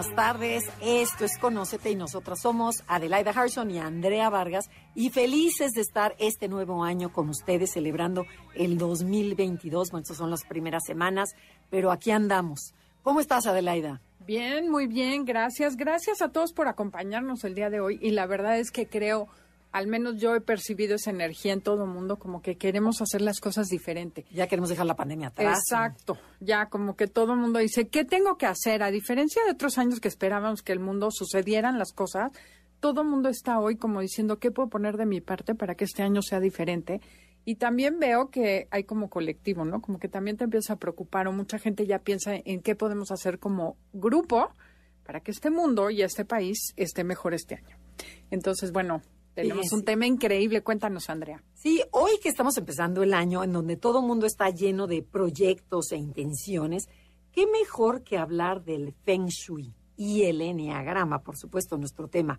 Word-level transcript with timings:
Buenas 0.00 0.16
tardes, 0.16 0.64
esto 0.80 1.26
es 1.26 1.36
Conócete 1.36 1.90
y 1.90 1.94
nosotras 1.94 2.40
somos 2.40 2.84
Adelaida 2.86 3.32
Harrison 3.32 3.70
y 3.70 3.78
Andrea 3.78 4.30
Vargas 4.30 4.70
y 4.94 5.10
felices 5.10 5.72
de 5.72 5.82
estar 5.82 6.16
este 6.18 6.48
nuevo 6.48 6.84
año 6.84 7.12
con 7.12 7.28
ustedes 7.28 7.72
celebrando 7.72 8.24
el 8.54 8.78
2022. 8.78 9.90
Bueno, 9.90 10.00
estas 10.00 10.16
son 10.16 10.30
las 10.30 10.44
primeras 10.44 10.84
semanas, 10.86 11.34
pero 11.68 11.90
aquí 11.90 12.12
andamos. 12.12 12.72
¿Cómo 13.02 13.20
estás, 13.20 13.46
Adelaida? 13.46 14.00
Bien, 14.20 14.70
muy 14.70 14.86
bien, 14.86 15.26
gracias. 15.26 15.76
Gracias 15.76 16.22
a 16.22 16.32
todos 16.32 16.54
por 16.54 16.66
acompañarnos 16.66 17.44
el 17.44 17.54
día 17.54 17.68
de 17.68 17.80
hoy 17.80 17.98
y 18.00 18.12
la 18.12 18.24
verdad 18.24 18.58
es 18.58 18.70
que 18.70 18.86
creo 18.86 19.28
al 19.72 19.86
menos 19.86 20.16
yo 20.16 20.34
he 20.34 20.40
percibido 20.40 20.96
esa 20.96 21.10
energía 21.10 21.52
en 21.52 21.60
todo 21.60 21.84
el 21.84 21.90
mundo, 21.90 22.18
como 22.18 22.42
que 22.42 22.56
queremos 22.56 23.00
hacer 23.00 23.20
las 23.20 23.40
cosas 23.40 23.68
diferente. 23.68 24.24
Ya 24.32 24.46
queremos 24.46 24.70
dejar 24.70 24.86
la 24.86 24.96
pandemia 24.96 25.28
atrás. 25.28 25.58
Exacto, 25.58 26.18
ya 26.40 26.66
como 26.66 26.96
que 26.96 27.06
todo 27.06 27.34
el 27.34 27.38
mundo 27.38 27.58
dice, 27.58 27.88
¿qué 27.88 28.04
tengo 28.04 28.36
que 28.36 28.46
hacer? 28.46 28.82
A 28.82 28.90
diferencia 28.90 29.44
de 29.44 29.52
otros 29.52 29.78
años 29.78 30.00
que 30.00 30.08
esperábamos 30.08 30.62
que 30.62 30.72
el 30.72 30.80
mundo 30.80 31.10
sucedieran 31.10 31.78
las 31.78 31.92
cosas, 31.92 32.32
todo 32.80 33.02
el 33.02 33.08
mundo 33.08 33.28
está 33.28 33.60
hoy 33.60 33.76
como 33.76 34.00
diciendo, 34.00 34.38
¿qué 34.38 34.50
puedo 34.50 34.68
poner 34.68 34.96
de 34.96 35.06
mi 35.06 35.20
parte 35.20 35.54
para 35.54 35.74
que 35.74 35.84
este 35.84 36.02
año 36.02 36.22
sea 36.22 36.40
diferente? 36.40 37.00
Y 37.44 37.56
también 37.56 37.98
veo 37.98 38.30
que 38.30 38.68
hay 38.70 38.84
como 38.84 39.08
colectivo, 39.08 39.64
¿no? 39.64 39.80
Como 39.80 39.98
que 39.98 40.08
también 40.08 40.36
te 40.36 40.44
empieza 40.44 40.74
a 40.74 40.76
preocupar 40.76 41.28
o 41.28 41.32
mucha 41.32 41.58
gente 41.58 41.86
ya 41.86 42.00
piensa 42.00 42.32
en 42.34 42.60
qué 42.60 42.74
podemos 42.74 43.10
hacer 43.12 43.38
como 43.38 43.76
grupo 43.92 44.50
para 45.04 45.20
que 45.20 45.30
este 45.30 45.50
mundo 45.50 45.90
y 45.90 46.02
este 46.02 46.24
país 46.24 46.72
esté 46.76 47.02
mejor 47.04 47.34
este 47.34 47.56
año. 47.56 47.76
Entonces, 48.30 48.72
bueno, 48.72 49.02
tenemos 49.34 49.72
un 49.72 49.84
tema 49.84 50.06
increíble. 50.06 50.62
Cuéntanos, 50.62 51.08
Andrea. 51.08 51.42
Sí, 51.54 51.82
hoy 51.92 52.12
que 52.22 52.28
estamos 52.28 52.56
empezando 52.56 53.02
el 53.02 53.14
año 53.14 53.44
en 53.44 53.52
donde 53.52 53.76
todo 53.76 54.00
el 54.00 54.06
mundo 54.06 54.26
está 54.26 54.50
lleno 54.50 54.86
de 54.86 55.02
proyectos 55.02 55.92
e 55.92 55.96
intenciones, 55.96 56.88
qué 57.32 57.46
mejor 57.46 58.02
que 58.02 58.18
hablar 58.18 58.64
del 58.64 58.92
Feng 59.04 59.26
Shui 59.26 59.74
y 59.96 60.22
el 60.22 60.40
Enneagrama, 60.40 61.22
por 61.22 61.36
supuesto, 61.36 61.76
nuestro 61.76 62.08
tema. 62.08 62.38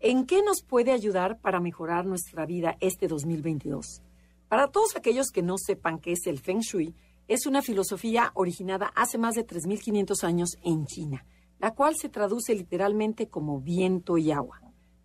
¿En 0.00 0.26
qué 0.26 0.42
nos 0.42 0.62
puede 0.62 0.92
ayudar 0.92 1.38
para 1.40 1.60
mejorar 1.60 2.06
nuestra 2.06 2.44
vida 2.44 2.76
este 2.80 3.06
2022? 3.06 4.02
Para 4.48 4.68
todos 4.68 4.96
aquellos 4.96 5.30
que 5.30 5.42
no 5.42 5.56
sepan 5.58 5.98
qué 5.98 6.12
es 6.12 6.26
el 6.26 6.38
Feng 6.38 6.60
Shui, 6.60 6.94
es 7.28 7.46
una 7.46 7.62
filosofía 7.62 8.32
originada 8.34 8.92
hace 8.96 9.16
más 9.16 9.34
de 9.34 9.46
3.500 9.46 10.24
años 10.24 10.56
en 10.62 10.86
China, 10.86 11.24
la 11.58 11.72
cual 11.72 11.94
se 11.96 12.08
traduce 12.08 12.54
literalmente 12.54 13.28
como 13.28 13.60
viento 13.60 14.18
y 14.18 14.32
agua. 14.32 14.60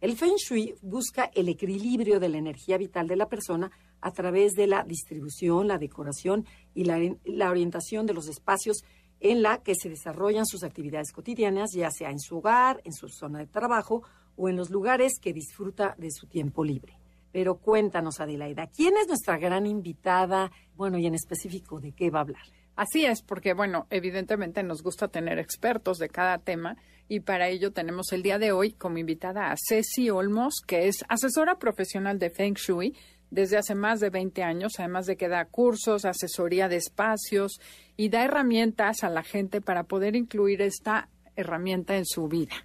El 0.08 0.16
Feng 0.16 0.38
Shui 0.38 0.74
busca 0.82 1.30
el 1.36 1.50
equilibrio 1.50 2.22
de 2.22 2.30
la 2.30 2.38
energía 2.38 2.78
vital 2.78 3.10
de 3.10 3.18
la 3.18 3.28
persona 3.28 3.70
a 4.00 4.12
través 4.12 4.54
de 4.54 4.66
la 4.66 4.86
distribución, 4.86 5.68
la 5.68 5.78
decoración 5.78 6.46
y 6.74 6.86
la, 6.86 7.50
orientación 7.50 8.06
de 8.06 8.14
los 8.14 8.30
espacios 8.30 8.86
en 9.20 9.42
la 9.42 9.62
que 9.62 9.76
se 9.76 9.90
desarrollan 9.90 10.46
sus 10.46 10.64
actividades 10.64 11.12
cotidianas, 11.12 11.74
ya 11.74 11.92
sea 11.92 12.10
en 12.10 12.20
su 12.20 12.38
hogar, 12.38 12.80
en 12.86 12.94
su 12.94 13.10
zona 13.10 13.40
de 13.40 13.48
trabajo 13.48 14.02
o 14.38 14.48
en 14.48 14.56
los 14.56 14.70
lugares 14.70 15.20
que 15.20 15.34
disfruta 15.34 15.94
de 15.98 16.10
su 16.10 16.26
tiempo 16.26 16.64
libre. 16.64 16.98
Pero 17.34 17.58
cuéntanos, 17.58 18.22
Adelaida, 18.22 18.68
¿quién 18.68 18.96
es 18.96 19.10
nuestra 19.10 19.38
gran 19.38 19.66
invitada? 19.66 20.54
Bueno, 20.78 20.98
y 20.98 21.06
en 21.06 21.16
específico, 21.16 21.82
¿de 21.82 21.92
qué 21.92 22.12
va 22.12 22.20
a 22.20 22.22
hablar? 22.22 22.44
Así 22.78 23.06
es, 23.06 23.24
porque 23.24 23.54
bueno, 23.54 23.88
evidentemente 23.90 24.64
nos 24.64 24.84
gusta 24.84 25.10
tener 25.10 25.38
expertos 25.38 25.98
de 25.98 26.08
cada 26.08 26.38
tema 26.38 26.78
y 27.08 27.22
para 27.22 27.48
ello 27.50 27.72
tenemos 27.72 28.12
el 28.12 28.24
día 28.24 28.38
de 28.38 28.52
hoy 28.52 28.74
como 28.74 28.98
invitada 28.98 29.52
a 29.52 29.56
Ceci 29.58 30.10
Olmos, 30.10 30.56
que 30.66 30.88
es 30.88 31.06
asesora 31.08 31.58
profesional 31.58 32.20
de 32.20 32.30
Feng 32.30 32.56
Shui 32.56 32.96
desde 33.30 33.58
hace 33.58 33.76
más 33.76 34.00
de 34.00 34.10
20 34.10 34.44
años, 34.44 34.74
además 34.78 35.06
de 35.06 35.18
que 35.18 35.28
da 35.28 35.46
cursos, 35.46 36.06
asesoría 36.06 36.68
de 36.70 36.78
espacios 36.78 37.60
y 37.96 38.10
da 38.10 38.24
herramientas 38.24 39.04
a 39.04 39.10
la 39.10 39.24
gente 39.24 39.62
para 39.62 39.84
poder 39.84 40.16
incluir 40.16 40.62
esta 40.62 41.10
herramienta 41.36 41.98
en 41.98 42.06
su 42.06 42.28
vida. 42.28 42.56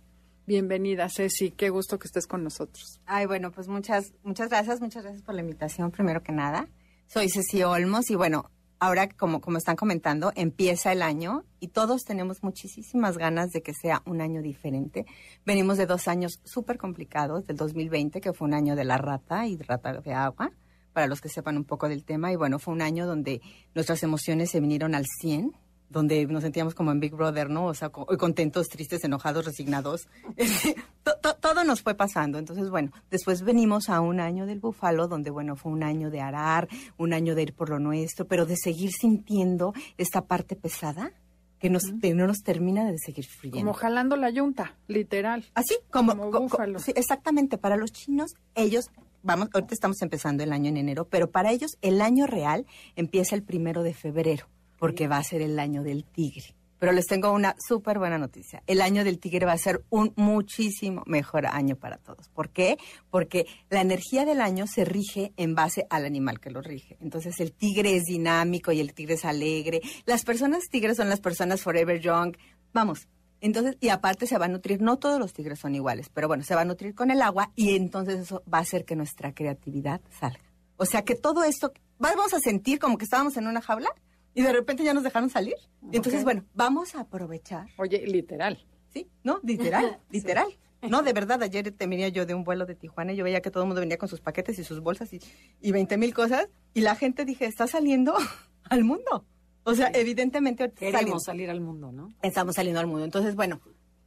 Bienvenida, 0.46 1.08
Ceci. 1.08 1.50
Qué 1.52 1.70
gusto 1.70 1.98
que 1.98 2.06
estés 2.06 2.26
con 2.26 2.42
nosotros. 2.42 3.00
Ay, 3.06 3.26
bueno, 3.26 3.52
pues 3.52 3.68
muchas, 3.68 4.12
muchas 4.22 4.48
gracias, 4.48 4.80
muchas 4.80 5.04
gracias 5.04 5.22
por 5.22 5.34
la 5.34 5.40
invitación, 5.40 5.90
primero 5.90 6.22
que 6.22 6.32
nada. 6.32 6.68
Soy 7.06 7.28
Ceci 7.28 7.62
Olmos 7.62 8.10
y 8.10 8.16
bueno, 8.16 8.50
ahora, 8.82 9.08
como, 9.08 9.40
como 9.40 9.58
están 9.58 9.76
comentando, 9.76 10.32
empieza 10.34 10.90
el 10.90 11.02
año 11.02 11.44
y 11.60 11.68
todos 11.68 12.04
tenemos 12.04 12.42
muchísimas 12.42 13.16
ganas 13.16 13.50
de 13.52 13.62
que 13.62 13.74
sea 13.74 14.02
un 14.06 14.20
año 14.20 14.42
diferente. 14.42 15.06
Venimos 15.46 15.78
de 15.78 15.86
dos 15.86 16.08
años 16.08 16.40
súper 16.42 16.78
complicados, 16.78 17.46
del 17.46 17.56
2020, 17.56 18.20
que 18.20 18.32
fue 18.32 18.48
un 18.48 18.54
año 18.54 18.74
de 18.74 18.82
la 18.82 18.98
rata 18.98 19.46
y 19.46 19.56
rata 19.56 19.92
de 20.00 20.14
agua, 20.14 20.50
para 20.92 21.06
los 21.06 21.20
que 21.20 21.28
sepan 21.28 21.58
un 21.58 21.64
poco 21.64 21.88
del 21.88 22.04
tema. 22.04 22.32
Y 22.32 22.36
bueno, 22.36 22.58
fue 22.58 22.74
un 22.74 22.82
año 22.82 23.06
donde 23.06 23.40
nuestras 23.72 24.02
emociones 24.02 24.50
se 24.50 24.58
vinieron 24.58 24.96
al 24.96 25.06
100 25.06 25.52
donde 25.92 26.26
nos 26.26 26.42
sentíamos 26.42 26.74
como 26.74 26.90
en 26.90 26.98
Big 26.98 27.14
Brother, 27.14 27.50
¿no? 27.50 27.66
O 27.66 27.74
sea, 27.74 27.90
contentos, 27.90 28.68
tristes, 28.68 29.04
enojados, 29.04 29.44
resignados. 29.44 30.08
todo 31.40 31.64
nos 31.64 31.82
fue 31.82 31.94
pasando. 31.94 32.38
Entonces, 32.38 32.70
bueno, 32.70 32.90
después 33.10 33.42
venimos 33.42 33.88
a 33.88 34.00
un 34.00 34.18
año 34.18 34.46
del 34.46 34.58
búfalo, 34.58 35.06
donde, 35.06 35.30
bueno, 35.30 35.54
fue 35.54 35.70
un 35.70 35.82
año 35.82 36.10
de 36.10 36.20
arar, 36.20 36.68
un 36.96 37.12
año 37.12 37.34
de 37.34 37.42
ir 37.42 37.54
por 37.54 37.68
lo 37.68 37.78
nuestro, 37.78 38.26
pero 38.26 38.46
de 38.46 38.56
seguir 38.56 38.90
sintiendo 38.90 39.74
esta 39.98 40.22
parte 40.22 40.56
pesada 40.56 41.12
que, 41.58 41.68
nos, 41.70 41.84
no 41.92 42.26
nos 42.26 42.42
termina 42.42 42.90
de 42.90 42.98
seguir 42.98 43.26
fluyendo. 43.26 43.60
Como 43.60 43.74
jalando 43.74 44.16
la 44.16 44.30
yunta, 44.30 44.74
literal. 44.88 45.44
Así, 45.54 45.76
como, 45.90 46.14
búfalo. 46.14 46.78
sí, 46.78 46.92
exactamente. 46.96 47.58
Para 47.58 47.76
los 47.76 47.92
chinos, 47.92 48.34
ellos 48.54 48.90
vamos, 49.22 49.48
ahorita 49.52 49.74
estamos 49.74 50.00
empezando 50.02 50.42
el 50.42 50.52
año 50.52 50.70
en 50.70 50.78
enero, 50.78 51.06
pero 51.08 51.30
para 51.30 51.52
ellos 51.52 51.76
el 51.82 52.00
año 52.00 52.26
real 52.26 52.66
empieza 52.96 53.36
el 53.36 53.42
primero 53.42 53.82
de 53.82 53.94
febrero 53.94 54.48
porque 54.82 55.06
va 55.06 55.18
a 55.18 55.22
ser 55.22 55.42
el 55.42 55.60
año 55.60 55.84
del 55.84 56.02
tigre. 56.02 56.56
Pero 56.80 56.90
les 56.90 57.06
tengo 57.06 57.30
una 57.30 57.54
súper 57.64 58.00
buena 58.00 58.18
noticia. 58.18 58.64
El 58.66 58.80
año 58.80 59.04
del 59.04 59.20
tigre 59.20 59.46
va 59.46 59.52
a 59.52 59.56
ser 59.56 59.84
un 59.90 60.12
muchísimo 60.16 61.04
mejor 61.06 61.46
año 61.46 61.76
para 61.76 61.98
todos. 61.98 62.28
¿Por 62.30 62.50
qué? 62.50 62.78
Porque 63.08 63.46
la 63.70 63.80
energía 63.80 64.24
del 64.24 64.40
año 64.40 64.66
se 64.66 64.84
rige 64.84 65.32
en 65.36 65.54
base 65.54 65.86
al 65.88 66.04
animal 66.04 66.40
que 66.40 66.50
lo 66.50 66.62
rige. 66.62 66.96
Entonces 67.00 67.38
el 67.38 67.52
tigre 67.52 67.94
es 67.94 68.06
dinámico 68.06 68.72
y 68.72 68.80
el 68.80 68.92
tigre 68.92 69.14
es 69.14 69.24
alegre. 69.24 69.82
Las 70.04 70.24
personas 70.24 70.64
tigres 70.68 70.96
son 70.96 71.08
las 71.08 71.20
personas 71.20 71.62
forever 71.62 72.00
young. 72.00 72.34
Vamos, 72.72 73.06
entonces, 73.40 73.76
y 73.78 73.88
aparte 73.88 74.26
se 74.26 74.36
va 74.36 74.46
a 74.46 74.48
nutrir, 74.48 74.82
no 74.82 74.98
todos 74.98 75.20
los 75.20 75.32
tigres 75.32 75.60
son 75.60 75.76
iguales, 75.76 76.10
pero 76.12 76.26
bueno, 76.26 76.42
se 76.42 76.56
va 76.56 76.62
a 76.62 76.64
nutrir 76.64 76.96
con 76.96 77.12
el 77.12 77.22
agua 77.22 77.52
y 77.54 77.76
entonces 77.76 78.18
eso 78.18 78.42
va 78.52 78.58
a 78.58 78.62
hacer 78.62 78.84
que 78.84 78.96
nuestra 78.96 79.32
creatividad 79.32 80.00
salga. 80.18 80.42
O 80.76 80.86
sea 80.86 81.04
que 81.04 81.14
todo 81.14 81.44
esto, 81.44 81.72
vamos 81.98 82.34
a 82.34 82.40
sentir 82.40 82.80
como 82.80 82.98
que 82.98 83.04
estábamos 83.04 83.36
en 83.36 83.46
una 83.46 83.60
jaula, 83.60 83.94
y 84.34 84.42
de 84.42 84.52
repente 84.52 84.84
ya 84.84 84.94
nos 84.94 85.04
dejaron 85.04 85.30
salir. 85.30 85.56
entonces, 85.92 86.24
bueno, 86.24 86.44
vamos 86.54 86.94
a 86.94 87.00
aprovechar. 87.00 87.68
Oye, 87.76 88.06
literal. 88.06 88.64
Sí, 88.92 89.08
¿no? 89.24 89.40
Literal, 89.42 90.00
literal. 90.10 90.46
No, 90.88 91.02
de 91.02 91.12
verdad, 91.12 91.42
ayer 91.42 91.70
te 91.70 91.86
venía 91.86 92.08
yo 92.08 92.26
de 92.26 92.34
un 92.34 92.42
vuelo 92.42 92.66
de 92.66 92.74
Tijuana 92.74 93.12
y 93.12 93.16
yo 93.16 93.22
veía 93.24 93.40
que 93.40 93.50
todo 93.50 93.62
el 93.62 93.68
mundo 93.68 93.80
venía 93.80 93.98
con 93.98 94.08
sus 94.08 94.20
paquetes 94.20 94.58
y 94.58 94.64
sus 94.64 94.80
bolsas 94.80 95.12
y, 95.12 95.20
y 95.60 95.70
20 95.70 95.96
mil 95.96 96.12
cosas. 96.12 96.48
Y 96.74 96.80
la 96.80 96.96
gente 96.96 97.24
dije, 97.24 97.46
está 97.46 97.66
saliendo 97.66 98.14
al 98.64 98.84
mundo. 98.84 99.24
O 99.64 99.74
sea, 99.74 99.92
evidentemente... 99.94 100.72
Queremos 100.72 101.22
salir 101.22 101.48
al 101.50 101.60
mundo, 101.60 101.92
¿no? 101.92 102.12
Estamos 102.20 102.56
saliendo 102.56 102.80
al 102.80 102.88
mundo. 102.88 103.04
Entonces, 103.04 103.36
bueno, 103.36 103.60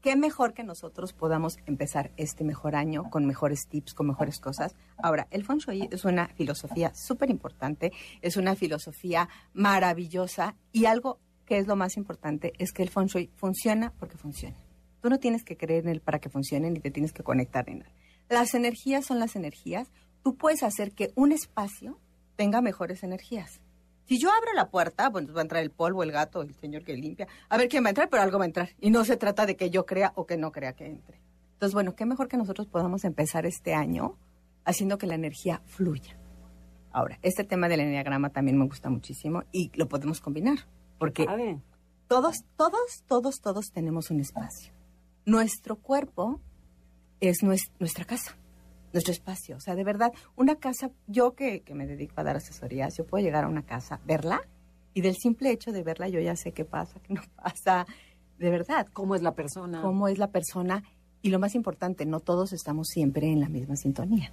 qué 0.05 0.15
mejor 0.15 0.53
que 0.53 0.63
nosotros 0.63 1.13
podamos 1.13 1.57
empezar 1.65 2.11
este 2.15 2.43
mejor 2.43 2.75
año 2.75 3.09
con 3.09 3.25
mejores 3.25 3.67
tips, 3.67 3.95
con 3.95 4.05
mejores 4.05 4.39
cosas. 4.39 4.75
Ahora, 5.01 5.27
el 5.31 5.43
feng 5.43 5.57
shui 5.57 5.89
es 5.91 6.05
una 6.05 6.27
filosofía 6.27 6.93
súper 6.93 7.31
importante, 7.31 7.91
es 8.21 8.37
una 8.37 8.55
filosofía 8.55 9.27
maravillosa 9.53 10.57
y 10.71 10.85
algo 10.85 11.17
que 11.47 11.57
es 11.57 11.65
lo 11.65 11.75
más 11.75 11.97
importante 11.97 12.53
es 12.59 12.71
que 12.71 12.83
el 12.83 12.91
feng 12.91 13.07
shui 13.07 13.31
funciona 13.33 13.93
porque 13.97 14.15
funciona. 14.15 14.55
Tú 15.01 15.09
no 15.09 15.17
tienes 15.17 15.43
que 15.43 15.57
creer 15.57 15.85
en 15.85 15.93
él 15.93 16.01
para 16.01 16.19
que 16.19 16.29
funcione 16.29 16.69
ni 16.69 16.79
te 16.79 16.91
tienes 16.91 17.11
que 17.11 17.23
conectar 17.23 17.67
en 17.67 17.81
él. 17.81 17.91
Las 18.29 18.53
energías 18.53 19.07
son 19.07 19.17
las 19.17 19.35
energías. 19.35 19.91
Tú 20.21 20.35
puedes 20.35 20.61
hacer 20.61 20.91
que 20.91 21.13
un 21.15 21.31
espacio 21.31 21.99
tenga 22.35 22.61
mejores 22.61 23.01
energías. 23.01 23.59
Si 24.05 24.19
yo 24.19 24.29
abro 24.31 24.53
la 24.53 24.69
puerta, 24.69 25.09
bueno, 25.09 25.33
va 25.33 25.41
a 25.41 25.43
entrar 25.43 25.63
el 25.63 25.71
polvo, 25.71 26.03
el 26.03 26.11
gato, 26.11 26.41
el 26.41 26.53
señor 26.55 26.83
que 26.83 26.95
limpia. 26.95 27.27
A 27.49 27.57
ver 27.57 27.67
quién 27.67 27.83
va 27.83 27.87
a 27.87 27.89
entrar, 27.89 28.09
pero 28.09 28.21
algo 28.21 28.37
va 28.37 28.45
a 28.45 28.47
entrar. 28.47 28.69
Y 28.79 28.91
no 28.91 29.03
se 29.03 29.17
trata 29.17 29.45
de 29.45 29.55
que 29.55 29.69
yo 29.69 29.85
crea 29.85 30.13
o 30.15 30.25
que 30.25 30.37
no 30.37 30.51
crea 30.51 30.73
que 30.73 30.85
entre. 30.85 31.19
Entonces, 31.53 31.73
bueno, 31.73 31.95
qué 31.95 32.05
mejor 32.05 32.27
que 32.27 32.37
nosotros 32.37 32.67
podamos 32.67 33.03
empezar 33.03 33.45
este 33.45 33.73
año 33.73 34.17
haciendo 34.63 34.97
que 34.97 35.07
la 35.07 35.15
energía 35.15 35.61
fluya. 35.65 36.17
Ahora, 36.91 37.19
este 37.23 37.43
tema 37.43 37.67
del 37.67 37.81
enneagrama 37.81 38.29
también 38.29 38.57
me 38.57 38.65
gusta 38.65 38.89
muchísimo 38.89 39.43
y 39.51 39.71
lo 39.75 39.87
podemos 39.87 40.21
combinar. 40.21 40.59
Porque 40.97 41.25
todos, 42.07 42.43
todos, 42.55 43.03
todos, 43.07 43.41
todos 43.41 43.71
tenemos 43.71 44.11
un 44.11 44.19
espacio. 44.19 44.71
Nuestro 45.25 45.77
cuerpo 45.77 46.39
es 47.19 47.41
nuestra 47.41 48.05
casa, 48.05 48.37
nuestro 48.95 49.11
espacio. 49.11 49.57
O 49.57 49.59
sea, 49.59 49.75
de 49.75 49.83
verdad, 49.83 50.11
una 50.35 50.55
casa, 50.55 50.89
yo 51.07 51.35
que, 51.35 51.61
que 51.61 51.75
me 51.75 51.85
dedico 51.85 52.13
a 52.17 52.23
dar 52.23 52.37
asesorías, 52.37 52.95
yo 52.97 53.05
puedo 53.05 53.23
llegar 53.23 53.43
a 53.43 53.47
una 53.47 53.65
casa, 53.65 53.99
verla, 54.05 54.41
y 54.93 55.01
del 55.01 55.15
simple 55.17 55.51
hecho 55.51 55.73
de 55.73 55.83
verla 55.83 56.07
yo 56.07 56.21
ya 56.21 56.35
sé 56.35 56.53
qué 56.53 56.63
pasa, 56.65 56.99
qué 57.01 57.13
no 57.13 57.21
pasa. 57.35 57.85
De 58.39 58.49
verdad. 58.49 58.87
¿Cómo 58.91 59.15
es 59.15 59.21
la 59.21 59.35
persona? 59.35 59.81
¿Cómo 59.81 60.07
es 60.07 60.17
la 60.17 60.31
persona? 60.31 60.83
Y 61.21 61.29
lo 61.29 61.39
más 61.39 61.55
importante, 61.55 62.05
no 62.05 62.19
todos 62.19 62.53
estamos 62.53 62.87
siempre 62.87 63.31
en 63.31 63.39
la 63.39 63.49
misma 63.49 63.75
sintonía. 63.75 64.31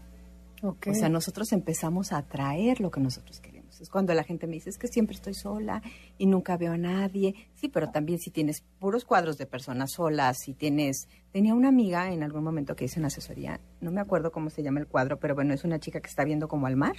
O 0.63 0.95
sea, 0.95 1.09
nosotros 1.09 1.53
empezamos 1.53 2.13
a 2.13 2.19
atraer 2.19 2.81
lo 2.81 2.93
que 2.93 3.01
nosotros 3.01 3.41
queremos. 3.41 3.52
Es 3.81 3.89
cuando 3.89 4.15
la 4.15 4.25
gente 4.25 4.47
me 4.47 4.55
dice, 4.55 4.71
es 4.71 4.79
que 4.79 4.89
siempre 4.89 5.17
estoy 5.17 5.35
sola 5.35 5.83
y 6.19 6.27
nunca 6.27 6.57
veo 6.57 6.73
a 6.73 6.79
nadie. 6.79 7.35
Sí, 7.55 7.69
pero 7.69 7.91
también 7.91 8.19
si 8.19 8.31
tienes 8.31 8.63
puros 8.79 9.05
cuadros 9.05 9.39
de 9.39 9.47
personas 9.47 9.93
solas, 9.93 10.39
si 10.39 10.55
tienes... 10.55 11.09
Tenía 11.33 11.55
una 11.55 11.69
amiga 11.69 12.13
en 12.13 12.23
algún 12.23 12.45
momento 12.45 12.77
que 12.77 12.85
hice 12.85 12.99
una 12.99 13.07
asesoría, 13.09 13.61
no 13.81 13.91
me 13.91 14.01
acuerdo 14.01 14.33
cómo 14.33 14.51
se 14.51 14.63
llama 14.63 14.81
el 14.81 14.87
cuadro, 14.87 15.19
pero 15.19 15.35
bueno, 15.35 15.55
es 15.55 15.65
una 15.65 15.79
chica 15.79 16.01
que 16.01 16.09
está 16.09 16.25
viendo 16.25 16.49
como 16.49 16.67
al 16.67 16.77
mar. 16.77 16.97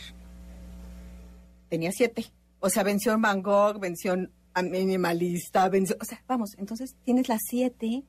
Tenía 1.69 1.91
siete. 1.91 2.25
O 2.59 2.69
sea, 2.69 2.83
venció 2.83 3.17
Van 3.19 3.41
Gogh, 3.41 3.79
venció 3.79 4.15
a 4.53 4.61
minimalista, 4.61 5.69
venció... 5.69 5.97
O 6.01 6.05
sea, 6.05 6.23
vamos, 6.27 6.55
entonces 6.57 6.95
tienes 7.03 7.29
las 7.29 7.41
siete 7.47 8.03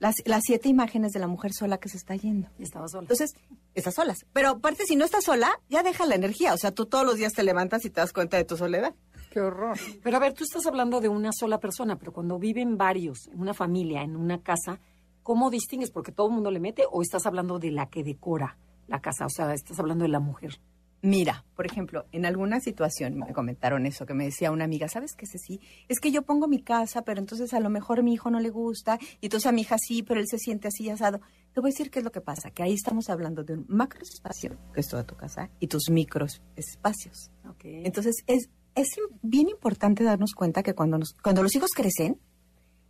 las, 0.00 0.16
las, 0.24 0.42
siete 0.44 0.68
imágenes 0.68 1.12
de 1.12 1.20
la 1.20 1.28
mujer 1.28 1.52
sola 1.52 1.78
que 1.78 1.88
se 1.88 1.96
está 1.96 2.16
yendo. 2.16 2.48
Estaba 2.58 2.88
sola. 2.88 3.02
Entonces, 3.02 3.34
estás 3.74 3.94
solas. 3.94 4.26
Pero 4.32 4.48
aparte, 4.48 4.84
si 4.84 4.96
no 4.96 5.04
estás 5.04 5.24
sola, 5.24 5.60
ya 5.68 5.84
deja 5.84 6.06
la 6.06 6.16
energía. 6.16 6.52
O 6.52 6.56
sea, 6.56 6.72
tú 6.72 6.86
todos 6.86 7.06
los 7.06 7.16
días 7.16 7.32
te 7.32 7.44
levantas 7.44 7.84
y 7.84 7.90
te 7.90 8.00
das 8.00 8.12
cuenta 8.12 8.36
de 8.36 8.44
tu 8.44 8.56
soledad. 8.56 8.94
Qué 9.30 9.40
horror. 9.40 9.78
Pero 10.02 10.16
a 10.16 10.20
ver, 10.20 10.32
tú 10.32 10.42
estás 10.42 10.66
hablando 10.66 11.00
de 11.00 11.08
una 11.08 11.30
sola 11.32 11.60
persona, 11.60 11.96
pero 11.96 12.12
cuando 12.12 12.38
viven 12.38 12.76
varios, 12.76 13.28
en 13.28 13.40
una 13.40 13.54
familia, 13.54 14.02
en 14.02 14.16
una 14.16 14.42
casa, 14.42 14.80
¿cómo 15.22 15.50
distingues? 15.50 15.92
Porque 15.92 16.10
todo 16.10 16.26
el 16.26 16.34
mundo 16.34 16.50
le 16.50 16.58
mete 16.58 16.82
o 16.90 17.02
estás 17.02 17.26
hablando 17.26 17.60
de 17.60 17.70
la 17.70 17.86
que 17.88 18.02
decora 18.02 18.58
la 18.88 19.00
casa, 19.00 19.26
o 19.26 19.30
sea, 19.30 19.54
estás 19.54 19.78
hablando 19.78 20.02
de 20.02 20.08
la 20.08 20.18
mujer. 20.18 20.60
Mira, 21.02 21.46
por 21.56 21.64
ejemplo, 21.64 22.04
en 22.12 22.26
alguna 22.26 22.60
situación 22.60 23.16
me 23.16 23.32
comentaron 23.32 23.86
eso, 23.86 24.04
que 24.04 24.12
me 24.12 24.24
decía 24.24 24.50
una 24.50 24.64
amiga, 24.64 24.86
¿sabes 24.88 25.14
qué 25.16 25.24
es 25.24 25.34
así? 25.34 25.58
Es 25.88 25.98
que 25.98 26.10
yo 26.10 26.22
pongo 26.22 26.46
mi 26.46 26.62
casa, 26.62 27.02
pero 27.02 27.20
entonces 27.20 27.54
a 27.54 27.60
lo 27.60 27.70
mejor 27.70 28.00
a 28.00 28.02
mi 28.02 28.12
hijo 28.12 28.30
no 28.30 28.38
le 28.38 28.50
gusta, 28.50 28.98
y 29.20 29.26
entonces 29.26 29.46
a 29.46 29.52
mi 29.52 29.62
hija 29.62 29.76
sí, 29.78 30.02
pero 30.02 30.20
él 30.20 30.26
se 30.28 30.38
siente 30.38 30.68
así 30.68 30.90
asado. 30.90 31.20
Te 31.54 31.60
voy 31.60 31.70
a 31.70 31.72
decir 31.72 31.90
qué 31.90 32.00
es 32.00 32.04
lo 32.04 32.12
que 32.12 32.20
pasa, 32.20 32.50
que 32.50 32.62
ahí 32.62 32.74
estamos 32.74 33.08
hablando 33.08 33.42
de 33.44 33.54
un 33.54 33.64
macroespacio, 33.68 34.58
que 34.74 34.80
es 34.80 34.88
toda 34.88 35.04
tu 35.04 35.16
casa, 35.16 35.50
y 35.58 35.68
tus 35.68 35.88
microespacios. 35.88 37.30
Okay. 37.52 37.86
Entonces, 37.86 38.16
es, 38.26 38.50
es 38.74 38.88
bien 39.22 39.48
importante 39.48 40.04
darnos 40.04 40.34
cuenta 40.34 40.62
que 40.62 40.74
cuando, 40.74 40.98
nos, 40.98 41.14
cuando 41.14 41.42
los 41.42 41.54
hijos 41.56 41.70
crecen, 41.74 42.20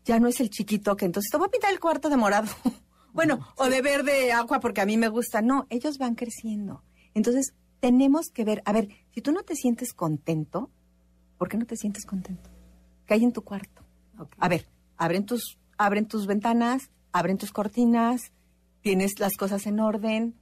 ya 0.05 0.19
no 0.19 0.27
es 0.27 0.41
el 0.41 0.51
chiquito 0.51 0.97
que 0.97 1.05
entonces 1.05 1.31
te 1.31 1.37
voy 1.37 1.47
a 1.47 1.51
pintar 1.51 1.73
el 1.73 1.79
cuarto 1.79 2.09
de 2.09 2.17
morado. 2.17 2.49
bueno, 3.13 3.47
o 3.57 3.69
de 3.69 3.83
verde 3.83 4.33
agua 4.33 4.59
porque 4.59 4.81
a 4.81 4.87
mí 4.87 4.97
me 4.97 5.09
gusta. 5.09 5.43
No, 5.43 5.67
ellos 5.71 5.99
van 5.99 6.17
creciendo. 6.17 6.83
Entonces, 7.15 7.55
tenemos 7.81 8.31
que 8.31 8.45
ver, 8.45 8.63
a 8.65 8.73
ver, 8.73 8.89
si 9.15 9.21
tú 9.21 9.33
no 9.33 9.43
te 9.43 9.57
sientes 9.57 9.93
contento, 9.93 10.71
¿por 11.39 11.49
qué 11.49 11.57
no 11.57 11.67
te 11.67 11.77
sientes 11.77 12.05
contento? 12.05 12.51
¿Qué 13.07 13.15
hay 13.15 13.25
en 13.25 13.33
tu 13.33 13.43
cuarto? 13.43 13.83
A 14.39 14.49
ver, 14.49 14.67
abren 14.97 15.25
tus, 15.25 15.59
abren 15.79 16.07
tus 16.07 16.27
ventanas, 16.27 16.91
abren 17.13 17.39
tus 17.39 17.53
cortinas, 17.53 18.33
tienes 18.83 19.19
las 19.19 19.37
cosas 19.37 19.67
en 19.67 19.81
orden. 19.81 20.35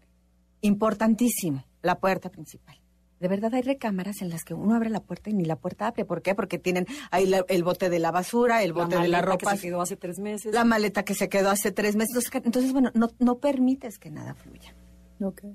Importantísimo, 0.60 1.64
la 1.82 2.00
puerta 2.00 2.30
principal. 2.30 2.80
De 3.20 3.28
verdad 3.28 3.54
hay 3.54 3.62
recámaras 3.62 4.22
en 4.22 4.28
las 4.28 4.44
que 4.44 4.54
uno 4.54 4.74
abre 4.74 4.90
la 4.90 5.00
puerta 5.00 5.30
y 5.30 5.32
ni 5.34 5.44
la 5.44 5.56
puerta 5.56 5.88
abre. 5.88 6.04
¿Por 6.04 6.22
qué? 6.22 6.34
Porque 6.34 6.58
tienen 6.58 6.86
ahí 7.10 7.32
el 7.48 7.64
bote 7.64 7.88
de 7.90 7.98
la 7.98 8.10
basura, 8.10 8.62
el 8.62 8.72
bote 8.72 8.96
de 8.96 9.08
la 9.08 9.22
ropa. 9.22 9.52
que 9.52 9.56
se 9.56 9.68
quedó 9.68 9.80
hace 9.80 9.96
tres 9.96 10.18
meses. 10.18 10.54
La 10.54 10.64
maleta 10.64 11.04
que 11.04 11.14
se 11.14 11.28
quedó 11.28 11.50
hace 11.50 11.72
tres 11.72 11.96
meses. 11.96 12.30
Entonces, 12.32 12.72
bueno, 12.72 12.90
no, 12.94 13.08
no 13.18 13.38
permites 13.38 13.98
que 13.98 14.10
nada 14.10 14.34
fluya. 14.34 14.74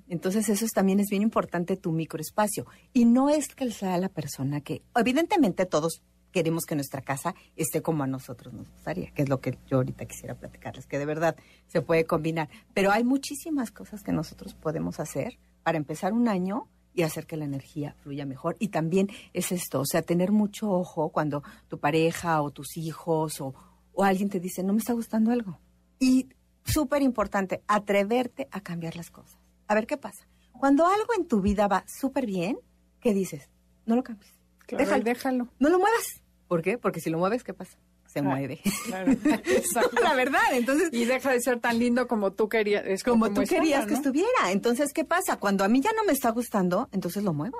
Entonces 0.07 0.49
eso 0.49 0.65
también 0.73 0.99
es 0.99 1.09
bien 1.09 1.21
importante 1.21 1.77
tu 1.77 1.91
microespacio. 1.91 2.65
Y 2.93 3.05
no 3.05 3.29
es 3.29 3.47
que 3.55 3.71
sea 3.71 3.97
la 3.97 4.09
persona 4.09 4.61
que, 4.61 4.81
evidentemente 4.95 5.65
todos 5.65 6.01
queremos 6.31 6.65
que 6.65 6.75
nuestra 6.75 7.01
casa 7.01 7.35
esté 7.55 7.81
como 7.81 8.03
a 8.03 8.07
nosotros 8.07 8.53
nos 8.53 8.69
gustaría, 8.69 9.11
que 9.11 9.21
es 9.21 9.29
lo 9.29 9.39
que 9.39 9.57
yo 9.67 9.77
ahorita 9.77 10.05
quisiera 10.05 10.35
platicarles, 10.35 10.87
que 10.87 10.97
de 10.97 11.05
verdad 11.05 11.35
se 11.67 11.81
puede 11.81 12.05
combinar. 12.05 12.49
Pero 12.73 12.91
hay 12.91 13.03
muchísimas 13.03 13.71
cosas 13.71 14.03
que 14.03 14.11
nosotros 14.11 14.53
podemos 14.55 14.99
hacer 14.99 15.37
para 15.63 15.77
empezar 15.77 16.11
un 16.11 16.27
año 16.27 16.67
y 16.95 17.03
hacer 17.03 17.25
que 17.25 17.37
la 17.37 17.45
energía 17.45 17.95
fluya 17.99 18.25
mejor. 18.25 18.55
Y 18.59 18.69
también 18.69 19.09
es 19.33 19.51
esto, 19.51 19.81
o 19.81 19.85
sea, 19.85 20.01
tener 20.01 20.31
mucho 20.31 20.69
ojo 20.69 21.09
cuando 21.09 21.43
tu 21.67 21.79
pareja 21.79 22.41
o 22.41 22.51
tus 22.51 22.77
hijos 22.77 23.39
o, 23.39 23.53
o 23.93 24.03
alguien 24.03 24.29
te 24.29 24.39
dice, 24.39 24.63
no 24.63 24.73
me 24.73 24.79
está 24.79 24.93
gustando 24.93 25.31
algo. 25.31 25.59
Y 25.99 26.29
súper 26.65 27.01
importante, 27.01 27.61
atreverte 27.67 28.47
a 28.51 28.61
cambiar 28.61 28.95
las 28.95 29.09
cosas 29.09 29.42
a 29.67 29.75
ver 29.75 29.87
qué 29.87 29.97
pasa. 29.97 30.27
Cuando 30.51 30.85
algo 30.85 31.13
en 31.17 31.27
tu 31.27 31.41
vida 31.41 31.67
va 31.67 31.83
súper 31.87 32.25
bien, 32.25 32.57
¿qué 32.99 33.13
dices? 33.13 33.49
No 33.85 33.95
lo 33.95 34.03
cambies. 34.03 34.31
déjalo. 34.67 35.03
déjalo. 35.03 35.47
No 35.59 35.69
lo 35.69 35.79
muevas. 35.79 36.21
¿Por 36.47 36.61
qué? 36.61 36.77
Porque 36.77 36.99
si 36.99 37.09
lo 37.09 37.17
mueves, 37.17 37.43
¿qué 37.43 37.53
pasa? 37.53 37.77
Se 38.05 38.21
mueve. 38.21 38.61
Claro. 38.85 39.11
la 40.03 40.13
verdad, 40.13 40.41
entonces... 40.51 40.89
Y 40.91 41.05
deja 41.05 41.31
de 41.31 41.41
ser 41.41 41.59
tan 41.59 41.79
lindo 41.79 42.07
como 42.07 42.31
tú 42.31 42.47
querías. 42.47 42.85
Es 42.85 43.03
como, 43.03 43.33
tú 43.33 43.41
querías 43.41 43.87
que 43.87 43.95
estuviera. 43.95 44.51
Entonces, 44.51 44.93
¿qué 44.93 45.03
pasa? 45.03 45.37
Cuando 45.37 45.63
a 45.63 45.67
mí 45.67 45.81
ya 45.81 45.91
no 45.93 46.03
me 46.03 46.13
está 46.13 46.29
gustando, 46.29 46.89
entonces 46.91 47.23
lo 47.23 47.33
muevo. 47.33 47.57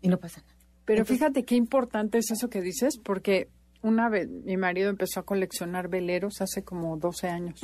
Y 0.00 0.08
no 0.08 0.18
pasa 0.18 0.40
nada. 0.40 0.54
Pero 0.86 1.04
fíjate 1.04 1.44
qué 1.44 1.54
importante 1.54 2.18
es 2.18 2.30
eso 2.30 2.48
que 2.48 2.62
dices, 2.62 2.98
porque 2.98 3.48
una 3.82 4.08
vez 4.08 4.28
mi 4.28 4.56
marido 4.56 4.90
empezó 4.90 5.20
a 5.20 5.22
coleccionar 5.24 5.88
veleros 5.88 6.40
hace 6.40 6.62
como 6.62 6.96
12 6.96 7.28
años 7.28 7.60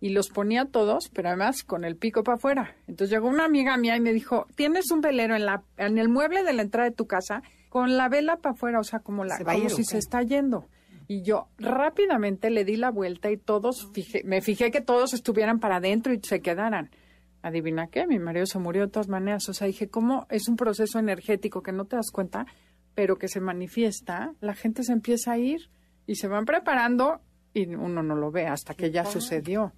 y 0.00 0.10
los 0.10 0.28
ponía 0.28 0.64
todos, 0.64 1.10
pero 1.12 1.28
además 1.28 1.62
con 1.62 1.84
el 1.84 1.96
pico 1.96 2.24
para 2.24 2.36
afuera. 2.36 2.76
Entonces 2.88 3.10
llegó 3.10 3.28
una 3.28 3.44
amiga 3.44 3.76
mía 3.76 3.96
y 3.96 4.00
me 4.00 4.12
dijo, 4.12 4.46
tienes 4.56 4.90
un 4.90 5.00
velero 5.00 5.36
en, 5.36 5.46
la, 5.46 5.62
en 5.76 5.98
el 5.98 6.08
mueble 6.08 6.42
de 6.42 6.52
la 6.52 6.62
entrada 6.62 6.88
de 6.88 6.94
tu 6.94 7.06
casa 7.06 7.42
con 7.68 7.96
la 7.96 8.08
vela 8.08 8.36
para 8.36 8.54
afuera, 8.54 8.80
o 8.80 8.84
sea, 8.84 8.98
como, 8.98 9.24
la, 9.24 9.38
como 9.38 9.68
si 9.68 9.84
se 9.84 9.98
está 9.98 10.22
yendo. 10.22 10.66
Y 11.08 11.22
yo 11.22 11.48
rápidamente 11.58 12.50
le 12.50 12.64
di 12.64 12.76
la 12.76 12.90
vuelta 12.90 13.30
y 13.30 13.36
todos, 13.36 13.90
me 14.24 14.40
fijé 14.40 14.70
que 14.70 14.80
todos 14.80 15.14
estuvieran 15.14 15.60
para 15.60 15.76
adentro 15.76 16.12
y 16.12 16.20
se 16.22 16.40
quedaran. 16.40 16.90
Adivina 17.42 17.88
qué, 17.88 18.06
mi 18.06 18.18
marido 18.18 18.46
se 18.46 18.58
murió 18.58 18.82
de 18.82 18.88
todas 18.88 19.08
maneras. 19.08 19.48
O 19.48 19.54
sea, 19.54 19.66
dije, 19.66 19.88
¿cómo 19.88 20.26
es 20.30 20.48
un 20.48 20.56
proceso 20.56 20.98
energético 20.98 21.62
que 21.62 21.72
no 21.72 21.86
te 21.86 21.96
das 21.96 22.10
cuenta? 22.10 22.46
Pero 22.94 23.18
que 23.18 23.28
se 23.28 23.40
manifiesta, 23.40 24.34
la 24.40 24.54
gente 24.54 24.82
se 24.82 24.92
empieza 24.92 25.32
a 25.32 25.38
ir 25.38 25.70
y 26.06 26.16
se 26.16 26.28
van 26.28 26.44
preparando 26.44 27.20
y 27.54 27.74
uno 27.74 28.02
no 28.02 28.14
lo 28.14 28.30
ve 28.30 28.46
hasta 28.46 28.74
que 28.74 28.90
ya 28.90 29.04
sucedió. 29.04 29.72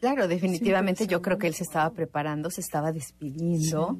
Claro, 0.00 0.28
definitivamente 0.28 1.06
yo 1.06 1.22
creo 1.22 1.38
que 1.38 1.46
él 1.46 1.54
se 1.54 1.64
estaba 1.64 1.90
preparando, 1.90 2.50
se 2.50 2.60
estaba 2.60 2.92
despidiendo 2.92 3.98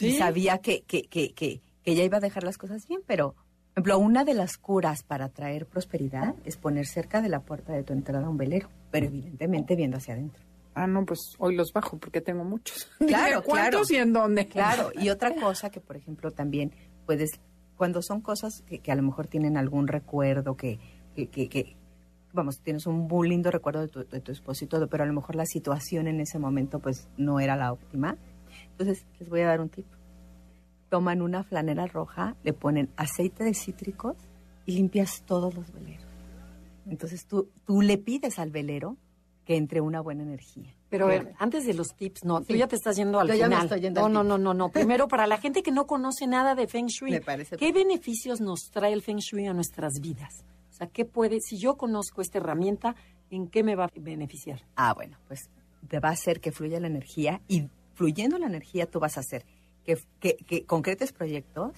y 0.00 0.12
sabía 0.12 0.58
que, 0.58 0.82
que, 0.82 1.02
que, 1.02 1.32
que, 1.32 1.60
ya 1.84 2.02
iba 2.02 2.18
a 2.18 2.20
dejar 2.20 2.42
las 2.42 2.58
cosas 2.58 2.86
bien, 2.88 3.00
pero, 3.06 3.32
por 3.32 3.72
ejemplo, 3.74 3.98
una 3.98 4.24
de 4.24 4.34
las 4.34 4.58
curas 4.58 5.02
para 5.04 5.28
traer 5.28 5.66
prosperidad 5.66 6.34
es 6.44 6.56
poner 6.56 6.86
cerca 6.86 7.22
de 7.22 7.28
la 7.28 7.40
puerta 7.40 7.72
de 7.72 7.84
tu 7.84 7.92
entrada 7.92 8.28
un 8.28 8.36
velero, 8.36 8.68
pero 8.90 9.06
evidentemente 9.06 9.76
viendo 9.76 9.98
hacia 9.98 10.14
adentro. 10.14 10.42
Ah, 10.74 10.86
no, 10.86 11.06
pues 11.06 11.34
hoy 11.38 11.54
los 11.54 11.72
bajo 11.72 11.96
porque 11.96 12.20
tengo 12.20 12.44
muchos. 12.44 12.90
Claro, 13.06 13.42
¿Cuántos 13.42 13.90
y 13.90 13.96
en 13.96 14.12
dónde? 14.12 14.46
Claro, 14.46 14.90
y 14.94 15.08
otra 15.10 15.34
cosa 15.34 15.70
que, 15.70 15.80
por 15.80 15.96
ejemplo, 15.96 16.32
también 16.32 16.72
puedes 17.06 17.40
cuando 17.76 18.02
son 18.02 18.20
cosas 18.20 18.62
que, 18.62 18.90
a 18.90 18.94
lo 18.94 19.02
mejor 19.02 19.26
tienen 19.26 19.56
algún 19.56 19.88
recuerdo, 19.88 20.56
que, 20.56 20.78
que, 21.14 21.76
vamos, 22.32 22.60
tienes 22.60 22.86
un 22.86 23.06
muy 23.06 23.28
lindo 23.28 23.50
recuerdo 23.50 23.80
de 23.80 23.88
tu, 23.88 24.04
de 24.04 24.20
tu 24.20 24.32
esposo 24.32 24.64
y 24.64 24.68
todo, 24.68 24.88
pero 24.88 25.04
a 25.04 25.06
lo 25.06 25.12
mejor 25.12 25.36
la 25.36 25.46
situación 25.46 26.06
en 26.06 26.20
ese 26.20 26.38
momento 26.38 26.78
pues 26.80 27.08
no 27.16 27.40
era 27.40 27.56
la 27.56 27.72
óptima. 27.72 28.16
Entonces, 28.70 29.06
les 29.18 29.28
voy 29.28 29.40
a 29.40 29.46
dar 29.46 29.60
un 29.60 29.68
tip. 29.68 29.86
Toman 30.88 31.22
una 31.22 31.42
flanera 31.42 31.86
roja, 31.86 32.36
le 32.44 32.52
ponen 32.52 32.90
aceite 32.96 33.44
de 33.44 33.54
cítricos 33.54 34.16
y 34.66 34.72
limpias 34.72 35.22
todos 35.26 35.54
los 35.54 35.72
veleros. 35.72 36.06
Entonces 36.88 37.26
tú, 37.26 37.50
tú 37.64 37.82
le 37.82 37.98
pides 37.98 38.38
al 38.38 38.50
velero 38.50 38.96
que 39.44 39.56
entre 39.56 39.80
una 39.80 40.00
buena 40.00 40.22
energía. 40.22 40.75
Pero 40.88 41.10
antes 41.38 41.66
de 41.66 41.74
los 41.74 41.88
tips, 41.96 42.24
no, 42.24 42.42
tú 42.42 42.54
ya 42.54 42.68
te 42.68 42.76
estás 42.76 42.96
yendo 42.96 43.18
al 43.18 43.30
final. 43.30 43.68
no, 43.92 44.08
no, 44.08 44.22
no, 44.22 44.38
no, 44.38 44.54
no. 44.54 44.68
Primero, 44.70 45.08
para 45.08 45.26
la 45.26 45.38
gente 45.38 45.62
que 45.62 45.72
no 45.72 45.86
conoce 45.86 46.26
nada 46.26 46.54
de 46.54 46.68
Feng 46.68 46.86
Shui, 46.86 47.20
¿qué 47.58 47.72
beneficios 47.72 48.40
nos 48.40 48.70
trae 48.70 48.92
el 48.92 49.02
Feng 49.02 49.18
Shui 49.18 49.46
a 49.46 49.52
nuestras 49.52 49.94
vidas? 50.00 50.44
O 50.70 50.74
sea, 50.76 50.86
¿qué 50.86 51.04
puede, 51.04 51.40
si 51.40 51.58
yo 51.58 51.76
conozco 51.76 52.20
esta 52.20 52.38
herramienta, 52.38 52.94
¿en 53.30 53.48
qué 53.48 53.64
me 53.64 53.74
va 53.74 53.86
a 53.86 53.90
beneficiar? 53.96 54.62
Ah, 54.76 54.94
bueno, 54.94 55.16
pues 55.26 55.48
te 55.88 55.98
va 56.00 56.10
a 56.10 56.12
hacer 56.12 56.40
que 56.40 56.52
fluya 56.52 56.78
la 56.78 56.86
energía 56.86 57.40
y 57.48 57.68
fluyendo 57.94 58.38
la 58.38 58.46
energía 58.46 58.86
tú 58.86 59.00
vas 59.00 59.16
a 59.16 59.20
hacer 59.20 59.44
que, 59.84 59.98
que, 60.20 60.36
que 60.36 60.64
concretes 60.64 61.12
proyectos 61.12 61.72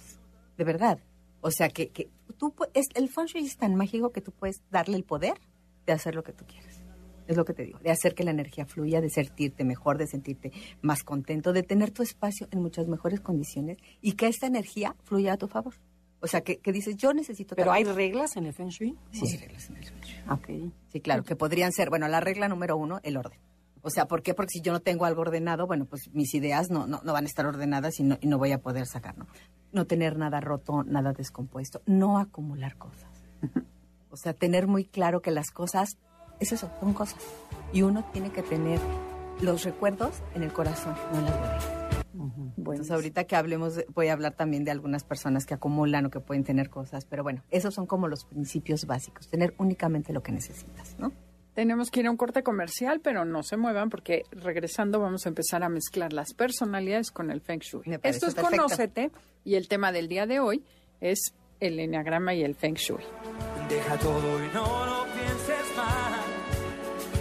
de 0.57 0.65
verdad. 0.65 0.99
O 1.41 1.51
sea, 1.51 1.69
que, 1.69 1.89
que 1.89 2.09
tú, 2.37 2.53
es, 2.75 2.87
el 2.95 3.09
Feng 3.09 3.27
Shui 3.27 3.47
es 3.47 3.57
tan 3.57 3.75
mágico 3.77 4.11
que 4.11 4.21
tú 4.21 4.33
puedes 4.33 4.61
darle 4.71 4.97
el 4.97 5.05
poder 5.05 5.41
de 5.87 5.93
hacer 5.93 6.15
lo 6.15 6.23
que 6.25 6.33
tú 6.33 6.45
quieras. 6.47 6.78
Es 7.29 7.37
lo 7.37 7.45
que 7.45 7.53
te 7.53 7.63
digo, 7.65 7.79
de 7.79 7.91
hacer 7.91 8.15
que 8.15 8.25
la 8.25 8.33
energía 8.33 8.67
fluya, 8.67 9.01
de 9.01 9.11
sentirte 9.11 9.63
mejor, 9.63 9.99
de 9.99 10.07
sentirte 10.07 10.51
más 10.81 11.05
contento, 11.05 11.53
de 11.53 11.63
tener 11.63 11.91
tu 11.91 12.03
espacio 12.03 12.49
en 12.51 12.61
muchas 12.61 12.89
mejores 12.89 13.21
condiciones 13.21 13.77
y 14.01 14.13
que 14.13 14.27
esta 14.27 14.47
energía 14.47 14.97
fluya 15.05 15.35
a 15.35 15.37
tu 15.37 15.47
favor. 15.47 15.75
O 16.21 16.27
sea, 16.27 16.41
que, 16.41 16.59
que 16.59 16.73
dices, 16.73 16.97
yo 16.97 17.13
necesito... 17.13 17.55
¿Pero 17.55 17.71
hay 17.71 17.85
reglas 17.85 18.37
en 18.37 18.47
el 18.47 18.53
Feng 18.53 18.71
Shui? 18.71 18.99
Sí, 19.13 19.25
hay 19.31 19.37
reglas 19.37 19.71
en 19.71 19.77
el 19.77 19.85
Feng 19.85 20.01
Shui. 20.01 20.17
Ok. 20.31 20.73
Sí, 20.89 21.01
claro, 21.01 21.23
que 21.23 21.37
podrían 21.37 21.71
ser, 21.71 21.91
bueno, 21.91 22.09
la 22.09 22.19
regla 22.19 22.49
número 22.49 22.77
uno, 22.77 22.99
el 23.05 23.17
orden. 23.17 23.39
O 23.83 23.91
sea, 23.91 24.07
¿por 24.07 24.23
qué? 24.23 24.35
Porque 24.35 24.51
si 24.55 24.61
yo 24.61 24.73
no 24.73 24.81
tengo 24.81 25.05
algo 25.05 25.21
ordenado, 25.21 25.67
bueno, 25.67 25.85
pues 25.85 26.11
mis 26.13 26.35
ideas 26.35 26.71
no, 26.71 26.87
no, 26.87 27.01
no 27.05 27.13
van 27.13 27.25
a 27.25 27.29
estar 27.29 27.47
ordenadas 27.47 28.01
y 28.01 28.03
no, 28.03 28.19
y 28.21 28.27
no 28.27 28.39
voy 28.39 28.53
a 28.53 28.59
poder 28.59 28.87
sacar, 28.87 29.17
¿no? 29.17 29.27
No 29.73 29.87
tener 29.87 30.17
nada 30.19 30.41
roto, 30.41 30.83
nada 30.83 31.13
descompuesto, 31.13 31.83
no 31.87 32.19
acumular 32.19 32.77
cosas. 32.77 33.11
O 34.11 34.17
sea, 34.17 34.33
tener 34.33 34.67
muy 34.67 34.87
claro 34.87 35.21
que 35.21 35.31
las 35.31 35.51
cosas, 35.51 35.99
es 36.41 36.53
eso, 36.53 36.71
son 36.81 36.93
cosas. 36.93 37.21
Y 37.73 37.83
uno 37.83 38.05
tiene 38.13 38.31
que 38.31 38.43
tener 38.43 38.81
los 39.41 39.65
recuerdos 39.65 40.23
en 40.35 40.43
el 40.43 40.53
corazón, 40.53 40.95
no 41.13 41.19
en 41.19 41.25
las 41.25 41.39
bodegas. 41.39 41.79
Entonces, 42.57 42.91
ahorita 42.91 43.25
que 43.25 43.37
hablemos, 43.37 43.81
voy 43.95 44.09
a 44.09 44.13
hablar 44.13 44.35
también 44.35 44.65
de 44.65 44.71
algunas 44.71 45.05
personas 45.05 45.47
que 45.47 45.55
acumulan 45.55 46.07
o 46.07 46.11
que 46.11 46.21
pueden 46.21 46.45
tener 46.45 46.69
cosas, 46.69 47.05
pero 47.05 47.23
bueno, 47.23 47.43
esos 47.51 47.75
son 47.75 47.87
como 47.87 48.09
los 48.09 48.25
principios 48.25 48.87
básicos, 48.87 49.29
tener 49.29 49.55
únicamente 49.59 50.13
lo 50.13 50.23
que 50.23 50.33
necesitas, 50.33 50.97
¿no? 50.99 51.13
Tenemos 51.55 51.91
que 51.91 52.01
ir 52.01 52.07
a 52.07 52.11
un 52.11 52.17
corte 52.17 52.43
comercial, 52.43 53.01
pero 53.01 53.25
no 53.25 53.43
se 53.43 53.57
muevan 53.57 53.91
porque 53.91 54.23
regresando 54.31 55.01
vamos 55.01 55.27
a 55.27 55.29
empezar 55.29 55.65
a 55.65 55.69
mezclar 55.69 56.13
las 56.13 56.33
personalidades 56.35 57.11
con 57.11 57.31
el 57.31 57.41
Feng 57.41 57.59
Shui. 57.61 57.83
Esto 58.03 58.27
es 58.27 58.35
perfecto. 58.35 58.63
Conócete 58.63 59.11
y 59.45 59.57
el 59.57 59.67
tema 59.67 59.91
del 59.91 60.07
día 60.07 60.27
de 60.27 60.39
hoy 60.39 60.63
es 61.01 61.35
el 61.59 61.81
enneagrama 61.81 62.35
y 62.35 62.45
el 62.45 62.55
Feng 62.55 62.75
Shui. 62.75 63.03
Deja 63.69 63.97
todo 63.97 64.45
y 64.45 64.49
no 64.55 64.87
lo 64.87 65.05
pienses. 65.13 65.48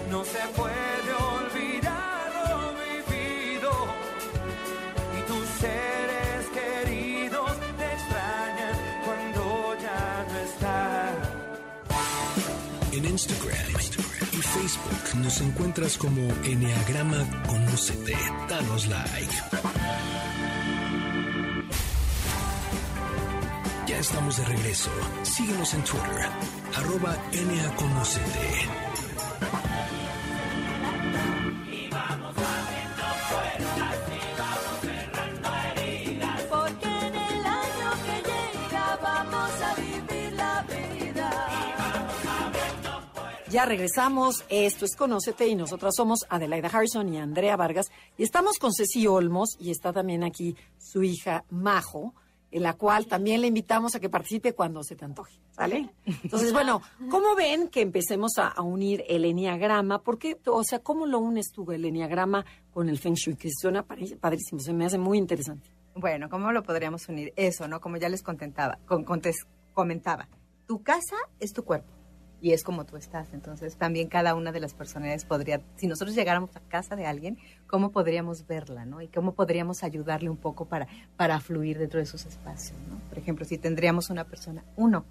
No 0.10 0.24
se 0.24 0.40
puede 0.56 1.14
olvidar 1.36 2.32
lo 2.50 2.74
vivido. 2.84 3.72
Y 5.18 5.22
tus 5.28 5.48
seres 5.60 6.46
queridos 6.54 7.52
te 7.78 7.94
extrañan 7.94 8.78
cuando 9.06 9.76
ya 9.82 10.26
no 10.32 10.38
estás. 10.40 11.16
En 12.94 13.06
Instagram 13.06 13.68
y 14.32 14.38
Facebook 14.38 15.22
nos 15.22 15.42
encuentras 15.42 15.98
como 15.98 16.22
Enneagrama 16.44 17.26
Conócete. 17.48 18.16
Danos 18.48 18.88
like. 18.88 19.36
Ya 23.88 23.98
estamos 24.00 24.38
de 24.38 24.46
regreso. 24.46 24.90
Síguenos 25.24 25.74
en 25.74 25.84
Twitter, 25.84 26.30
arroba 26.76 27.18
NAConócete. 27.34 28.68
Ya 43.58 43.66
regresamos. 43.66 44.46
Esto 44.50 44.86
es 44.86 44.96
Conócete 44.96 45.48
y 45.48 45.56
nosotras 45.56 45.96
somos 45.98 46.28
Adelaida 46.30 46.68
Harrison 46.68 47.12
y 47.12 47.18
Andrea 47.18 47.58
Vargas. 47.58 47.88
Y 48.16 48.22
estamos 48.22 48.60
con 48.60 48.72
Ceci 48.72 49.08
Olmos 49.08 49.58
y 49.60 49.72
está 49.72 49.92
también 49.92 50.24
aquí 50.24 50.56
su 50.78 51.02
hija 51.02 51.44
Majo, 51.50 52.14
en 52.52 52.62
la 52.62 52.74
cual 52.74 53.08
también 53.08 53.42
le 53.42 53.48
invitamos 53.48 53.96
a 53.96 54.00
que 54.00 54.10
participe 54.10 54.54
cuando 54.54 54.84
se 54.84 54.96
te 54.96 55.06
antoje. 55.06 55.40
¿Sale? 55.50 55.90
Entonces, 56.06 56.54
bueno, 56.54 56.84
¿cómo 57.10 57.34
ven 57.34 57.70
que 57.70 57.82
empecemos 57.82 58.34
a, 58.38 58.62
unir 58.62 59.04
el 59.08 59.26
enneagrama? 59.26 60.04
¿Por 60.04 60.20
qué? 60.20 60.38
O 60.46 60.64
sea, 60.64 60.78
¿cómo 60.78 61.08
lo 61.08 61.18
unes 61.18 61.52
tú, 61.52 61.72
el 61.72 61.84
enneagrama, 61.84 62.46
con 62.72 62.90
el 62.90 63.00
Feng 63.00 63.16
Shui? 63.16 63.38
Que 63.38 63.50
suena 63.50 63.84
padrísimo, 64.22 64.60
se 64.60 64.72
me 64.72 64.86
hace 64.86 65.00
muy 65.00 65.18
interesante. 65.18 65.68
Bueno, 65.96 66.30
¿cómo 66.30 66.52
lo 66.52 66.62
podríamos 66.62 67.10
unir? 67.10 67.34
Eso, 67.36 67.68
¿no? 67.68 67.82
Como 67.82 67.98
ya 67.98 68.08
les 68.08 68.22
contentaba, 68.22 68.78
comentaba, 69.74 70.28
tu 70.68 70.84
casa 70.84 71.16
es 71.40 71.54
tu 71.54 71.64
cuerpo 71.64 71.97
y 72.41 72.51
es 72.51 72.63
como 72.63 72.86
tú 72.86 72.98
estás. 72.98 73.34
Entonces, 73.34 73.77
también 73.77 74.08
cada 74.08 74.36
una 74.36 74.51
de 74.51 74.60
las 74.60 74.74
personalidades 74.74 75.25
podría, 75.25 75.62
si 75.75 75.88
nosotros 75.88 76.15
llegáramos 76.15 76.56
a 76.56 76.60
casa 76.62 76.96
de 76.96 77.06
alguien, 77.06 77.38
¿cómo 77.67 77.91
podríamos 77.91 78.46
verla, 78.48 78.86
no? 78.86 79.01
Y 79.01 79.08
cómo 79.08 79.34
podríamos 79.34 79.84
ayudarle 79.84 80.29
un 80.29 80.38
poco 80.38 80.65
para, 80.65 80.88
para 81.15 81.39
fluir 81.39 81.77
dentro 81.77 81.98
de 81.98 82.03
esos 82.03 82.25
espacios, 82.25 82.77
¿no? 82.89 83.00
Por 83.10 83.17
ejemplo, 83.17 83.46
si 83.46 83.58
tendríamos 83.58 84.10
una 84.10 84.25
persona 84.25 84.63
uno, 84.75 85.06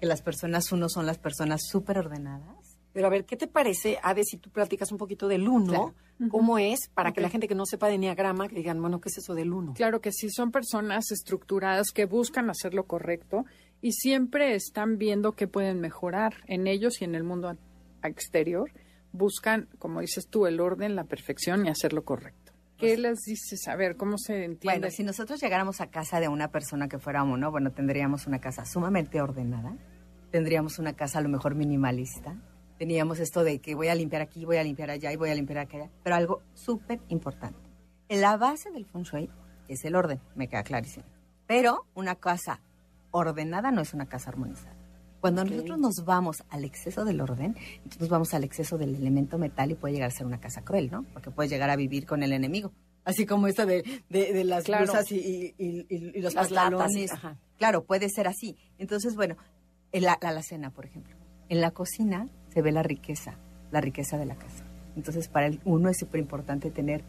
que 0.00 0.06
las 0.06 0.22
personas 0.22 0.72
uno 0.72 0.88
son 0.88 1.06
las 1.06 1.18
personas 1.18 1.62
súper 1.68 1.98
ordenadas. 1.98 2.80
Pero 2.92 3.06
a 3.06 3.10
ver, 3.10 3.24
¿qué 3.24 3.36
te 3.36 3.46
parece, 3.46 3.98
Ade, 4.02 4.24
si 4.24 4.36
tú 4.36 4.50
platicas 4.50 4.92
un 4.92 4.98
poquito 4.98 5.28
del 5.28 5.48
uno? 5.48 5.72
Claro. 5.72 5.94
¿Cómo 6.30 6.58
es? 6.58 6.88
Para 6.94 7.12
que 7.12 7.20
la 7.20 7.30
gente 7.30 7.48
que 7.48 7.54
no 7.54 7.66
sepa 7.66 7.88
de 7.88 7.94
enneagrama, 7.94 8.48
que 8.48 8.54
digan, 8.54 8.80
bueno, 8.80 9.00
¿qué 9.00 9.08
es 9.08 9.18
eso 9.18 9.34
del 9.34 9.52
uno? 9.52 9.74
Claro 9.74 10.00
que 10.00 10.12
sí, 10.12 10.28
son 10.30 10.52
personas 10.52 11.10
estructuradas 11.10 11.90
que 11.90 12.04
buscan 12.04 12.50
hacer 12.50 12.74
lo 12.74 12.84
correcto 12.84 13.44
y 13.82 13.92
siempre 13.92 14.54
están 14.54 14.96
viendo 14.96 15.32
qué 15.32 15.48
pueden 15.48 15.80
mejorar 15.80 16.36
en 16.46 16.68
ellos 16.68 17.02
y 17.02 17.04
en 17.04 17.16
el 17.16 17.24
mundo 17.24 17.54
exterior. 18.02 18.70
Buscan, 19.12 19.68
como 19.78 20.00
dices 20.00 20.28
tú, 20.28 20.46
el 20.46 20.60
orden, 20.60 20.94
la 20.94 21.04
perfección 21.04 21.66
y 21.66 21.68
hacer 21.68 21.92
lo 21.92 22.04
correcto. 22.04 22.52
¿Qué 22.78 22.96
les 22.96 23.20
dices? 23.26 23.68
A 23.68 23.76
ver, 23.76 23.96
¿cómo 23.96 24.16
se 24.18 24.44
entiende? 24.44 24.78
Bueno, 24.78 24.90
si 24.90 25.04
nosotros 25.04 25.40
llegáramos 25.40 25.80
a 25.80 25.88
casa 25.88 26.20
de 26.20 26.28
una 26.28 26.48
persona 26.48 26.88
que 26.88 26.98
fuera 26.98 27.22
uno, 27.22 27.50
bueno, 27.50 27.72
tendríamos 27.72 28.26
una 28.26 28.40
casa 28.40 28.64
sumamente 28.64 29.20
ordenada, 29.20 29.76
tendríamos 30.30 30.78
una 30.78 30.94
casa 30.94 31.18
a 31.18 31.22
lo 31.22 31.28
mejor 31.28 31.54
minimalista, 31.54 32.40
teníamos 32.78 33.20
esto 33.20 33.44
de 33.44 33.60
que 33.60 33.74
voy 33.74 33.88
a 33.88 33.94
limpiar 33.94 34.22
aquí, 34.22 34.44
voy 34.44 34.56
a 34.56 34.64
limpiar 34.64 34.90
allá 34.90 35.12
y 35.12 35.16
voy 35.16 35.30
a 35.30 35.34
limpiar 35.34 35.58
acá, 35.58 35.90
pero 36.02 36.16
algo 36.16 36.42
súper 36.54 37.00
importante. 37.08 37.60
En 38.08 38.20
la 38.20 38.36
base 38.36 38.70
del 38.70 38.86
feng 38.86 39.04
shui 39.04 39.30
es 39.68 39.84
el 39.84 39.94
orden, 39.94 40.20
me 40.34 40.48
queda 40.48 40.62
clarísimo. 40.64 41.04
Pero 41.46 41.86
una 41.94 42.16
casa 42.16 42.60
ordenada 43.12 43.70
no 43.70 43.80
es 43.80 43.94
una 43.94 44.06
casa 44.06 44.30
armonizada. 44.30 44.74
Cuando 45.20 45.44
nosotros 45.44 45.78
nos 45.78 46.04
vamos 46.04 46.42
al 46.50 46.64
exceso 46.64 47.04
del 47.04 47.20
orden, 47.20 47.54
entonces 47.84 48.08
vamos 48.08 48.34
al 48.34 48.42
exceso 48.42 48.76
del 48.76 48.96
elemento 48.96 49.38
metal 49.38 49.70
y 49.70 49.74
puede 49.76 49.94
llegar 49.94 50.08
a 50.08 50.10
ser 50.10 50.26
una 50.26 50.40
casa 50.40 50.62
cruel, 50.62 50.90
¿no? 50.90 51.04
Porque 51.12 51.30
puedes 51.30 51.48
llegar 51.52 51.70
a 51.70 51.76
vivir 51.76 52.06
con 52.06 52.24
el 52.24 52.32
enemigo. 52.32 52.72
Así 53.04 53.24
como 53.24 53.46
esta 53.46 53.64
de, 53.64 53.84
de, 54.10 54.32
de 54.32 54.42
las 54.44 54.64
Claro. 54.64 54.84
blusas 54.84 55.12
y, 55.12 55.16
y- 55.16 55.54
y- 55.58 55.86
y- 55.88 56.12
y 56.18 56.20
los 56.22 56.34
Las 56.34 56.50
latas, 56.50 56.70
pantalones. 56.70 57.12
ajá. 57.12 57.38
Claro, 57.56 57.84
puede 57.84 58.08
ser 58.08 58.26
así. 58.26 58.56
Entonces, 58.78 59.14
bueno, 59.14 59.36
en 59.92 60.02
la, 60.02 60.18
la 60.20 60.30
alacena, 60.30 60.70
por 60.70 60.86
ejemplo. 60.86 61.14
En 61.48 61.60
la 61.60 61.70
cocina 61.70 62.28
se 62.52 62.62
ve 62.62 62.72
la 62.72 62.82
riqueza, 62.82 63.38
la 63.70 63.80
riqueza 63.80 64.18
de 64.18 64.26
la 64.26 64.34
casa. 64.34 64.64
Entonces, 64.96 65.28
para 65.28 65.46
el 65.46 65.60
uno 65.64 65.88
es 65.88 65.98
súper 65.98 66.20
importante 66.20 66.70
tener 66.70 67.04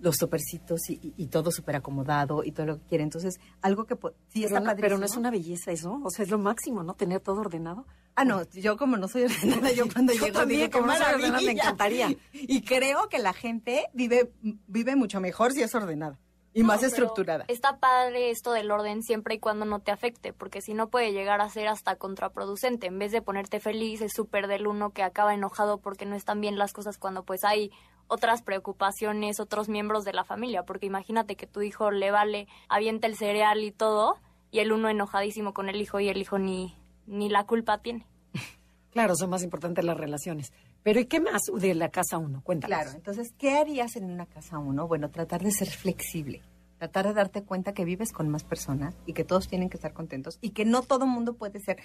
los 0.00 0.16
topercitos 0.16 0.88
y, 0.88 0.94
y- 0.94 1.14
y 1.16 1.26
todo 1.28 1.50
súper 1.50 1.76
acomodado 1.76 2.42
y 2.44 2.52
todo 2.52 2.66
lo 2.66 2.78
que 2.78 2.86
quiere. 2.86 3.04
Entonces, 3.04 3.38
algo 3.62 3.84
que 3.84 3.94
sí 3.94 4.00
Pero 4.42 4.46
está 4.46 4.60
no, 4.60 4.66
padrísimo. 4.66 4.80
pero 4.88 4.98
no 4.98 5.04
es 5.06 5.16
una 5.16 5.30
belleza 5.30 5.70
eso, 5.72 6.00
o 6.02 6.10
sea, 6.10 6.24
es 6.24 6.30
lo 6.30 6.38
máximo, 6.38 6.82
¿no? 6.82 6.94
Tener 6.94 7.20
todo 7.20 7.40
ordenado. 7.40 7.86
Ah, 8.16 8.24
no, 8.24 8.42
yo 8.50 8.76
como 8.76 8.96
no 8.96 9.08
soy 9.08 9.24
ordenada, 9.24 9.70
yo 9.72 9.84
cuando 9.92 10.12
Yo 10.12 10.24
llego 10.26 10.38
también, 10.40 10.60
digo, 10.62 10.70
qué 10.72 10.78
como 10.78 10.92
no 10.92 10.98
soy 10.98 11.14
ordenada, 11.14 11.40
me 11.42 11.52
encantaría. 11.52 12.08
Y 12.32 12.62
creo 12.62 13.08
que 13.08 13.18
la 13.18 13.32
gente 13.32 13.86
vive, 13.92 14.32
vive 14.66 14.96
mucho 14.96 15.20
mejor 15.20 15.52
si 15.52 15.62
es 15.62 15.74
ordenada 15.74 16.18
y 16.52 16.62
No, 16.62 16.66
más 16.66 16.82
estructurada. 16.82 17.44
Está 17.46 17.78
padre 17.78 18.30
esto 18.30 18.50
del 18.52 18.72
orden 18.72 19.02
siempre 19.04 19.36
y 19.36 19.38
cuando 19.38 19.64
no 19.66 19.78
te 19.80 19.92
afecte, 19.92 20.32
porque 20.32 20.60
si 20.60 20.74
no 20.74 20.88
puede 20.88 21.12
llegar 21.12 21.40
a 21.40 21.48
ser 21.48 21.68
hasta 21.68 21.94
contraproducente. 21.94 22.88
En 22.88 22.98
vez 22.98 23.12
de 23.12 23.22
ponerte 23.22 23.60
feliz, 23.60 24.00
es 24.00 24.12
súper 24.12 24.48
del 24.48 24.66
uno 24.66 24.90
que 24.90 25.04
acaba 25.04 25.32
enojado 25.32 25.78
porque 25.78 26.06
no 26.06 26.16
están 26.16 26.40
bien 26.40 26.58
las 26.58 26.72
cosas 26.72 26.98
cuando 26.98 27.22
pues 27.24 27.44
hay 27.44 27.70
otras 28.10 28.42
preocupaciones, 28.42 29.40
otros 29.40 29.68
miembros 29.68 30.04
de 30.04 30.12
la 30.12 30.24
familia. 30.24 30.64
Porque 30.64 30.86
imagínate 30.86 31.36
que 31.36 31.46
tu 31.46 31.62
hijo 31.62 31.90
le 31.90 32.10
vale, 32.10 32.48
avienta 32.68 33.06
el 33.06 33.16
cereal 33.16 33.62
y 33.64 33.70
todo, 33.70 34.18
y 34.50 34.58
el 34.58 34.72
uno 34.72 34.88
enojadísimo 34.88 35.54
con 35.54 35.68
el 35.68 35.80
hijo 35.80 36.00
y 36.00 36.08
el 36.08 36.18
hijo 36.18 36.38
ni, 36.38 36.76
ni 37.06 37.28
la 37.28 37.46
culpa 37.46 37.78
tiene. 37.78 38.06
Claro, 38.90 39.14
son 39.14 39.30
más 39.30 39.44
importantes 39.44 39.84
las 39.84 39.96
relaciones. 39.96 40.52
Pero 40.82 40.98
¿y 40.98 41.04
qué 41.04 41.20
más 41.20 41.42
de 41.54 41.76
la 41.76 41.90
casa 41.90 42.18
uno? 42.18 42.42
Cuéntanos. 42.42 42.76
Claro, 42.76 42.96
entonces, 42.96 43.32
¿qué 43.38 43.56
harías 43.56 43.94
en 43.94 44.10
una 44.10 44.26
casa 44.26 44.58
uno? 44.58 44.88
Bueno, 44.88 45.10
tratar 45.10 45.44
de 45.44 45.52
ser 45.52 45.68
flexible, 45.68 46.42
tratar 46.76 47.06
de 47.06 47.14
darte 47.14 47.44
cuenta 47.44 47.72
que 47.72 47.84
vives 47.84 48.10
con 48.10 48.28
más 48.28 48.42
personas 48.42 48.96
y 49.06 49.12
que 49.12 49.22
todos 49.22 49.46
tienen 49.46 49.70
que 49.70 49.76
estar 49.76 49.92
contentos 49.92 50.38
y 50.40 50.50
que 50.50 50.64
no 50.64 50.82
todo 50.82 51.06
mundo 51.06 51.34
puede 51.34 51.60
ser 51.60 51.76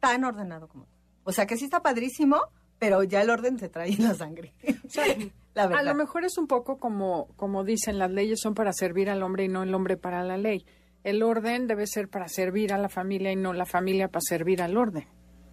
tan 0.00 0.24
ordenado 0.24 0.66
como 0.66 0.84
tú. 0.84 0.96
O 1.24 1.32
sea, 1.32 1.46
que 1.46 1.58
sí 1.58 1.66
está 1.66 1.82
padrísimo, 1.82 2.40
pero 2.78 3.02
ya 3.02 3.20
el 3.20 3.28
orden 3.28 3.58
se 3.58 3.68
trae 3.68 3.90
en 3.90 4.04
la 4.04 4.14
sangre. 4.14 4.54
La 5.56 5.78
A 5.78 5.82
lo 5.82 5.94
mejor 5.94 6.24
es 6.24 6.36
un 6.38 6.46
poco 6.46 6.78
como, 6.78 7.28
como 7.36 7.64
dicen, 7.64 7.98
las 7.98 8.10
leyes 8.10 8.40
son 8.40 8.54
para 8.54 8.72
servir 8.72 9.08
al 9.10 9.22
hombre 9.22 9.44
y 9.44 9.48
no 9.48 9.62
el 9.62 9.74
hombre 9.74 9.96
para 9.96 10.22
la 10.22 10.36
ley. 10.36 10.64
El 11.02 11.22
orden 11.22 11.66
debe 11.66 11.86
ser 11.86 12.08
para 12.08 12.28
servir 12.28 12.72
a 12.72 12.78
la 12.78 12.88
familia 12.88 13.32
y 13.32 13.36
no 13.36 13.52
la 13.52 13.64
familia 13.64 14.08
para 14.08 14.20
servir 14.20 14.60
al 14.60 14.76
orden, 14.76 15.06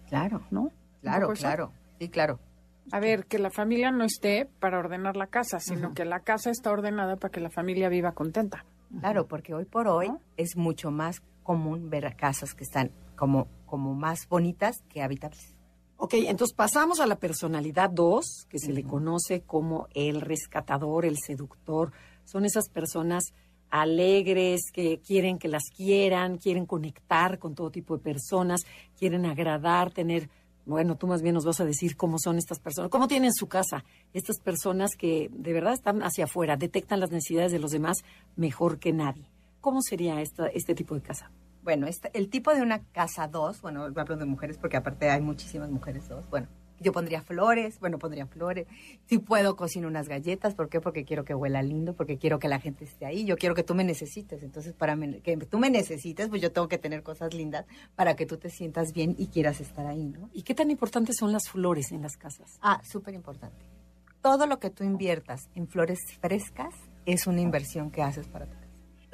Claro, 0.08 0.42
¿no? 0.50 0.70
Claro, 1.00 1.28
claro. 1.28 1.72
Sí, 1.98 2.08
claro. 2.08 2.38
A 2.92 3.00
ver, 3.00 3.26
que 3.26 3.38
la 3.38 3.50
familia 3.50 3.90
no 3.90 4.04
esté 4.04 4.46
para 4.60 4.78
ordenar 4.78 5.16
la 5.16 5.26
casa, 5.26 5.58
sino 5.58 5.94
que 5.94 6.04
la 6.04 6.20
casa 6.20 6.50
está 6.50 6.70
ordenada 6.70 7.16
para 7.16 7.32
que 7.32 7.40
la 7.40 7.50
familia 7.50 7.88
viva 7.88 8.12
contenta. 8.12 8.64
Claro, 9.00 9.26
porque 9.26 9.54
hoy 9.54 9.64
por 9.64 9.88
hoy 9.88 10.12
es 10.36 10.56
mucho 10.56 10.90
más 10.90 11.22
común 11.42 11.88
ver 11.88 12.14
casas 12.16 12.54
que 12.54 12.64
están 12.64 12.90
como, 13.16 13.48
como 13.66 13.94
más 13.94 14.28
bonitas 14.28 14.82
que 14.88 15.02
habitables. 15.02 15.53
Ok, 16.04 16.16
entonces 16.26 16.54
pasamos 16.54 17.00
a 17.00 17.06
la 17.06 17.16
personalidad 17.16 17.88
2, 17.88 18.44
que 18.50 18.58
se 18.58 18.74
le 18.74 18.82
conoce 18.82 19.40
como 19.40 19.88
el 19.94 20.20
rescatador, 20.20 21.06
el 21.06 21.16
seductor. 21.16 21.92
Son 22.26 22.44
esas 22.44 22.68
personas 22.68 23.32
alegres, 23.70 24.70
que 24.70 24.98
quieren 24.98 25.38
que 25.38 25.48
las 25.48 25.62
quieran, 25.74 26.36
quieren 26.36 26.66
conectar 26.66 27.38
con 27.38 27.54
todo 27.54 27.70
tipo 27.70 27.96
de 27.96 28.02
personas, 28.02 28.66
quieren 28.98 29.24
agradar, 29.24 29.92
tener, 29.92 30.28
bueno, 30.66 30.98
tú 30.98 31.06
más 31.06 31.22
bien 31.22 31.36
nos 31.36 31.46
vas 31.46 31.60
a 31.60 31.64
decir 31.64 31.96
cómo 31.96 32.18
son 32.18 32.36
estas 32.36 32.58
personas, 32.58 32.90
cómo 32.90 33.08
tienen 33.08 33.32
su 33.32 33.46
casa, 33.46 33.82
estas 34.12 34.38
personas 34.40 34.96
que 34.98 35.30
de 35.32 35.54
verdad 35.54 35.72
están 35.72 36.02
hacia 36.02 36.24
afuera, 36.24 36.58
detectan 36.58 37.00
las 37.00 37.12
necesidades 37.12 37.50
de 37.50 37.60
los 37.60 37.70
demás 37.70 38.04
mejor 38.36 38.78
que 38.78 38.92
nadie. 38.92 39.24
¿Cómo 39.62 39.80
sería 39.80 40.20
esta, 40.20 40.48
este 40.48 40.74
tipo 40.74 40.94
de 40.94 41.00
casa? 41.00 41.30
Bueno, 41.64 41.86
este, 41.86 42.10
el 42.12 42.28
tipo 42.28 42.54
de 42.54 42.60
una 42.60 42.82
casa 42.92 43.26
2, 43.26 43.62
bueno, 43.62 43.84
hablo 43.96 44.16
de 44.16 44.26
mujeres 44.26 44.58
porque 44.58 44.76
aparte 44.76 45.08
hay 45.08 45.22
muchísimas 45.22 45.70
mujeres 45.70 46.06
2, 46.10 46.28
bueno, 46.28 46.46
yo 46.78 46.92
pondría 46.92 47.22
flores, 47.22 47.80
bueno, 47.80 47.98
pondría 47.98 48.26
flores. 48.26 48.66
Si 49.06 49.18
puedo, 49.18 49.56
cocino 49.56 49.88
unas 49.88 50.08
galletas. 50.08 50.54
¿Por 50.54 50.68
qué? 50.68 50.80
Porque 50.80 51.04
quiero 51.04 51.24
que 51.24 51.34
huela 51.34 51.62
lindo, 51.62 51.94
porque 51.94 52.18
quiero 52.18 52.38
que 52.38 52.48
la 52.48 52.60
gente 52.60 52.84
esté 52.84 53.06
ahí. 53.06 53.24
Yo 53.24 53.36
quiero 53.36 53.54
que 53.54 53.62
tú 53.62 53.74
me 53.74 53.84
necesites. 53.84 54.42
Entonces, 54.42 54.74
para 54.74 54.94
que 55.22 55.36
tú 55.38 55.58
me 55.58 55.70
necesites, 55.70 56.28
pues 56.28 56.42
yo 56.42 56.52
tengo 56.52 56.68
que 56.68 56.76
tener 56.76 57.02
cosas 57.02 57.32
lindas 57.32 57.64
para 57.94 58.16
que 58.16 58.26
tú 58.26 58.36
te 58.36 58.50
sientas 58.50 58.92
bien 58.92 59.14
y 59.16 59.28
quieras 59.28 59.60
estar 59.60 59.86
ahí, 59.86 60.04
¿no? 60.04 60.28
¿Y 60.32 60.42
qué 60.42 60.54
tan 60.54 60.70
importantes 60.70 61.16
son 61.18 61.32
las 61.32 61.48
flores 61.48 61.92
en 61.92 62.02
las 62.02 62.16
casas? 62.16 62.58
Ah, 62.60 62.82
súper 62.84 63.14
importante. 63.14 63.64
Todo 64.20 64.46
lo 64.46 64.58
que 64.58 64.70
tú 64.70 64.84
inviertas 64.84 65.48
en 65.54 65.68
flores 65.68 66.00
frescas 66.20 66.74
es 67.06 67.26
una 67.26 67.40
inversión 67.40 67.90
que 67.90 68.02
haces 68.02 68.26
para 68.26 68.46
tu 68.46 68.52
casa. 68.52 68.63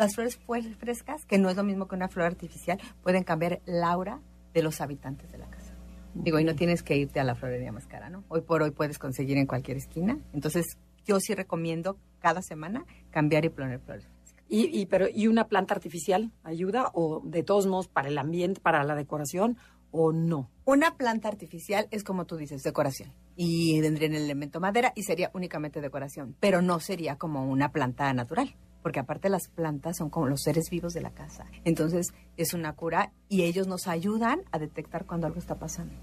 Las 0.00 0.14
flores 0.14 0.38
frescas, 0.78 1.26
que 1.26 1.36
no 1.36 1.50
es 1.50 1.58
lo 1.58 1.62
mismo 1.62 1.86
que 1.86 1.94
una 1.94 2.08
flor 2.08 2.24
artificial, 2.24 2.80
pueden 3.02 3.22
cambiar 3.22 3.60
la 3.66 3.90
aura 3.90 4.22
de 4.54 4.62
los 4.62 4.80
habitantes 4.80 5.30
de 5.30 5.36
la 5.36 5.50
casa. 5.50 5.74
Digo, 6.14 6.38
y 6.38 6.44
no 6.44 6.54
tienes 6.54 6.82
que 6.82 6.96
irte 6.96 7.20
a 7.20 7.24
la 7.24 7.34
florería 7.34 7.70
más 7.70 7.86
cara, 7.86 8.08
¿no? 8.08 8.24
Hoy 8.28 8.40
por 8.40 8.62
hoy 8.62 8.70
puedes 8.70 8.98
conseguir 8.98 9.36
en 9.36 9.44
cualquier 9.44 9.76
esquina. 9.76 10.18
Entonces, 10.32 10.78
yo 11.04 11.20
sí 11.20 11.34
recomiendo 11.34 11.98
cada 12.18 12.40
semana 12.40 12.86
cambiar 13.10 13.44
y 13.44 13.50
poner 13.50 13.78
flores. 13.80 14.08
¿Y, 14.48 14.74
y, 14.80 14.86
pero, 14.86 15.06
¿Y 15.12 15.26
una 15.26 15.48
planta 15.48 15.74
artificial 15.74 16.32
ayuda 16.44 16.90
o 16.94 17.20
de 17.22 17.42
todos 17.42 17.66
modos 17.66 17.88
para 17.88 18.08
el 18.08 18.16
ambiente, 18.16 18.62
para 18.62 18.82
la 18.84 18.94
decoración 18.94 19.58
o 19.90 20.12
no? 20.12 20.48
Una 20.64 20.96
planta 20.96 21.28
artificial 21.28 21.88
es 21.90 22.04
como 22.04 22.24
tú 22.24 22.38
dices, 22.38 22.62
decoración. 22.62 23.12
Y 23.36 23.78
tendría 23.82 24.08
el 24.08 24.14
elemento 24.14 24.60
madera 24.60 24.94
y 24.96 25.02
sería 25.02 25.30
únicamente 25.34 25.82
decoración, 25.82 26.36
pero 26.40 26.62
no 26.62 26.80
sería 26.80 27.16
como 27.16 27.44
una 27.44 27.70
planta 27.70 28.10
natural 28.14 28.56
porque 28.82 29.00
aparte 29.00 29.28
las 29.28 29.48
plantas 29.48 29.96
son 29.96 30.10
como 30.10 30.26
los 30.26 30.42
seres 30.42 30.70
vivos 30.70 30.92
de 30.92 31.00
la 31.00 31.10
casa. 31.10 31.46
Entonces 31.64 32.12
es 32.36 32.54
una 32.54 32.74
cura 32.74 33.12
y 33.28 33.42
ellos 33.42 33.66
nos 33.66 33.86
ayudan 33.86 34.42
a 34.52 34.58
detectar 34.58 35.06
cuando 35.06 35.26
algo 35.26 35.38
está 35.38 35.58
pasando. 35.58 35.94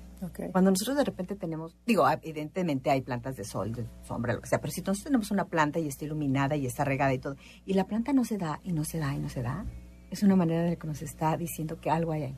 Cuando 0.52 0.72
nosotros 0.72 0.98
de 0.98 1.04
repente 1.04 1.36
tenemos, 1.36 1.76
digo, 1.86 2.08
evidentemente 2.10 2.90
hay 2.90 3.02
plantas 3.02 3.36
de 3.36 3.44
sol, 3.44 3.72
de 3.74 3.86
sombra, 4.04 4.34
lo 4.34 4.42
que 4.42 4.48
sea, 4.48 4.60
pero 4.60 4.72
si 4.72 4.82
nosotros 4.82 5.04
tenemos 5.04 5.32
una 5.32 5.46
planta 5.46 5.80
y 5.80 5.88
está 5.88 6.06
iluminada 6.06 6.56
y 6.56 6.66
está 6.66 6.84
regada 6.84 7.14
y 7.14 7.20
todo, 7.20 7.36
y 7.66 7.74
la 7.74 7.86
planta 7.86 8.14
no 8.14 8.24
se 8.24 8.38
da 8.38 8.60
y 8.64 8.72
no 8.74 8.84
se 8.84 8.98
da 8.98 9.14
y 9.14 9.20
no 9.20 9.30
se 9.30 9.44
da, 9.44 9.66
es 10.10 10.24
una 10.24 10.36
manera 10.36 10.64
de 10.64 10.78
que 10.78 10.88
nos 10.88 11.02
está 11.02 11.38
diciendo 11.38 11.80
que 11.80 11.90
algo 11.90 12.14
hay 12.14 12.24
ahí. 12.24 12.38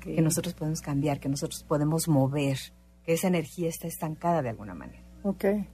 Que 0.00 0.22
nosotros 0.22 0.54
podemos 0.54 0.80
cambiar, 0.80 1.18
que 1.18 1.28
nosotros 1.28 1.64
podemos 1.64 2.06
mover, 2.06 2.58
que 3.02 3.14
esa 3.14 3.28
energía 3.28 3.68
está 3.68 3.88
estancada 3.88 4.40
de 4.40 4.50
alguna 4.50 4.74
manera. 4.74 5.02
Okay. 5.24 5.66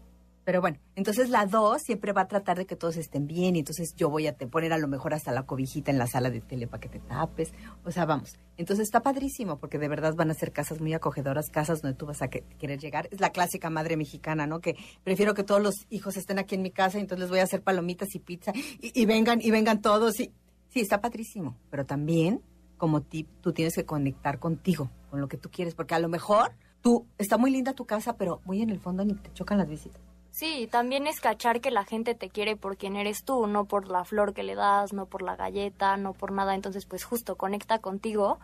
Pero 0.46 0.60
bueno, 0.60 0.78
entonces 0.94 1.28
la 1.28 1.44
dos 1.44 1.82
siempre 1.82 2.12
va 2.12 2.20
a 2.20 2.28
tratar 2.28 2.56
de 2.56 2.66
que 2.66 2.76
todos 2.76 2.96
estén 2.96 3.26
bien 3.26 3.56
y 3.56 3.58
entonces 3.58 3.96
yo 3.96 4.08
voy 4.08 4.28
a 4.28 4.36
te 4.36 4.46
poner 4.46 4.72
a 4.72 4.78
lo 4.78 4.86
mejor 4.86 5.12
hasta 5.12 5.32
la 5.32 5.42
cobijita 5.42 5.90
en 5.90 5.98
la 5.98 6.06
sala 6.06 6.30
de 6.30 6.40
tele 6.40 6.68
para 6.68 6.80
que 6.80 6.88
te 6.88 7.00
tapes. 7.00 7.52
O 7.84 7.90
sea, 7.90 8.04
vamos. 8.04 8.36
Entonces 8.56 8.84
está 8.84 9.02
padrísimo 9.02 9.58
porque 9.58 9.80
de 9.80 9.88
verdad 9.88 10.14
van 10.14 10.30
a 10.30 10.34
ser 10.34 10.52
casas 10.52 10.80
muy 10.80 10.94
acogedoras, 10.94 11.50
casas 11.50 11.82
donde 11.82 11.98
tú 11.98 12.06
vas 12.06 12.22
a 12.22 12.28
querer 12.28 12.78
llegar. 12.78 13.08
Es 13.10 13.18
la 13.18 13.30
clásica 13.30 13.70
madre 13.70 13.96
mexicana, 13.96 14.46
¿no? 14.46 14.60
Que 14.60 14.76
prefiero 15.02 15.34
que 15.34 15.42
todos 15.42 15.60
los 15.60 15.74
hijos 15.90 16.16
estén 16.16 16.38
aquí 16.38 16.54
en 16.54 16.62
mi 16.62 16.70
casa 16.70 16.98
y 16.98 17.00
entonces 17.00 17.22
les 17.22 17.30
voy 17.30 17.40
a 17.40 17.42
hacer 17.42 17.62
palomitas 17.62 18.14
y 18.14 18.20
pizza 18.20 18.52
y, 18.80 19.04
vengan 19.04 19.40
y 19.42 19.50
vengan 19.50 19.82
todos. 19.82 20.20
Y, 20.20 20.32
sí, 20.68 20.78
está 20.78 21.00
padrísimo. 21.00 21.56
Pero 21.70 21.86
también, 21.86 22.40
como 22.76 23.02
tip, 23.02 23.26
tú 23.40 23.52
tienes 23.52 23.74
que 23.74 23.84
conectar 23.84 24.38
contigo, 24.38 24.92
con 25.10 25.20
lo 25.20 25.26
que 25.26 25.38
tú 25.38 25.50
quieres, 25.50 25.74
porque 25.74 25.96
a 25.96 25.98
lo 25.98 26.08
mejor 26.08 26.52
tú, 26.82 27.04
está 27.18 27.36
muy 27.36 27.50
linda 27.50 27.72
tu 27.72 27.84
casa, 27.84 28.16
pero 28.16 28.40
muy 28.44 28.62
en 28.62 28.70
el 28.70 28.78
fondo 28.78 29.04
ni 29.04 29.14
te 29.14 29.32
chocan 29.32 29.58
las 29.58 29.68
visitas. 29.68 30.05
Sí, 30.36 30.68
también 30.70 31.06
es 31.06 31.22
cachar 31.22 31.62
que 31.62 31.70
la 31.70 31.86
gente 31.86 32.14
te 32.14 32.28
quiere 32.28 32.56
por 32.56 32.76
quien 32.76 32.94
eres 32.96 33.24
tú, 33.24 33.46
no 33.46 33.64
por 33.64 33.88
la 33.88 34.04
flor 34.04 34.34
que 34.34 34.42
le 34.42 34.54
das, 34.54 34.92
no 34.92 35.06
por 35.06 35.22
la 35.22 35.34
galleta, 35.34 35.96
no 35.96 36.12
por 36.12 36.30
nada. 36.30 36.54
Entonces, 36.54 36.84
pues 36.84 37.04
justo 37.04 37.36
conecta 37.36 37.78
contigo 37.78 38.38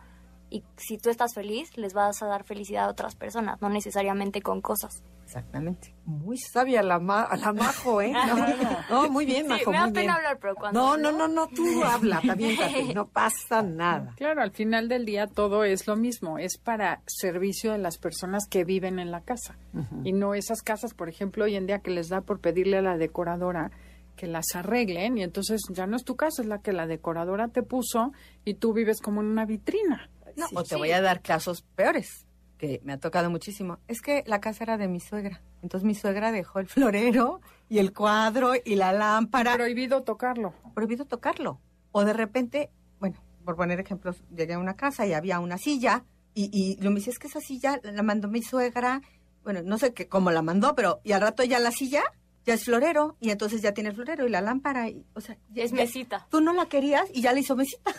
y 0.53 0.63
si 0.77 0.99
tú 0.99 1.09
estás 1.09 1.33
feliz, 1.33 1.75
les 1.77 1.95
vas 1.95 2.21
a 2.21 2.27
dar 2.27 2.43
felicidad 2.43 2.85
a 2.85 2.89
otras 2.89 3.15
personas, 3.15 3.59
no 3.59 3.69
necesariamente 3.69 4.43
con 4.43 4.61
cosas. 4.61 5.01
Exactamente. 5.23 5.95
Muy 6.05 6.37
sabia 6.37 6.83
la, 6.83 6.99
la 6.99 7.53
Majo, 7.53 8.03
¿eh? 8.03 8.13
No, 8.89 9.09
muy 9.09 9.25
bien, 9.25 9.47
Majo. 9.47 9.71
me 9.71 9.77
da 9.77 9.91
pena 9.91 10.13
hablar, 10.13 10.37
pero 10.39 10.53
cuando. 10.53 10.79
No, 10.79 10.95
no, 10.95 11.11
no, 11.11 11.27
no, 11.27 11.47
tú 11.47 11.65
habla, 11.83 12.21
también, 12.21 12.55
no 12.93 13.07
pasa 13.07 13.63
nada. 13.63 14.13
Claro, 14.15 14.43
al 14.43 14.51
final 14.51 14.89
del 14.89 15.05
día 15.05 15.25
todo 15.25 15.63
es 15.63 15.87
lo 15.87 15.95
mismo, 15.95 16.37
es 16.37 16.59
para 16.59 17.01
servicio 17.07 17.71
de 17.71 17.79
las 17.79 17.97
personas 17.97 18.45
que 18.47 18.63
viven 18.63 18.99
en 18.99 19.09
la 19.09 19.21
casa. 19.21 19.57
Y 20.03 20.13
no 20.13 20.35
esas 20.35 20.61
casas, 20.61 20.93
por 20.93 21.09
ejemplo, 21.09 21.45
hoy 21.45 21.55
en 21.55 21.65
día 21.65 21.79
que 21.79 21.89
les 21.89 22.09
da 22.09 22.21
por 22.21 22.39
pedirle 22.39 22.77
a 22.77 22.83
la 22.83 22.97
decoradora 22.97 23.71
que 24.15 24.27
las 24.27 24.45
arreglen 24.53 25.17
y 25.17 25.23
entonces 25.23 25.61
ya 25.71 25.87
no 25.87 25.95
es 25.95 26.03
tu 26.03 26.15
casa, 26.15 26.43
es 26.43 26.47
la 26.47 26.59
que 26.59 26.73
la 26.73 26.85
decoradora 26.85 27.47
te 27.47 27.63
puso 27.63 28.11
y 28.45 28.53
tú 28.53 28.71
vives 28.71 29.01
como 29.01 29.21
en 29.21 29.27
una 29.27 29.45
vitrina. 29.45 30.11
No, 30.35 30.47
o 30.53 30.63
te 30.63 30.75
voy 30.75 30.91
a 30.91 31.01
dar 31.01 31.21
casos 31.21 31.61
peores 31.75 32.25
que 32.63 32.79
me 32.85 32.93
ha 32.93 32.97
tocado 32.97 33.29
muchísimo, 33.29 33.79
es 33.89 34.01
que 34.01 34.23
la 34.25 34.39
casa 34.39 34.63
era 34.63 34.77
de 34.77 34.87
mi 34.87 35.01
suegra. 35.01 35.41
Entonces 35.61 35.85
mi 35.85 35.95
suegra 35.95 36.31
dejó 36.31 36.59
el 36.59 36.67
florero 36.67 37.41
y 37.67 37.79
el 37.79 37.93
cuadro 37.93 38.53
y 38.63 38.75
la 38.75 38.93
lámpara. 38.93 39.55
Prohibido 39.55 40.03
tocarlo. 40.03 40.53
Prohibido 40.73 41.05
tocarlo. 41.05 41.59
O 41.91 42.05
de 42.05 42.13
repente, 42.13 42.71
bueno, 42.99 43.21
por 43.43 43.57
poner 43.57 43.81
ejemplos, 43.81 44.23
llegué 44.33 44.53
a 44.53 44.59
una 44.59 44.75
casa 44.75 45.05
y 45.05 45.13
había 45.13 45.41
una 45.41 45.57
silla 45.57 46.05
y, 46.33 46.49
y 46.51 46.81
lo 46.81 46.89
me 46.89 46.97
dice, 46.97 47.11
es 47.11 47.19
que 47.19 47.27
esa 47.27 47.41
silla 47.41 47.79
la 47.83 48.01
mandó 48.01 48.29
mi 48.29 48.41
suegra, 48.41 49.01
bueno, 49.43 49.61
no 49.61 49.77
sé 49.77 49.93
qué, 49.93 50.07
cómo 50.07 50.31
la 50.31 50.41
mandó, 50.41 50.73
pero 50.73 51.01
y 51.03 51.11
al 51.11 51.21
rato 51.21 51.43
ya 51.43 51.59
la 51.59 51.71
silla 51.71 52.03
ya 52.45 52.53
es 52.53 52.63
florero 52.63 53.17
y 53.19 53.29
entonces 53.29 53.61
ya 53.61 53.73
tiene 53.73 53.89
el 53.89 53.95
florero 53.95 54.25
y 54.25 54.29
la 54.29 54.39
lámpara, 54.39 54.89
y, 54.89 55.05
o 55.13 55.21
sea, 55.21 55.37
ya, 55.49 55.63
es 55.63 55.73
mesita. 55.73 56.27
Tú 56.29 56.39
no 56.39 56.53
la 56.53 56.67
querías 56.67 57.09
y 57.13 57.21
ya 57.21 57.33
le 57.33 57.41
hizo 57.41 57.55
mesita. 57.55 57.91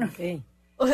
Ok 0.00 0.42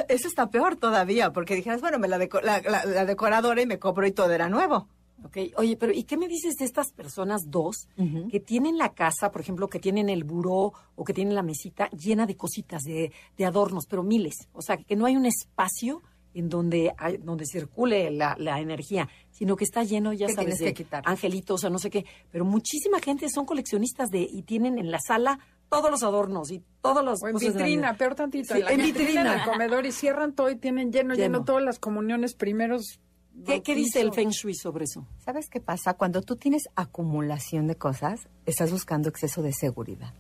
eso 0.09 0.29
está 0.29 0.51
peor 0.51 0.77
todavía, 0.77 1.33
porque 1.33 1.55
dijeras, 1.55 1.81
bueno, 1.81 1.99
me 1.99 2.09
la, 2.09 2.19
la, 2.19 3.05
decoradora 3.05 3.63
y 3.63 3.67
me 3.67 3.79
cobro 3.79 4.07
y 4.07 4.13
todo 4.13 4.33
era 4.33 4.49
nuevo. 4.49 4.89
Ok, 5.25 5.37
oye, 5.57 5.77
pero 5.77 5.93
¿y 5.93 6.05
qué 6.05 6.17
me 6.17 6.29
dices 6.29 6.55
de 6.57 6.65
estas 6.65 6.93
personas 6.93 7.43
dos 7.47 7.89
que 8.31 8.39
tienen 8.39 8.79
la 8.79 8.95
casa, 8.95 9.33
por 9.33 9.41
ejemplo, 9.41 9.67
que 9.67 9.81
tienen 9.81 10.09
el 10.09 10.23
buró 10.23 10.73
o 10.95 11.05
que 11.05 11.13
tienen 11.13 11.35
la 11.35 11.43
mesita 11.43 11.91
llena 11.91 12.25
de 12.25 12.37
cositas, 12.37 12.83
de, 12.83 13.11
de 13.37 13.45
adornos, 13.45 13.87
pero 13.87 14.05
miles? 14.05 14.49
O 14.53 14.63
sea, 14.63 14.77
que 14.77 14.95
no 14.95 15.07
hay 15.07 15.17
un 15.17 15.27
espacio 15.27 16.03
en 16.35 16.49
donde, 16.49 16.93
hay, 16.97 17.17
donde 17.17 17.47
circule 17.47 18.13
la, 18.13 18.37
la, 18.39 18.61
energía, 18.61 19.09
sino 19.31 19.57
que 19.57 19.65
está 19.65 19.83
lleno, 19.83 20.13
ya 20.13 20.29
sabes, 20.29 20.59
de 20.59 20.87
angelitos 21.05 21.65
o 21.65 21.71
no 21.71 21.81
sé 21.81 21.91
qué. 21.91 22.05
Pero 22.31 22.45
muchísima 22.45 23.01
gente 23.01 23.29
son 23.29 23.45
coleccionistas 23.45 24.09
de 24.11 24.21
y 24.21 24.43
tienen 24.43 24.79
en 24.79 24.93
la 24.93 25.01
sala 25.01 25.41
todos 25.69 25.91
los 25.91 26.03
adornos 26.03 26.51
y 26.51 26.63
todos 26.81 27.05
los 27.05 27.23
en 27.23 27.37
vitrina, 27.37 27.97
peor 27.97 28.15
tantito. 28.15 28.55
en 28.55 28.81
vitrina, 28.81 29.21
en 29.21 29.41
el 29.41 29.45
comedor 29.45 29.87
y 29.87 29.93
cierran 29.93 30.33
todo 30.33 30.51
y 30.51 30.57
tienen 30.57 30.93
lleno, 30.93 31.15
lleno, 31.15 31.45
todas 31.45 31.63
las 31.63 31.79
comuniones 31.79 32.35
primeros. 32.35 33.01
¿Qué, 33.45 33.75
dice 33.75 34.01
el 34.01 34.13
Feng 34.13 34.31
Shui 34.31 34.55
sobre 34.55 34.85
eso? 34.85 35.07
¿Sabes 35.25 35.49
qué 35.49 35.61
pasa? 35.61 35.95
Cuando 35.95 36.23
tú 36.23 36.37
tienes 36.37 36.69
acumulación 36.75 37.69
de 37.69 37.77
cosas, 37.77 38.29
estás 38.47 38.73
buscando 38.73 39.09
exceso 39.09 39.43
de 39.43 39.53
seguridad. 39.53 40.13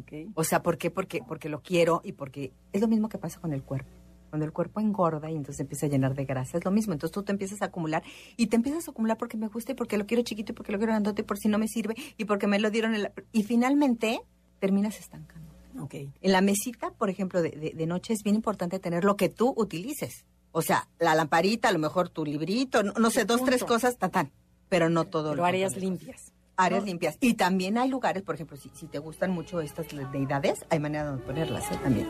Okay. 0.00 0.28
O 0.34 0.42
sea, 0.42 0.60
¿por 0.62 0.76
qué? 0.76 0.90
Porque, 0.90 1.22
porque 1.26 1.48
lo 1.48 1.62
quiero 1.62 2.00
y 2.02 2.12
porque 2.12 2.52
es 2.72 2.80
lo 2.80 2.88
mismo 2.88 3.08
que 3.08 3.18
pasa 3.18 3.40
con 3.40 3.52
el 3.52 3.62
cuerpo. 3.62 3.90
Cuando 4.28 4.46
el 4.46 4.52
cuerpo 4.52 4.80
engorda 4.80 5.30
y 5.30 5.36
entonces 5.36 5.60
empieza 5.60 5.86
a 5.86 5.88
llenar 5.88 6.16
de 6.16 6.24
grasa, 6.24 6.58
es 6.58 6.64
lo 6.64 6.72
mismo. 6.72 6.92
Entonces 6.92 7.14
tú 7.14 7.22
te 7.22 7.30
empiezas 7.30 7.62
a 7.62 7.66
acumular 7.66 8.02
y 8.36 8.48
te 8.48 8.56
empiezas 8.56 8.88
a 8.88 8.90
acumular 8.90 9.16
porque 9.16 9.36
me 9.36 9.46
gusta 9.46 9.70
y 9.70 9.74
porque 9.76 9.96
lo 9.96 10.06
quiero 10.06 10.24
chiquito 10.24 10.50
y 10.50 10.54
porque 10.56 10.72
lo 10.72 10.78
quiero 10.78 10.92
grandote 10.92 11.22
y 11.22 11.24
por 11.24 11.38
si 11.38 11.46
no 11.46 11.58
me 11.58 11.68
sirve 11.68 11.94
y 12.16 12.24
porque 12.24 12.48
me 12.48 12.58
lo 12.58 12.70
dieron. 12.70 12.96
En 12.96 13.12
Y 13.30 13.44
finalmente 13.44 14.20
terminas 14.58 14.98
estancando. 14.98 15.52
Okay. 15.80 16.12
En 16.20 16.32
la 16.32 16.40
mesita, 16.40 16.90
por 16.92 17.10
ejemplo, 17.10 17.42
de, 17.42 17.86
noche 17.86 18.12
es 18.12 18.22
bien 18.22 18.36
importante 18.36 18.78
tener 18.78 19.04
lo 19.04 19.16
que 19.16 19.28
tú 19.28 19.52
utilices. 19.56 20.24
O 20.52 20.62
sea, 20.62 20.88
la 21.00 21.16
lamparita, 21.16 21.68
a 21.68 21.72
lo 21.72 21.80
mejor 21.80 22.08
tu 22.08 22.24
librito, 22.24 22.82
no, 22.84 23.10
sé, 23.10 23.24
dos, 23.24 23.44
tres 23.44 23.64
cosas, 23.64 23.98
tan, 23.98 24.30
pero 24.68 24.88
no 24.88 25.06
todo. 25.06 25.30
Pero 25.30 25.44
áreas 25.44 25.76
limpias. 25.76 26.32
Áreas 26.56 26.84
limpias. 26.84 27.16
Y 27.20 27.34
también 27.34 27.76
hay 27.76 27.88
lugares, 27.88 28.22
por 28.22 28.36
ejemplo, 28.36 28.56
si, 28.56 28.70
si 28.74 28.86
te 28.86 29.00
gustan 29.00 29.32
mucho 29.32 29.60
estas 29.60 29.88
deidades, 30.12 30.64
hay 30.70 30.78
manera 30.78 31.16
de 31.16 31.18
ponerlas 31.22 31.70
¿eh? 31.72 31.78
también. 31.82 32.06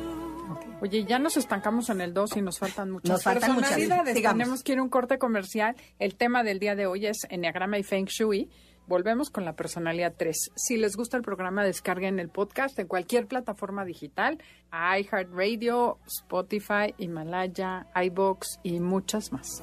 Oye, 0.81 1.05
ya 1.05 1.19
nos 1.19 1.37
estancamos 1.37 1.89
en 1.89 2.01
el 2.01 2.13
2 2.13 2.37
y 2.37 2.43
nos 2.43 2.59
faltan 2.59 2.91
muchas 2.91 3.11
nos 3.11 3.23
faltan 3.23 3.57
personalidades. 3.57 4.15
Tenemos 4.15 4.63
que 4.63 4.73
ir 4.73 4.79
a 4.79 4.83
un 4.83 4.89
corte 4.89 5.19
comercial. 5.19 5.77
El 5.99 6.17
tema 6.17 6.43
del 6.43 6.59
día 6.59 6.75
de 6.75 6.87
hoy 6.87 7.07
es 7.07 7.27
Enneagrama 7.31 7.79
y 7.79 7.83
Feng 7.83 8.07
Shui. 8.07 8.51
Volvemos 8.87 9.31
con 9.31 9.45
la 9.45 9.55
personalidad 9.55 10.15
3. 10.17 10.53
Si 10.55 10.77
les 10.77 10.97
gusta 10.97 11.17
el 11.17 11.23
programa, 11.23 11.65
descarguen 11.65 12.19
el 12.19 12.29
podcast 12.29 12.79
en 12.79 12.87
cualquier 12.87 13.27
plataforma 13.27 13.85
digital, 13.85 14.39
iHeartRadio, 14.73 15.99
Spotify, 16.07 16.95
Himalaya, 16.99 17.87
iBox 17.95 18.61
y 18.63 18.81
muchas 18.81 19.33
más. 19.33 19.63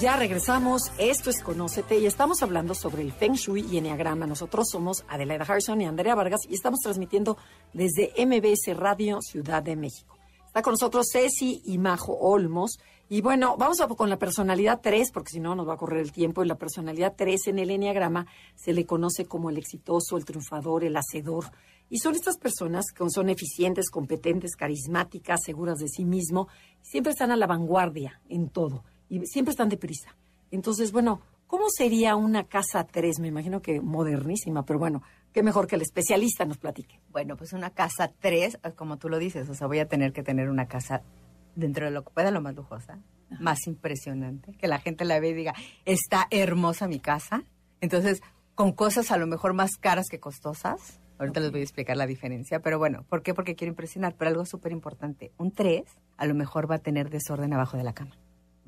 Ya 0.00 0.16
regresamos, 0.16 0.90
esto 0.98 1.30
es 1.30 1.40
Conócete 1.40 1.98
y 1.98 2.06
estamos 2.06 2.42
hablando 2.42 2.74
sobre 2.74 3.02
el 3.02 3.12
Feng 3.12 3.34
Shui 3.34 3.64
y 3.70 3.78
Enneagrama. 3.78 4.26
Nosotros 4.26 4.66
somos 4.68 5.04
Adelaida 5.08 5.44
Harrison 5.44 5.80
y 5.80 5.86
Andrea 5.86 6.16
Vargas 6.16 6.40
y 6.48 6.54
estamos 6.54 6.80
transmitiendo 6.80 7.38
desde 7.72 8.12
MBS 8.26 8.76
Radio 8.76 9.22
Ciudad 9.22 9.62
de 9.62 9.76
México. 9.76 10.18
Está 10.46 10.62
con 10.62 10.72
nosotros 10.72 11.06
Ceci 11.12 11.62
y 11.64 11.78
Majo 11.78 12.12
Olmos. 12.18 12.80
Y 13.08 13.20
bueno, 13.20 13.56
vamos 13.56 13.80
a 13.80 13.86
con 13.86 14.10
la 14.10 14.18
personalidad 14.18 14.80
3, 14.82 15.12
porque 15.12 15.30
si 15.30 15.38
no 15.40 15.54
nos 15.54 15.68
va 15.68 15.74
a 15.74 15.78
correr 15.78 16.00
el 16.00 16.10
tiempo. 16.10 16.42
Y 16.42 16.48
la 16.48 16.56
personalidad 16.56 17.14
3 17.16 17.46
en 17.46 17.60
el 17.60 17.70
Enneagrama 17.70 18.26
se 18.56 18.72
le 18.72 18.86
conoce 18.86 19.26
como 19.26 19.48
el 19.48 19.58
exitoso, 19.58 20.16
el 20.16 20.24
triunfador, 20.24 20.82
el 20.82 20.96
hacedor. 20.96 21.52
Y 21.88 21.98
son 21.98 22.16
estas 22.16 22.36
personas 22.38 22.86
que 22.92 23.08
son 23.10 23.28
eficientes, 23.28 23.90
competentes, 23.90 24.56
carismáticas, 24.56 25.44
seguras 25.44 25.78
de 25.78 25.88
sí 25.88 26.04
mismo. 26.04 26.48
Siempre 26.82 27.12
están 27.12 27.30
a 27.30 27.36
la 27.36 27.46
vanguardia 27.46 28.20
en 28.28 28.48
todo 28.48 28.82
y 29.08 29.24
siempre 29.26 29.50
están 29.50 29.68
deprisa. 29.68 30.16
Entonces, 30.50 30.92
bueno, 30.92 31.20
¿cómo 31.46 31.64
sería 31.68 32.16
una 32.16 32.44
casa 32.44 32.84
3? 32.84 33.18
Me 33.20 33.28
imagino 33.28 33.62
que 33.62 33.80
modernísima, 33.80 34.64
pero 34.64 34.78
bueno, 34.78 35.02
qué 35.32 35.42
mejor 35.42 35.66
que 35.66 35.74
el 35.76 35.82
especialista 35.82 36.44
nos 36.44 36.58
platique. 36.58 37.00
Bueno, 37.10 37.36
pues 37.36 37.52
una 37.52 37.70
casa 37.70 38.12
tres, 38.20 38.58
como 38.76 38.98
tú 38.98 39.08
lo 39.08 39.18
dices, 39.18 39.48
o 39.48 39.54
sea, 39.54 39.66
voy 39.66 39.80
a 39.80 39.88
tener 39.88 40.12
que 40.12 40.22
tener 40.22 40.48
una 40.48 40.66
casa 40.66 41.02
dentro 41.56 41.84
de 41.84 41.90
lo 41.90 42.04
que 42.04 42.10
pueda, 42.12 42.30
lo 42.30 42.40
más 42.40 42.54
lujosa, 42.54 43.00
más 43.40 43.66
impresionante, 43.66 44.52
que 44.52 44.68
la 44.68 44.78
gente 44.78 45.04
la 45.04 45.18
ve 45.18 45.30
y 45.30 45.34
diga, 45.34 45.54
está 45.84 46.28
hermosa 46.30 46.86
mi 46.86 47.00
casa. 47.00 47.42
Entonces, 47.80 48.22
con 48.54 48.72
cosas 48.72 49.10
a 49.10 49.16
lo 49.16 49.26
mejor 49.26 49.54
más 49.54 49.76
caras 49.76 50.06
que 50.08 50.20
costosas. 50.20 51.00
Ahorita 51.18 51.40
les 51.40 51.52
voy 51.52 51.60
a 51.60 51.62
explicar 51.64 51.96
la 51.96 52.06
diferencia, 52.06 52.60
pero 52.60 52.78
bueno, 52.78 53.04
¿por 53.08 53.22
qué? 53.22 53.34
Porque 53.34 53.54
quiero 53.54 53.70
impresionar, 53.70 54.16
pero 54.16 54.30
algo 54.30 54.44
súper 54.46 54.72
importante. 54.72 55.32
Un 55.38 55.52
3 55.52 55.84
a 56.16 56.26
lo 56.26 56.34
mejor 56.34 56.70
va 56.70 56.76
a 56.76 56.80
tener 56.80 57.08
desorden 57.08 57.52
abajo 57.52 57.76
de 57.76 57.84
la 57.84 57.92
cama, 57.92 58.16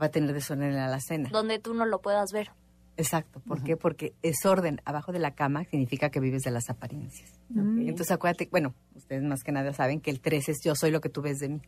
va 0.01 0.07
a 0.07 0.11
tener 0.11 0.33
desorden 0.33 0.71
en 0.71 0.77
la 0.77 0.87
alacena. 0.87 1.29
Donde 1.31 1.59
tú 1.59 1.75
no 1.75 1.87
lo 1.87 2.01
puedas 2.01 2.33
ver. 2.33 2.51
Exacto, 2.99 3.41
¿por 3.41 3.63
qué? 3.63 3.77
Porque 3.77 4.15
desorden 4.23 4.81
abajo 4.87 5.13
de 5.13 5.19
la 5.19 5.35
cama 5.35 5.65
significa 5.65 6.09
que 6.09 6.19
vives 6.19 6.43
de 6.43 6.51
las 6.51 6.71
apariencias. 6.71 7.31
Entonces 7.55 8.11
acuérdate, 8.11 8.49
bueno, 8.51 8.75
ustedes 8.95 9.23
más 9.23 9.43
que 9.43 9.53
nada 9.53 9.75
saben 9.75 10.01
que 10.01 10.11
el 10.11 10.21
3 10.21 10.49
es 10.49 10.61
yo 10.65 10.75
soy 10.75 10.91
lo 10.91 11.03
que 11.03 11.11
tú 11.11 11.21
ves 11.21 11.39
de 11.39 11.51
mí. 11.51 11.61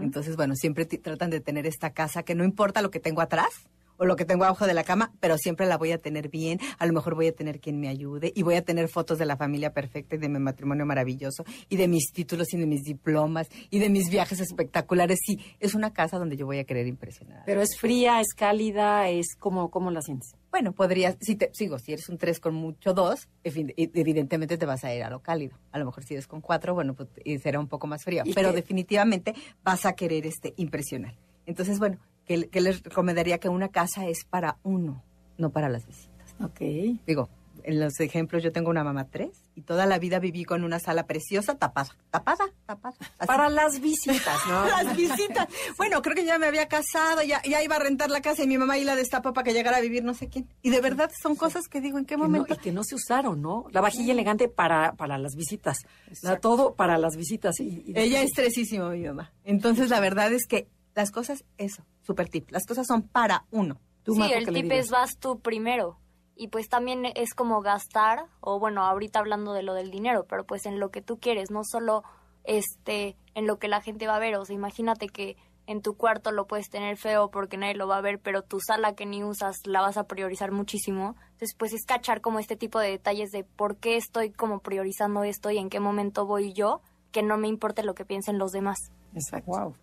Entonces, 0.00 0.36
bueno, 0.36 0.54
siempre 0.54 0.84
tratan 0.86 1.30
de 1.30 1.40
tener 1.40 1.66
esta 1.66 1.90
casa 1.90 2.22
que 2.22 2.34
no 2.34 2.44
importa 2.44 2.82
lo 2.82 2.90
que 2.90 3.00
tengo 3.00 3.20
atrás 3.20 3.48
o 3.96 4.04
lo 4.04 4.16
que 4.16 4.24
tengo 4.24 4.44
abajo 4.44 4.66
de 4.66 4.74
la 4.74 4.84
cama, 4.84 5.12
pero 5.20 5.38
siempre 5.38 5.66
la 5.66 5.76
voy 5.76 5.92
a 5.92 5.98
tener 5.98 6.28
bien, 6.28 6.58
a 6.78 6.86
lo 6.86 6.92
mejor 6.92 7.14
voy 7.14 7.28
a 7.28 7.32
tener 7.32 7.60
quien 7.60 7.80
me 7.80 7.88
ayude 7.88 8.32
y 8.34 8.42
voy 8.42 8.54
a 8.54 8.62
tener 8.62 8.88
fotos 8.88 9.18
de 9.18 9.26
la 9.26 9.36
familia 9.36 9.72
perfecta 9.72 10.16
y 10.16 10.18
de 10.18 10.28
mi 10.28 10.38
matrimonio 10.38 10.86
maravilloso 10.86 11.44
y 11.68 11.76
de 11.76 11.88
mis 11.88 12.12
títulos 12.12 12.52
y 12.52 12.56
de 12.56 12.66
mis 12.66 12.82
diplomas 12.82 13.48
y 13.70 13.78
de 13.78 13.88
mis 13.88 14.10
viajes 14.10 14.40
espectaculares. 14.40 15.18
Sí, 15.24 15.38
es 15.60 15.74
una 15.74 15.92
casa 15.92 16.18
donde 16.18 16.36
yo 16.36 16.46
voy 16.46 16.58
a 16.58 16.64
querer 16.64 16.86
impresionar. 16.86 17.42
Pero 17.46 17.62
es 17.62 17.78
fría, 17.78 18.20
es 18.20 18.34
cálida, 18.34 19.08
es 19.08 19.36
como, 19.38 19.70
¿cómo 19.70 19.90
la 19.90 20.02
sientes? 20.02 20.34
Bueno, 20.50 20.72
podrías, 20.72 21.16
si 21.20 21.34
te, 21.34 21.50
sigo, 21.52 21.78
si 21.78 21.92
eres 21.92 22.08
un 22.08 22.16
3 22.16 22.38
con 22.38 22.54
mucho 22.54 22.94
2, 22.94 23.28
evidentemente 23.42 24.56
te 24.56 24.66
vas 24.66 24.84
a 24.84 24.94
ir 24.94 25.02
a 25.02 25.10
lo 25.10 25.20
cálido. 25.20 25.58
A 25.72 25.78
lo 25.78 25.86
mejor 25.86 26.04
si 26.04 26.14
eres 26.14 26.28
con 26.28 26.40
4, 26.40 26.74
bueno, 26.74 26.94
pues 26.94 27.08
será 27.42 27.58
un 27.58 27.68
poco 27.68 27.86
más 27.86 28.04
frío. 28.04 28.22
¿Y 28.24 28.32
Pero 28.32 28.50
qué? 28.50 28.56
definitivamente 28.56 29.34
vas 29.64 29.84
a 29.84 29.94
querer 29.94 30.26
este 30.26 30.54
impresionar. 30.56 31.16
Entonces, 31.46 31.78
bueno, 31.78 31.98
que, 32.26 32.48
que 32.48 32.60
les 32.60 32.82
recomendaría 32.82 33.38
que 33.38 33.48
una 33.48 33.68
casa 33.68 34.06
es 34.06 34.24
para 34.24 34.56
uno, 34.62 35.02
no 35.38 35.50
para 35.50 35.68
las 35.68 35.86
visitas. 35.86 36.34
Ok. 36.42 36.60
Digo, 37.06 37.28
en 37.62 37.80
los 37.80 37.98
ejemplos 38.00 38.42
yo 38.42 38.52
tengo 38.52 38.68
una 38.68 38.84
mamá 38.84 39.06
3 39.08 39.30
y 39.54 39.62
toda 39.62 39.86
la 39.86 39.98
vida 39.98 40.18
viví 40.18 40.44
con 40.44 40.64
una 40.64 40.78
sala 40.80 41.06
preciosa 41.06 41.54
tapada, 41.56 41.96
tapada, 42.10 42.44
tapada. 42.66 42.94
así. 43.18 43.26
Para 43.26 43.48
las 43.48 43.80
visitas, 43.80 44.36
¿no? 44.48 44.66
las 44.84 44.94
visitas. 44.96 45.48
Bueno, 45.78 46.02
creo 46.02 46.14
que 46.14 46.24
ya 46.26 46.38
me 46.38 46.46
había 46.46 46.66
casado, 46.68 47.22
ya, 47.22 47.40
ya 47.42 47.62
iba 47.62 47.76
a 47.76 47.78
rentar 47.78 48.10
la 48.10 48.20
casa 48.20 48.42
y 48.42 48.48
mi 48.48 48.58
mamá 48.58 48.74
ahí 48.74 48.84
la 48.84 48.96
destapó 48.96 49.32
para 49.32 49.44
que 49.44 49.54
llegara 49.54 49.76
a 49.78 49.80
vivir 49.80 50.04
no 50.04 50.12
sé 50.12 50.28
quién. 50.28 50.46
Y 50.60 50.70
de 50.70 50.80
verdad 50.82 51.10
son 51.22 51.36
cosas 51.36 51.68
que 51.68 51.80
digo, 51.80 51.98
¿en 51.98 52.04
qué 52.04 52.16
Que 52.16 52.18
no- 52.18 52.24
momento? 52.24 52.52
y 52.52 52.56
que 52.58 52.72
no 52.72 52.82
se 52.84 52.96
usaron, 52.96 53.40
¿no? 53.40 53.64
La 53.70 53.80
vajilla 53.80 54.12
elegante 54.12 54.48
para, 54.48 54.92
para 54.94 55.16
las 55.16 55.34
visitas. 55.36 55.78
La, 56.22 56.38
todo 56.40 56.74
para 56.74 56.98
las 56.98 57.16
visitas. 57.16 57.60
Y, 57.60 57.82
y- 57.86 57.92
Ella 57.96 58.20
es 58.20 58.26
estresísima, 58.30 58.90
mi 58.90 59.04
mamá. 59.04 59.32
Entonces, 59.44 59.88
la 59.88 60.00
verdad 60.00 60.32
es 60.32 60.46
que 60.46 60.66
las 60.94 61.10
cosas, 61.10 61.44
eso, 61.58 61.84
super 62.02 62.28
tip, 62.28 62.50
las 62.50 62.66
cosas 62.66 62.86
son 62.86 63.02
para 63.02 63.44
uno. 63.50 63.80
Tú, 64.02 64.14
sí, 64.14 64.22
el 64.22 64.44
¿qué 64.44 64.50
le 64.52 64.62
tip 64.62 64.72
es 64.72 64.90
vas 64.90 65.18
tú 65.18 65.40
primero. 65.40 65.98
Y 66.36 66.48
pues 66.48 66.68
también 66.68 67.04
es 67.14 67.32
como 67.34 67.60
gastar, 67.60 68.26
o 68.40 68.58
bueno, 68.58 68.82
ahorita 68.82 69.20
hablando 69.20 69.52
de 69.52 69.62
lo 69.62 69.74
del 69.74 69.90
dinero, 69.90 70.26
pero 70.28 70.44
pues 70.44 70.66
en 70.66 70.80
lo 70.80 70.90
que 70.90 71.00
tú 71.00 71.18
quieres, 71.18 71.50
no 71.50 71.62
solo 71.64 72.02
este 72.42 73.16
en 73.34 73.46
lo 73.46 73.58
que 73.58 73.68
la 73.68 73.80
gente 73.80 74.06
va 74.06 74.16
a 74.16 74.20
ver. 74.20 74.36
O 74.36 74.44
sea, 74.44 74.54
imagínate 74.54 75.08
que 75.08 75.36
en 75.66 75.80
tu 75.80 75.96
cuarto 75.96 76.30
lo 76.30 76.46
puedes 76.46 76.68
tener 76.68 76.96
feo 76.96 77.30
porque 77.30 77.56
nadie 77.56 77.74
lo 77.74 77.88
va 77.88 77.98
a 77.98 78.02
ver, 78.02 78.20
pero 78.20 78.42
tu 78.42 78.60
sala 78.60 78.94
que 78.94 79.06
ni 79.06 79.24
usas 79.24 79.56
la 79.64 79.80
vas 79.80 79.96
a 79.96 80.06
priorizar 80.06 80.52
muchísimo. 80.52 81.16
Entonces, 81.32 81.54
pues 81.56 81.72
es 81.72 81.84
cachar 81.86 82.20
como 82.20 82.38
este 82.38 82.56
tipo 82.56 82.78
de 82.78 82.90
detalles 82.90 83.30
de 83.30 83.44
por 83.44 83.76
qué 83.76 83.96
estoy 83.96 84.30
como 84.30 84.60
priorizando 84.60 85.24
esto 85.24 85.50
y 85.50 85.58
en 85.58 85.70
qué 85.70 85.80
momento 85.80 86.26
voy 86.26 86.52
yo, 86.52 86.82
que 87.14 87.22
no 87.22 87.38
me 87.38 87.46
importe 87.48 87.82
lo 87.84 87.94
que 87.94 88.04
piensen 88.04 88.36
los 88.38 88.50
demás. 88.50 88.76
Exacto. 89.14 89.52
Wow, 89.52 89.74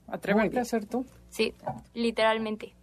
bien. 0.51 0.61
a 0.61 0.65
ser 0.65 0.85
tú. 0.85 1.05
Sí, 1.29 1.55
literalmente. 1.95 2.75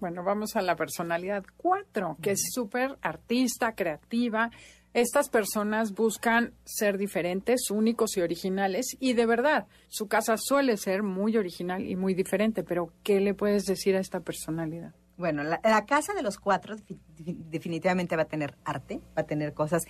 Bueno, 0.00 0.22
vamos 0.22 0.54
a 0.56 0.62
la 0.62 0.76
personalidad 0.76 1.42
4, 1.56 2.18
que 2.22 2.30
es 2.30 2.50
súper 2.52 2.96
artista, 3.02 3.74
creativa. 3.74 4.50
Estas 4.94 5.28
personas 5.28 5.92
buscan 5.92 6.54
ser 6.64 6.98
diferentes, 6.98 7.70
únicos 7.70 8.16
y 8.16 8.20
originales. 8.20 8.96
Y 9.00 9.14
de 9.14 9.26
verdad, 9.26 9.66
su 9.88 10.06
casa 10.06 10.36
suele 10.38 10.76
ser 10.76 11.02
muy 11.02 11.36
original 11.36 11.84
y 11.84 11.96
muy 11.96 12.14
diferente. 12.14 12.62
Pero, 12.62 12.92
¿qué 13.02 13.20
le 13.20 13.34
puedes 13.34 13.64
decir 13.64 13.96
a 13.96 14.00
esta 14.00 14.20
personalidad? 14.20 14.94
Bueno, 15.16 15.42
la, 15.42 15.60
la 15.64 15.84
casa 15.86 16.12
de 16.14 16.22
los 16.22 16.38
cuatro 16.38 16.76
defi- 16.76 16.98
defi- 17.16 17.36
definitivamente 17.48 18.14
va 18.16 18.22
a 18.22 18.26
tener 18.26 18.54
arte, 18.64 19.00
va 19.18 19.22
a 19.22 19.26
tener 19.26 19.52
cosas 19.54 19.82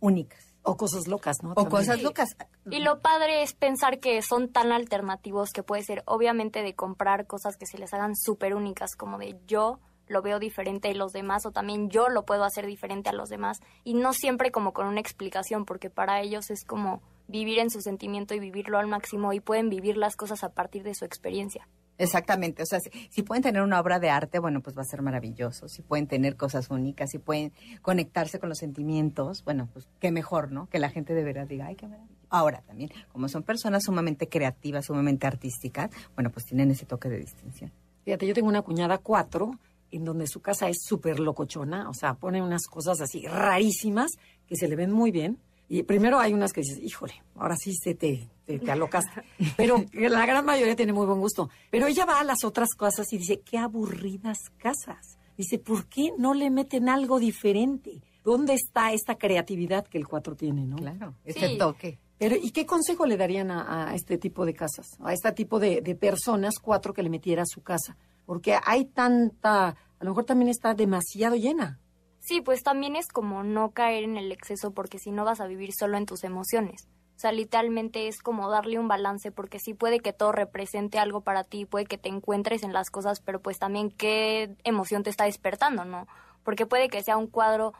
únicas. 0.00 0.49
O 0.62 0.76
cosas 0.76 1.08
locas, 1.08 1.42
¿no? 1.42 1.52
O 1.52 1.54
También. 1.54 1.70
cosas 1.70 2.02
locas. 2.02 2.36
Y 2.70 2.80
lo 2.80 3.00
padre 3.00 3.42
es 3.42 3.54
pensar 3.54 3.98
que 3.98 4.20
son 4.22 4.52
tan 4.52 4.72
alternativos 4.72 5.50
que 5.52 5.62
puede 5.62 5.82
ser 5.82 6.02
obviamente 6.06 6.62
de 6.62 6.74
comprar 6.74 7.26
cosas 7.26 7.56
que 7.56 7.66
se 7.66 7.78
les 7.78 7.94
hagan 7.94 8.14
súper 8.14 8.54
únicas, 8.54 8.94
como 8.96 9.18
de 9.18 9.38
yo 9.46 9.80
lo 10.10 10.22
veo 10.22 10.38
diferente 10.38 10.88
de 10.88 10.94
los 10.94 11.12
demás 11.12 11.46
o 11.46 11.52
también 11.52 11.88
yo 11.88 12.08
lo 12.08 12.24
puedo 12.24 12.44
hacer 12.44 12.66
diferente 12.66 13.08
a 13.08 13.12
los 13.12 13.28
demás 13.28 13.60
y 13.84 13.94
no 13.94 14.12
siempre 14.12 14.50
como 14.50 14.72
con 14.72 14.88
una 14.88 15.00
explicación 15.00 15.64
porque 15.64 15.88
para 15.88 16.20
ellos 16.20 16.50
es 16.50 16.64
como 16.64 17.00
vivir 17.28 17.60
en 17.60 17.70
su 17.70 17.80
sentimiento 17.80 18.34
y 18.34 18.40
vivirlo 18.40 18.78
al 18.78 18.88
máximo 18.88 19.32
y 19.32 19.40
pueden 19.40 19.70
vivir 19.70 19.96
las 19.96 20.16
cosas 20.16 20.42
a 20.42 20.52
partir 20.52 20.82
de 20.82 20.96
su 20.96 21.04
experiencia. 21.04 21.68
Exactamente, 22.00 22.62
o 22.62 22.66
sea, 22.66 22.78
si, 22.80 23.22
pueden 23.22 23.42
tener 23.42 23.60
una 23.60 23.78
obra 23.78 23.98
de 23.98 24.08
arte, 24.08 24.38
bueno, 24.38 24.62
pues 24.62 24.74
va 24.74 24.80
a 24.80 24.86
ser 24.86 25.02
maravilloso. 25.02 25.68
Si 25.68 25.82
pueden 25.82 26.06
tener 26.06 26.34
cosas 26.34 26.70
únicas, 26.70 27.10
si 27.10 27.18
pueden 27.18 27.52
conectarse 27.82 28.38
con 28.38 28.48
los 28.48 28.56
sentimientos, 28.56 29.44
bueno, 29.44 29.68
pues 29.70 29.86
qué 29.98 30.10
mejor, 30.10 30.50
¿no? 30.50 30.66
Que 30.70 30.78
la 30.78 30.88
gente 30.88 31.12
de 31.12 31.22
verdad 31.22 31.46
diga, 31.46 31.66
ay, 31.66 31.76
qué 31.76 31.86
maravilla. 31.86 32.16
Ahora 32.30 32.62
también, 32.62 32.90
como 33.12 33.28
son 33.28 33.42
personas 33.42 33.82
sumamente 33.84 34.30
creativas, 34.30 34.86
sumamente 34.86 35.26
artísticas, 35.26 35.90
bueno, 36.14 36.30
pues 36.30 36.46
tienen 36.46 36.70
ese 36.70 36.86
toque 36.86 37.10
de 37.10 37.18
distinción. 37.18 37.70
Fíjate, 38.06 38.26
yo 38.26 38.32
tengo 38.32 38.48
una 38.48 38.62
cuñada 38.62 38.96
cuatro, 38.96 39.58
en 39.90 40.04
donde 40.04 40.26
su 40.26 40.40
casa 40.40 40.70
es 40.70 40.78
súper 40.82 41.20
locochona, 41.20 41.90
o 41.90 41.92
sea, 41.92 42.14
pone 42.14 42.40
unas 42.40 42.66
cosas 42.66 43.02
así 43.02 43.26
rarísimas 43.26 44.12
que 44.46 44.56
se 44.56 44.68
le 44.68 44.76
ven 44.76 44.90
muy 44.90 45.10
bien. 45.10 45.38
Y 45.72 45.84
primero 45.84 46.18
hay 46.18 46.32
unas 46.34 46.52
que 46.52 46.62
dices, 46.62 46.80
híjole, 46.82 47.14
ahora 47.36 47.54
sí 47.56 47.72
se 47.72 47.94
te, 47.94 48.28
te, 48.44 48.58
te 48.58 48.70
alocaste. 48.72 49.22
Pero 49.56 49.84
la 49.94 50.26
gran 50.26 50.44
mayoría 50.44 50.74
tiene 50.74 50.92
muy 50.92 51.06
buen 51.06 51.20
gusto. 51.20 51.48
Pero 51.70 51.86
ella 51.86 52.04
va 52.04 52.18
a 52.18 52.24
las 52.24 52.42
otras 52.44 52.70
casas 52.76 53.10
y 53.12 53.18
dice, 53.18 53.40
qué 53.40 53.56
aburridas 53.56 54.38
casas. 54.58 55.16
Dice, 55.38 55.58
¿por 55.60 55.86
qué 55.86 56.10
no 56.18 56.34
le 56.34 56.50
meten 56.50 56.88
algo 56.88 57.20
diferente? 57.20 58.02
¿Dónde 58.24 58.54
está 58.54 58.92
esta 58.92 59.14
creatividad 59.16 59.86
que 59.86 59.96
el 59.96 60.08
cuatro 60.08 60.34
tiene, 60.34 60.66
no? 60.66 60.76
Claro, 60.76 61.14
ese 61.24 61.48
Sí. 61.50 61.56
toque. 61.56 61.98
Pero, 62.18 62.34
¿y 62.36 62.50
qué 62.50 62.66
consejo 62.66 63.06
le 63.06 63.16
darían 63.16 63.50
a, 63.52 63.90
a 63.90 63.94
este 63.94 64.18
tipo 64.18 64.44
de 64.44 64.52
casas? 64.54 64.88
A 64.98 65.14
este 65.14 65.30
tipo 65.32 65.58
de, 65.60 65.80
de 65.82 65.94
personas, 65.94 66.56
cuatro, 66.60 66.92
que 66.92 67.02
le 67.04 67.08
metiera 67.10 67.42
a 67.42 67.46
su 67.46 67.62
casa? 67.62 67.96
Porque 68.26 68.56
hay 68.66 68.86
tanta, 68.86 69.68
a 69.68 69.76
lo 70.04 70.10
mejor 70.10 70.24
también 70.24 70.48
está 70.50 70.74
demasiado 70.74 71.36
llena. 71.36 71.78
Sí, 72.20 72.42
pues 72.42 72.62
también 72.62 72.96
es 72.96 73.08
como 73.08 73.42
no 73.42 73.72
caer 73.72 74.04
en 74.04 74.16
el 74.16 74.30
exceso 74.30 74.72
porque 74.72 74.98
si 74.98 75.10
no 75.10 75.24
vas 75.24 75.40
a 75.40 75.46
vivir 75.46 75.72
solo 75.72 75.96
en 75.96 76.06
tus 76.06 76.22
emociones. 76.22 76.86
O 77.16 77.20
sea, 77.20 77.32
literalmente 77.32 78.08
es 78.08 78.22
como 78.22 78.48
darle 78.48 78.78
un 78.78 78.88
balance 78.88 79.30
porque 79.32 79.58
sí 79.58 79.74
puede 79.74 80.00
que 80.00 80.12
todo 80.12 80.32
represente 80.32 80.98
algo 80.98 81.22
para 81.22 81.44
ti, 81.44 81.66
puede 81.66 81.84
que 81.84 81.98
te 81.98 82.08
encuentres 82.08 82.62
en 82.62 82.72
las 82.72 82.90
cosas, 82.90 83.20
pero 83.20 83.40
pues 83.40 83.58
también 83.58 83.90
qué 83.90 84.56
emoción 84.64 85.02
te 85.02 85.10
está 85.10 85.24
despertando, 85.24 85.84
¿no? 85.84 86.06
Porque 86.44 86.66
puede 86.66 86.88
que 86.88 87.02
sea 87.02 87.16
un 87.16 87.26
cuadro 87.26 87.74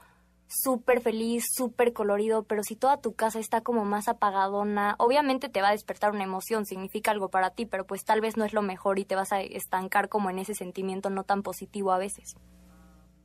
súper 0.46 1.00
feliz, 1.00 1.44
súper 1.54 1.92
colorido, 1.92 2.42
pero 2.42 2.62
si 2.62 2.76
toda 2.76 3.00
tu 3.00 3.14
casa 3.14 3.38
está 3.38 3.60
como 3.60 3.84
más 3.84 4.08
apagadona, 4.08 4.96
obviamente 4.98 5.48
te 5.48 5.62
va 5.62 5.68
a 5.68 5.72
despertar 5.72 6.12
una 6.12 6.24
emoción, 6.24 6.66
significa 6.66 7.10
algo 7.10 7.28
para 7.28 7.50
ti, 7.50 7.66
pero 7.66 7.86
pues 7.86 8.04
tal 8.04 8.20
vez 8.20 8.36
no 8.36 8.44
es 8.44 8.52
lo 8.52 8.62
mejor 8.62 8.98
y 8.98 9.04
te 9.04 9.14
vas 9.14 9.32
a 9.32 9.40
estancar 9.40 10.08
como 10.08 10.28
en 10.28 10.38
ese 10.38 10.54
sentimiento 10.54 11.08
no 11.08 11.24
tan 11.24 11.42
positivo 11.42 11.92
a 11.92 11.98
veces. 11.98 12.36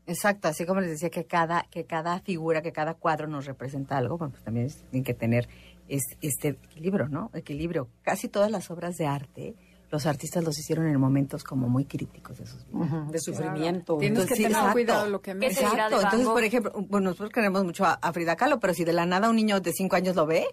Exacto, 0.07 0.47
así 0.47 0.65
como 0.65 0.81
les 0.81 0.91
decía 0.91 1.09
que 1.09 1.25
cada, 1.25 1.63
que 1.63 1.85
cada 1.85 2.19
figura, 2.19 2.61
que 2.61 2.71
cada 2.71 2.93
cuadro 2.93 3.27
nos 3.27 3.45
representa 3.45 3.97
algo, 3.97 4.17
bueno, 4.17 4.31
pues 4.31 4.43
también 4.43 4.69
tienen 4.91 5.03
que 5.03 5.13
tener 5.13 5.47
es, 5.87 6.03
este 6.21 6.49
equilibrio, 6.49 7.07
¿no? 7.07 7.31
Equilibrio. 7.33 7.89
Casi 8.03 8.27
todas 8.27 8.51
las 8.51 8.69
obras 8.69 8.97
de 8.97 9.07
arte, 9.07 9.55
los 9.91 10.05
artistas 10.05 10.43
los 10.43 10.57
hicieron 10.59 10.87
en 10.87 10.99
momentos 10.99 11.43
como 11.43 11.69
muy 11.69 11.85
críticos 11.85 12.37
de 12.37 12.45
sus 12.45 12.65
vidas. 12.67 13.11
De 13.11 13.19
sufrimiento. 13.19 13.97
Tienes 13.97 14.19
Entonces, 14.19 14.29
que 14.29 14.43
tener 14.43 14.51
exacto. 14.51 14.73
cuidado 14.73 15.09
lo 15.09 15.21
que 15.21 15.31
¿Qué 15.31 15.35
me 15.35 15.47
Exacto. 15.47 16.01
Entonces, 16.01 16.27
por 16.27 16.43
ejemplo, 16.43 16.71
bueno, 16.87 17.09
nosotros 17.09 17.31
queremos 17.31 17.63
mucho 17.63 17.85
a, 17.85 17.93
a 17.93 18.13
Frida 18.13 18.35
Kahlo, 18.35 18.59
pero 18.59 18.73
si 18.73 18.83
de 18.83 18.93
la 18.93 19.05
nada 19.05 19.29
un 19.29 19.35
niño 19.35 19.59
de 19.59 19.71
cinco 19.73 19.95
años 19.95 20.15
lo 20.15 20.25
ve, 20.25 20.45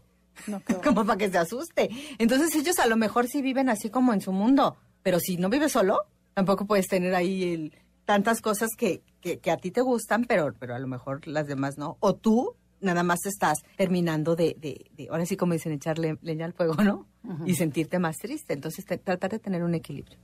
No, 0.46 0.62
como 0.84 1.04
para 1.04 1.18
que 1.18 1.30
se 1.30 1.38
asuste. 1.38 1.90
Entonces 2.18 2.54
ellos 2.54 2.78
a 2.78 2.86
lo 2.86 2.96
mejor 2.96 3.26
sí 3.26 3.42
viven 3.42 3.68
así 3.68 3.90
como 3.90 4.12
en 4.12 4.20
su 4.20 4.32
mundo, 4.32 4.76
pero 5.02 5.18
si 5.20 5.36
no 5.36 5.48
vives 5.48 5.72
solo, 5.72 6.06
tampoco 6.34 6.66
puedes 6.66 6.88
tener 6.88 7.14
ahí 7.14 7.52
el, 7.52 7.76
tantas 8.04 8.40
cosas 8.40 8.70
que, 8.76 9.02
que, 9.22 9.38
que 9.38 9.50
a 9.50 9.56
ti 9.56 9.70
te 9.70 9.80
gustan, 9.80 10.24
pero, 10.26 10.52
pero 10.58 10.74
a 10.74 10.78
lo 10.78 10.86
mejor 10.86 11.26
las 11.26 11.46
demás 11.46 11.78
no. 11.78 11.96
O 12.00 12.14
tú 12.14 12.56
nada 12.80 13.02
más 13.04 13.20
estás 13.24 13.58
terminando 13.76 14.34
de, 14.36 14.56
de, 14.60 14.90
de- 14.96 15.08
ahora 15.10 15.24
sí 15.24 15.36
como 15.36 15.52
dicen, 15.54 15.72
echarle 15.72 16.18
leña 16.20 16.44
al 16.44 16.52
fuego, 16.52 16.74
¿no? 16.74 17.06
Y 17.46 17.54
sentirte 17.54 17.98
más 18.00 18.16
triste. 18.18 18.52
Entonces 18.52 18.84
te- 18.84 18.98
tratar 18.98 19.30
de 19.30 19.38
tener 19.38 19.62
un 19.62 19.74
equilibrio. 19.74 20.18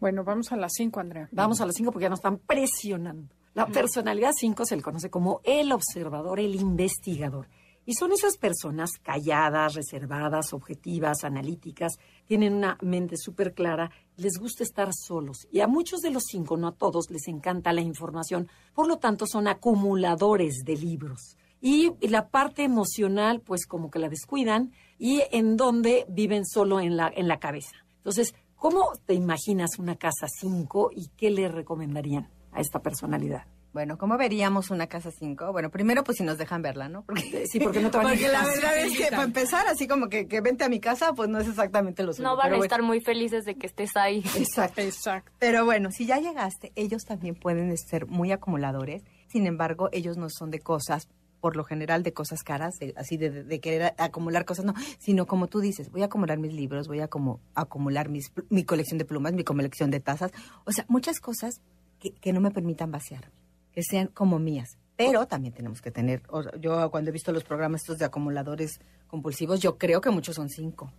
Bueno, 0.00 0.22
vamos 0.24 0.52
a 0.52 0.56
las 0.56 0.72
5, 0.76 1.00
Andrea. 1.00 1.28
Vamos 1.32 1.60
a 1.60 1.66
las 1.66 1.74
cinco 1.74 1.90
porque 1.90 2.04
ya 2.04 2.10
nos 2.10 2.18
están 2.20 2.38
presionando. 2.38 3.34
La 3.54 3.66
personalidad 3.66 4.32
5 4.36 4.64
se 4.66 4.76
le 4.76 4.82
conoce 4.82 5.10
como 5.10 5.40
el 5.44 5.72
observador, 5.72 6.40
el 6.40 6.54
investigador. 6.56 7.48
Y 7.86 7.94
son 7.94 8.12
esas 8.12 8.38
personas 8.38 8.92
calladas, 9.02 9.74
reservadas, 9.74 10.52
objetivas, 10.52 11.24
analíticas, 11.24 11.98
tienen 12.26 12.54
una 12.54 12.78
mente 12.80 13.16
súper 13.16 13.52
clara, 13.52 13.90
les 14.16 14.38
gusta 14.38 14.62
estar 14.62 14.90
solos. 14.92 15.46
Y 15.50 15.60
a 15.60 15.66
muchos 15.66 16.00
de 16.00 16.10
los 16.10 16.24
cinco, 16.26 16.56
no 16.56 16.68
a 16.68 16.72
todos, 16.72 17.10
les 17.10 17.28
encanta 17.28 17.72
la 17.72 17.82
información. 17.82 18.48
Por 18.74 18.88
lo 18.88 18.98
tanto, 18.98 19.26
son 19.26 19.48
acumuladores 19.48 20.64
de 20.64 20.76
libros. 20.76 21.36
Y 21.60 21.92
la 22.06 22.28
parte 22.28 22.62
emocional, 22.62 23.40
pues 23.40 23.66
como 23.66 23.90
que 23.90 23.98
la 23.98 24.08
descuidan 24.08 24.72
y 24.98 25.22
en 25.30 25.56
donde 25.56 26.04
viven 26.08 26.44
solo 26.44 26.80
en 26.80 26.96
la, 26.96 27.10
en 27.14 27.28
la 27.28 27.38
cabeza. 27.38 27.76
Entonces, 27.98 28.34
¿cómo 28.56 28.92
te 29.06 29.14
imaginas 29.14 29.78
una 29.78 29.96
casa 29.96 30.26
5 30.28 30.90
y 30.94 31.08
qué 31.16 31.30
le 31.30 31.48
recomendarían 31.48 32.30
a 32.52 32.60
esta 32.60 32.80
personalidad? 32.80 33.46
Bueno, 33.74 33.98
¿cómo 33.98 34.16
veríamos 34.16 34.70
una 34.70 34.86
casa 34.86 35.10
5? 35.10 35.50
Bueno, 35.52 35.68
primero 35.68 36.04
pues 36.04 36.16
si 36.18 36.22
nos 36.24 36.38
dejan 36.38 36.62
verla, 36.62 36.88
¿no? 36.88 37.02
Porque, 37.02 37.44
Sí, 37.50 37.58
porque 37.60 37.80
no 37.80 37.90
te 37.90 37.98
van 37.98 38.06
a 38.06 38.10
porque 38.10 38.28
la 38.28 38.44
verdad 38.44 38.78
es 38.78 38.96
que 38.96 39.08
para 39.10 39.24
empezar, 39.24 39.66
así 39.66 39.86
como 39.88 40.08
que, 40.08 40.28
que 40.28 40.40
vente 40.40 40.62
a 40.64 40.68
mi 40.68 40.78
casa, 40.80 41.12
pues 41.12 41.28
no 41.28 41.40
es 41.40 41.48
exactamente 41.48 42.04
lo 42.04 42.12
suyo. 42.12 42.28
No 42.28 42.36
van 42.36 42.46
a 42.46 42.48
bueno. 42.50 42.64
estar 42.64 42.82
muy 42.82 43.00
felices 43.00 43.44
de 43.44 43.56
que 43.56 43.66
estés 43.66 43.90
ahí. 43.96 44.18
Exacto. 44.36 44.80
Exacto. 44.80 45.32
Pero 45.40 45.64
bueno, 45.64 45.90
si 45.90 46.06
ya 46.06 46.18
llegaste, 46.20 46.72
ellos 46.76 47.02
también 47.04 47.34
pueden 47.34 47.76
ser 47.76 48.06
muy 48.06 48.30
acumuladores. 48.32 49.02
Sin 49.26 49.46
embargo, 49.46 49.88
ellos 49.92 50.16
no 50.16 50.28
son 50.30 50.52
de 50.52 50.60
cosas, 50.60 51.08
por 51.40 51.56
lo 51.56 51.64
general, 51.64 52.04
de 52.04 52.12
cosas 52.12 52.44
caras, 52.44 52.74
de- 52.78 52.94
así 52.96 53.16
de, 53.16 53.30
de- 53.42 53.60
querer 53.60 53.92
acumular 53.98 54.44
cosas, 54.44 54.64
no. 54.64 54.74
Sino 55.00 55.26
como 55.26 55.48
tú 55.48 55.58
dices, 55.60 55.90
voy 55.90 56.02
a 56.02 56.06
acumular 56.06 56.38
mis 56.38 56.52
libros, 56.52 56.86
voy 56.86 57.00
a 57.00 57.08
como 57.08 57.40
acumular 57.56 58.08
mis, 58.08 58.32
mi 58.50 58.62
colección 58.64 58.98
de 58.98 59.04
plumas, 59.04 59.32
mi 59.32 59.42
colección 59.42 59.90
de 59.90 59.98
tazas. 59.98 60.30
O 60.64 60.70
sea, 60.70 60.84
muchas 60.88 61.18
cosas 61.18 61.60
que, 61.98 62.12
que 62.12 62.32
no 62.32 62.40
me 62.40 62.52
permitan 62.52 62.92
vaciar, 62.92 63.30
que 63.74 63.82
sean 63.82 64.06
como 64.08 64.38
mías. 64.38 64.78
Pero 64.96 65.26
también 65.26 65.52
tenemos 65.52 65.82
que 65.82 65.90
tener, 65.90 66.22
yo 66.60 66.90
cuando 66.90 67.10
he 67.10 67.12
visto 67.12 67.32
los 67.32 67.42
programas 67.42 67.80
estos 67.80 67.98
de 67.98 68.04
acumuladores 68.04 68.78
compulsivos, 69.08 69.60
yo 69.60 69.76
creo 69.76 70.00
que 70.00 70.10
muchos 70.10 70.36
son 70.36 70.48
cinco. 70.48 70.92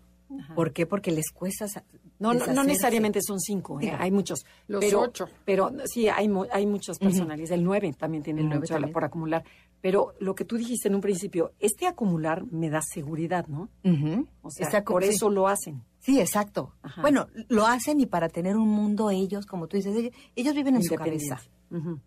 ¿Por 0.56 0.74
qué? 0.74 0.86
Porque 0.86 1.12
les 1.12 1.32
cuesta 1.32 1.66
No, 2.20 2.34
no, 2.34 2.64
necesariamente 2.64 3.22
son 3.22 3.40
cinco, 3.40 3.80
¿eh? 3.80 3.94
hay 3.98 4.12
muchos. 4.12 4.46
Los 4.68 4.84
pero, 4.84 5.02
ocho. 5.02 5.28
Pero 5.46 5.72
sí, 5.86 6.10
hay, 6.10 6.30
hay 6.52 6.66
muchas 6.66 6.98
personalidades. 6.98 7.52
El 7.52 7.64
nueve 7.64 7.94
también 7.98 8.24
tiene 8.24 8.42
El 8.42 8.48
nueve 8.48 8.62
mucho 8.62 8.74
también. 8.74 8.92
por 8.92 9.06
acumular. 9.06 9.44
Pero 9.82 10.14
lo 10.20 10.34
que 10.34 10.44
tú 10.44 10.58
dijiste 10.58 10.88
en 10.88 10.96
un 10.96 11.02
principio, 11.02 11.54
este 11.60 11.88
acumular 11.88 12.44
me 12.52 12.70
da 12.70 12.82
seguridad, 12.82 13.48
¿no? 13.48 13.70
O 14.42 14.50
sea, 14.50 14.84
por 14.84 15.04
sí. 15.04 15.10
eso 15.12 15.30
lo 15.30 15.48
hacen. 15.48 15.84
Sí, 16.06 16.20
exacto. 16.20 16.74
Ajá. 16.84 17.02
Bueno, 17.02 17.28
lo 17.50 17.66
hacen 17.66 18.00
y 18.00 18.06
para 18.06 18.30
tener 18.30 18.56
un 18.58 18.70
mundo 18.70 19.10
ellos, 19.10 19.46
como 19.48 19.68
tú 19.68 19.76
dices, 19.78 19.96
ellos, 19.96 20.14
ellos 20.36 20.54
viven 20.54 20.76
en 20.76 20.84
su 20.84 20.94
cabeza. 20.96 21.42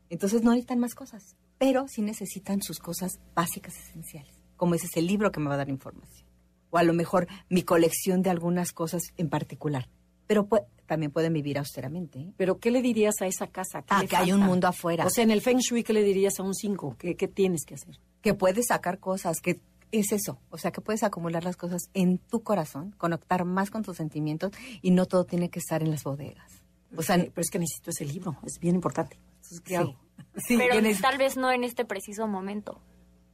Entonces 0.08 0.42
no 0.42 0.50
necesitan 0.52 0.78
más 0.78 0.94
cosas, 0.94 1.36
pero 1.58 1.86
sí 1.88 2.00
necesitan 2.02 2.62
sus 2.62 2.78
cosas 2.78 3.18
básicas 3.34 3.76
esenciales, 3.76 4.40
como 4.56 4.74
ese 4.74 4.86
es 4.86 4.96
el 4.96 5.06
libro 5.06 5.30
que 5.32 5.40
me 5.40 5.48
va 5.48 5.54
a 5.54 5.58
dar 5.58 5.68
información. 5.68 6.26
O 6.70 6.78
a 6.78 6.82
lo 6.84 6.92
mejor 6.94 7.26
mi 7.48 7.62
colección 7.62 8.22
de 8.22 8.30
algunas 8.30 8.72
cosas 8.72 9.02
en 9.16 9.28
particular. 9.28 9.88
Pero 10.26 10.46
pu- 10.48 10.64
también 10.86 11.10
pueden 11.10 11.32
vivir 11.32 11.58
austeramente. 11.58 12.18
¿eh? 12.20 12.32
Pero 12.36 12.58
¿qué 12.58 12.70
le 12.70 12.82
dirías 12.82 13.20
a 13.22 13.26
esa 13.26 13.46
casa? 13.46 13.80
¿Qué 13.82 13.86
Ah, 13.94 14.02
le 14.02 14.08
que 14.08 14.16
hay 14.16 14.32
un 14.32 14.40
mundo 14.40 14.68
afuera. 14.68 15.06
O 15.06 15.10
sea, 15.10 15.24
en 15.24 15.30
el 15.30 15.40
Feng 15.40 15.58
Shui, 15.58 15.82
¿qué 15.82 15.92
le 15.94 16.02
dirías 16.02 16.38
a 16.38 16.42
un 16.42 16.54
cinco? 16.54 16.94
¿Qué, 16.98 17.16
qué 17.16 17.26
tienes 17.28 17.64
que 17.64 17.74
hacer? 17.74 17.98
que 18.20 18.34
puedes 18.34 18.66
sacar 18.66 18.98
cosas, 18.98 19.40
que 19.40 19.60
es 19.92 20.12
eso, 20.12 20.38
o 20.50 20.58
sea, 20.58 20.70
que 20.70 20.80
puedes 20.80 21.02
acumular 21.02 21.44
las 21.44 21.56
cosas 21.56 21.90
en 21.94 22.18
tu 22.18 22.42
corazón, 22.42 22.94
conectar 22.98 23.44
más 23.44 23.70
con 23.70 23.82
tus 23.82 23.96
sentimientos 23.96 24.52
y 24.82 24.90
no 24.90 25.06
todo 25.06 25.24
tiene 25.24 25.48
que 25.50 25.58
estar 25.58 25.82
en 25.82 25.90
las 25.90 26.04
bodegas. 26.04 26.64
O 26.96 27.02
sea, 27.02 27.16
pero 27.18 27.40
es 27.40 27.50
que 27.50 27.58
necesito 27.58 27.90
ese 27.90 28.04
libro, 28.04 28.36
es 28.44 28.58
bien 28.58 28.74
importante. 28.74 29.18
Entonces, 29.36 29.60
¿qué 29.60 29.68
Sí. 29.70 29.74
hago? 29.76 29.96
sí, 30.36 30.56
pero 30.56 30.72
tienes- 30.72 31.00
tal 31.00 31.18
vez 31.18 31.36
no 31.36 31.50
en 31.52 31.64
este 31.64 31.84
preciso 31.84 32.26
momento. 32.26 32.80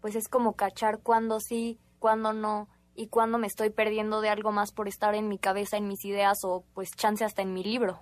Pues 0.01 0.17
es 0.17 0.29
como 0.29 0.55
cachar 0.55 1.01
cuándo 1.01 1.41
sí, 1.41 1.79
cuándo 1.99 2.33
no 2.33 2.69
y 2.95 3.07
cuándo 3.09 3.39
me 3.39 3.47
estoy 3.47 3.71
perdiendo 3.71 4.21
de 4.21 4.29
algo 4.29 4.53
más 4.53 4.71
por 4.73 4.87
estar 4.89 5.15
en 5.15 5.29
mi 5.29 5.39
cabeza, 5.39 5.77
en 5.77 5.89
mis 5.89 6.05
ideas 6.05 6.39
o 6.45 6.65
pues 6.75 6.91
chance 6.97 7.25
hasta 7.25 7.43
en 7.43 7.53
mi 7.53 7.65
libro. 7.65 8.01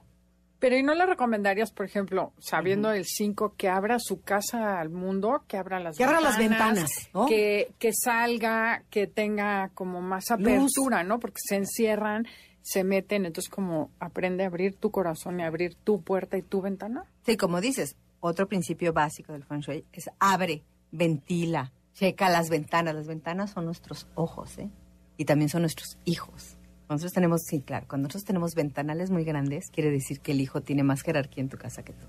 Pero 0.63 0.77
¿y 0.77 0.85
no 0.85 0.95
le 0.95 1.07
recomendarías, 1.07 1.73
por 1.73 1.87
ejemplo, 1.87 2.33
sabiendo 2.39 2.93
el 2.93 3.05
5, 3.05 3.55
que 3.57 3.69
abra 3.69 3.99
su 3.99 4.23
casa 4.23 4.79
al 4.79 4.91
mundo, 4.91 5.43
que 5.49 5.57
abra 5.57 5.81
las 5.81 5.97
Que 5.97 6.05
abra 6.05 6.19
ventanas? 6.21 6.39
las 6.39 6.49
ventanas, 6.49 7.11
¿no? 7.13 7.27
Que, 7.27 7.73
que 7.81 7.91
salga, 7.93 8.85
que 8.89 9.09
tenga 9.09 9.71
como 9.75 10.01
más 10.01 10.31
apertura, 10.31 11.03
¿no? 11.03 11.19
Porque 11.19 11.41
se 11.45 11.57
encierran, 11.57 12.29
se 12.61 12.85
meten, 12.85 13.27
entonces 13.27 13.51
como 13.51 13.91
aprende 13.99 14.45
a 14.45 14.47
abrir 14.47 14.77
tu 14.77 14.93
corazón 14.93 15.41
y 15.41 15.43
abrir 15.43 15.75
tu 15.75 16.01
puerta 16.01 16.39
y 16.39 16.43
tu 16.43 16.61
ventana. 16.61 17.07
Sí, 17.27 17.37
como 17.37 17.61
dices, 17.61 17.97
otro 18.21 18.47
principio 18.47 18.93
básico 18.93 19.33
del 19.33 19.43
Feng 19.43 19.63
Shui 19.63 19.85
es 19.93 20.11
abre, 20.21 20.63
ventila, 20.93 21.73
checa 21.95 22.31
las 22.31 22.51
ventanas. 22.51 22.95
Las 22.95 23.09
ventanas 23.09 23.51
son 23.51 23.65
nuestros 23.65 24.07
ojos, 24.15 24.57
¿eh? 24.59 24.71
Y 25.17 25.25
también 25.25 25.49
son 25.49 25.63
nuestros 25.63 25.99
hijos. 26.05 26.57
Nosotros 26.95 27.13
tenemos, 27.13 27.43
sí, 27.45 27.61
claro, 27.63 27.87
cuando 27.89 28.07
nosotros 28.09 28.25
tenemos 28.25 28.55
ventanales 28.55 29.11
muy 29.11 29.25
grandes, 29.25 29.71
quiere 29.71 29.91
decir 29.91 30.21
que 30.21 30.33
el 30.33 30.41
hijo 30.41 30.61
tiene 30.63 30.83
más 30.83 31.03
jerarquía 31.03 31.43
en 31.43 31.49
tu 31.49 31.57
casa 31.59 31.83
que 31.83 31.93
tú. 31.93 32.07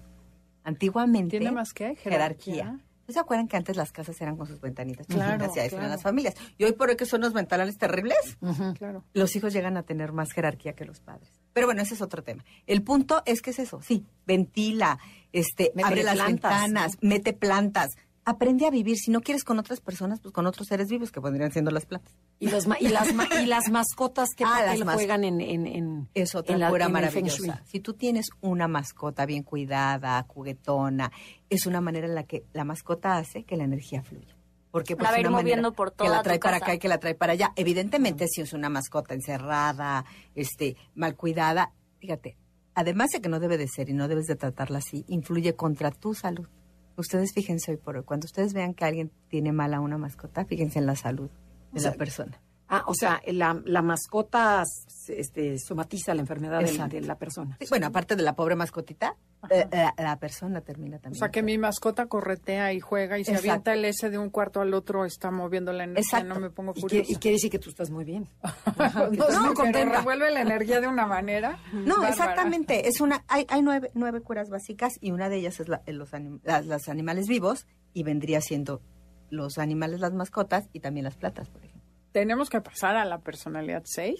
Antiguamente. 0.63 1.38
¿Tiene 1.39 1.52
más 1.52 1.74
qué? 1.74 1.96
Jerarquía. 1.96 2.54
Jerarquía. 2.56 2.80
¿No 3.06 3.13
se 3.13 3.19
acuerdan 3.19 3.50
que 3.50 3.58
antes 3.58 3.76
las 3.76 3.91
casas 3.91 4.19
eran 4.22 4.38
con 4.38 4.48
sus 4.48 4.62
ventanitas 4.62 5.06
Claro, 5.08 5.34
chiquitas 5.34 5.58
y 5.58 5.60
ahí 5.60 5.65
eran 5.67 5.80
claro. 5.80 5.91
las 5.93 6.02
familias? 6.02 6.36
Y 6.58 6.63
hoy 6.63 6.72
por 6.72 6.89
hoy 6.89 6.96
que 6.96 7.06
son 7.06 7.19
los 7.19 7.34
ventanales 7.34 7.78
terribles, 7.78 8.38
Claro. 8.78 9.04
los 9.13 9.36
hijos 9.36 9.52
llegan 9.52 9.76
a 9.76 9.84
tener 9.84 10.13
más 10.13 10.32
jerarquía 10.32 10.72
que 10.72 10.86
los 10.86 11.02
padres. 11.02 11.30
Pero 11.52 11.67
bueno, 11.67 11.82
ese 11.82 11.96
es 11.96 12.02
otro 12.02 12.24
tema. 12.24 12.46
El 12.65 12.82
punto 12.82 13.22
es 13.26 13.41
que 13.41 13.50
es 13.50 13.60
eso, 13.60 13.82
sí, 13.82 14.06
ventila, 14.26 15.00
este, 15.34 15.74
abre 15.84 16.04
las 16.04 16.26
ventanas, 16.26 16.98
mete 17.02 17.34
plantas, 17.34 17.91
aprende 18.25 18.65
a 18.65 18.69
vivir. 18.69 18.97
Si 18.97 19.12
no 19.12 19.21
quieres 19.21 19.43
con 19.43 19.59
otras 19.59 19.81
personas, 19.81 20.19
pues 20.21 20.33
con 20.33 20.45
otros 20.47 20.67
seres 20.67 20.88
vivos 20.89 21.12
que 21.12 21.19
podrían 21.21 21.51
siendo 21.51 21.71
las 21.71 21.86
plantas. 21.86 22.13
Y, 22.39 22.49
los 22.49 22.67
ma- 22.67 22.77
y, 22.79 22.88
las, 22.89 23.13
ma- 23.13 23.27
y 23.41 23.45
las 23.45 23.69
mascotas 23.69 24.29
que 24.36 24.43
Ah, 24.47 24.59
papel 24.59 24.79
las 24.79 24.86
mas- 24.86 24.95
juegan 24.95 25.23
en, 25.23 25.41
en, 25.41 25.67
en 25.67 26.09
Es 26.13 26.33
otra 26.36 26.53
en 26.53 26.59
la- 26.62 26.69
cura 26.69 26.89
maravillosa. 26.89 27.62
Si 27.65 27.79
tú 27.79 27.93
tienes 27.93 28.27
una 28.41 28.67
mascota 28.67 29.25
bien 29.25 29.43
cuidada, 29.43 30.25
juguetona, 30.27 31.12
es 31.49 31.65
una 31.65 31.81
manera 31.81 32.07
en 32.07 32.15
la 32.15 32.23
que 32.23 32.43
la 32.53 32.63
mascota 32.63 33.17
hace 33.17 33.43
que 33.43 33.57
la 33.57 33.63
energía 33.65 34.01
fluya. 34.03 34.36
Porque 34.71 34.95
pues, 34.95 35.03
La 35.07 35.12
va 35.12 35.19
ir 35.19 35.29
moviendo 35.29 35.73
por 35.73 35.91
que 35.91 35.97
toda 35.97 36.09
la 36.09 36.17
tu 36.17 36.23
trae 36.23 36.39
para 36.39 36.53
casa. 36.59 36.65
acá 36.65 36.73
y 36.75 36.79
que 36.79 36.88
la 36.88 36.97
trae 36.99 37.13
para 37.13 37.33
allá. 37.33 37.53
Evidentemente, 37.55 38.27
si 38.27 38.41
es 38.41 38.53
una 38.53 38.69
mascota 38.69 39.13
encerrada, 39.13 40.03
este, 40.33 40.75
mal 40.95 41.15
cuidada, 41.15 41.71
fíjate, 41.99 42.38
además 42.73 43.12
de 43.12 43.21
que 43.21 43.29
no 43.29 43.39
debe 43.39 43.59
de 43.59 43.67
ser 43.67 43.89
y 43.89 43.93
no 43.93 44.07
debes 44.07 44.25
de 44.25 44.36
tratarla 44.36 44.79
así, 44.79 45.05
influye 45.07 45.55
contra 45.55 45.91
tu 45.91 46.15
salud. 46.15 46.47
Ustedes 46.95 47.34
fíjense 47.34 47.71
hoy 47.71 47.77
por 47.77 47.97
hoy, 47.97 48.03
cundo 48.03 48.25
ustedes 48.25 48.53
vean 48.53 48.73
que 48.73 48.86
alguien 48.86 49.12
tiene 49.29 49.51
mal 49.51 49.73
a 49.73 49.79
una 49.79 49.97
mascota, 49.97 50.45
fíjense 50.45 50.79
en 50.79 50.86
la 50.86 50.95
salud 50.95 51.29
de 51.71 51.79
O 51.79 51.82
sea, 51.82 51.91
la 51.91 51.97
persona. 51.97 52.41
Ah, 52.67 52.84
o 52.88 52.93
sea, 52.93 53.21
la, 53.27 53.62
la 53.65 53.82
mascota 53.82 54.63
este, 55.08 55.58
somatiza 55.60 56.13
la 56.13 56.21
enfermedad 56.21 56.62
de, 56.62 56.99
de 56.99 57.01
la 57.01 57.17
persona. 57.17 57.58
Sí, 57.60 57.67
Bueno, 57.69 57.88
aparte 57.88 58.15
de 58.15 58.23
la 58.23 58.36
pobre 58.36 58.56
mascotita, 58.56 59.15
eh, 59.49 59.67
la, 59.71 59.93
la 59.97 60.17
persona 60.19 60.62
termina 60.62 60.97
O 60.97 60.99
también. 60.99 61.19
sea, 61.19 61.29
que 61.29 61.43
mi 61.43 61.58
mascota 61.58 62.06
corretea 62.08 62.73
y 62.73 62.79
juega 62.79 63.17
y 63.19 63.23
se 63.25 63.32
Exacto. 63.32 63.49
avienta 63.51 63.73
el 63.73 63.86
S 63.86 64.10
de 64.10 64.17
un 64.17 64.29
cuarto 64.29 64.62
al 64.62 64.73
otro, 64.73 65.06
está 65.06 65.32
moviendo 65.32 65.73
la 65.73 65.84
energía, 65.84 66.01
Exacto. 66.19 66.34
no 66.34 66.39
me 66.39 66.49
pongo 66.49 66.73
Y, 66.75 66.82
furiosa. 66.82 67.12
y 67.12 67.15
quiere 67.17 67.36
decir 67.36 67.49
que 67.51 67.60
tú 67.60 67.69
estás 67.69 67.89
muy 67.89 68.03
bien. 68.06 68.29
no, 69.12 69.25
sí, 69.29 69.38
muy 69.39 69.71
pero 69.71 69.91
revuelve 69.91 70.32
la 70.32 70.41
energía 70.41 70.79
de 70.82 70.88
una 70.88 71.06
manera. 71.06 71.60
No, 71.73 71.95
bárbara. 71.95 72.10
exactamente. 72.10 72.88
Es 72.88 73.01
una, 73.01 73.23
hay, 73.27 73.45
hay 73.49 73.62
nueve, 73.62 73.91
nueve 73.93 74.21
curas 74.21 74.49
básicas 74.49 74.93
y 75.01 75.12
una 75.12 75.29
de 75.29 75.38
ellas 75.38 75.60
es 75.60 75.67
la- 75.67 75.82
los, 75.88 76.13
anim- 76.13 76.39
las- 76.43 76.88
animales 76.89 77.27
vivos 77.27 77.65
y 77.93 78.03
vendría 78.03 78.41
siendo 78.41 78.82
los 79.29 79.58
animales, 79.58 79.99
las 79.99 80.13
mascotas 80.13 80.69
y 80.73 80.79
también 80.79 81.03
las 81.06 81.15
plantas, 81.15 81.49
por 81.49 81.63
ejemplo. 81.63 81.82
Tenemos 82.12 82.49
que 82.49 82.62
pasar 82.62 82.95
a 82.95 83.06
la 83.06 83.19
personalidad 83.19 83.82
6, 83.86 84.19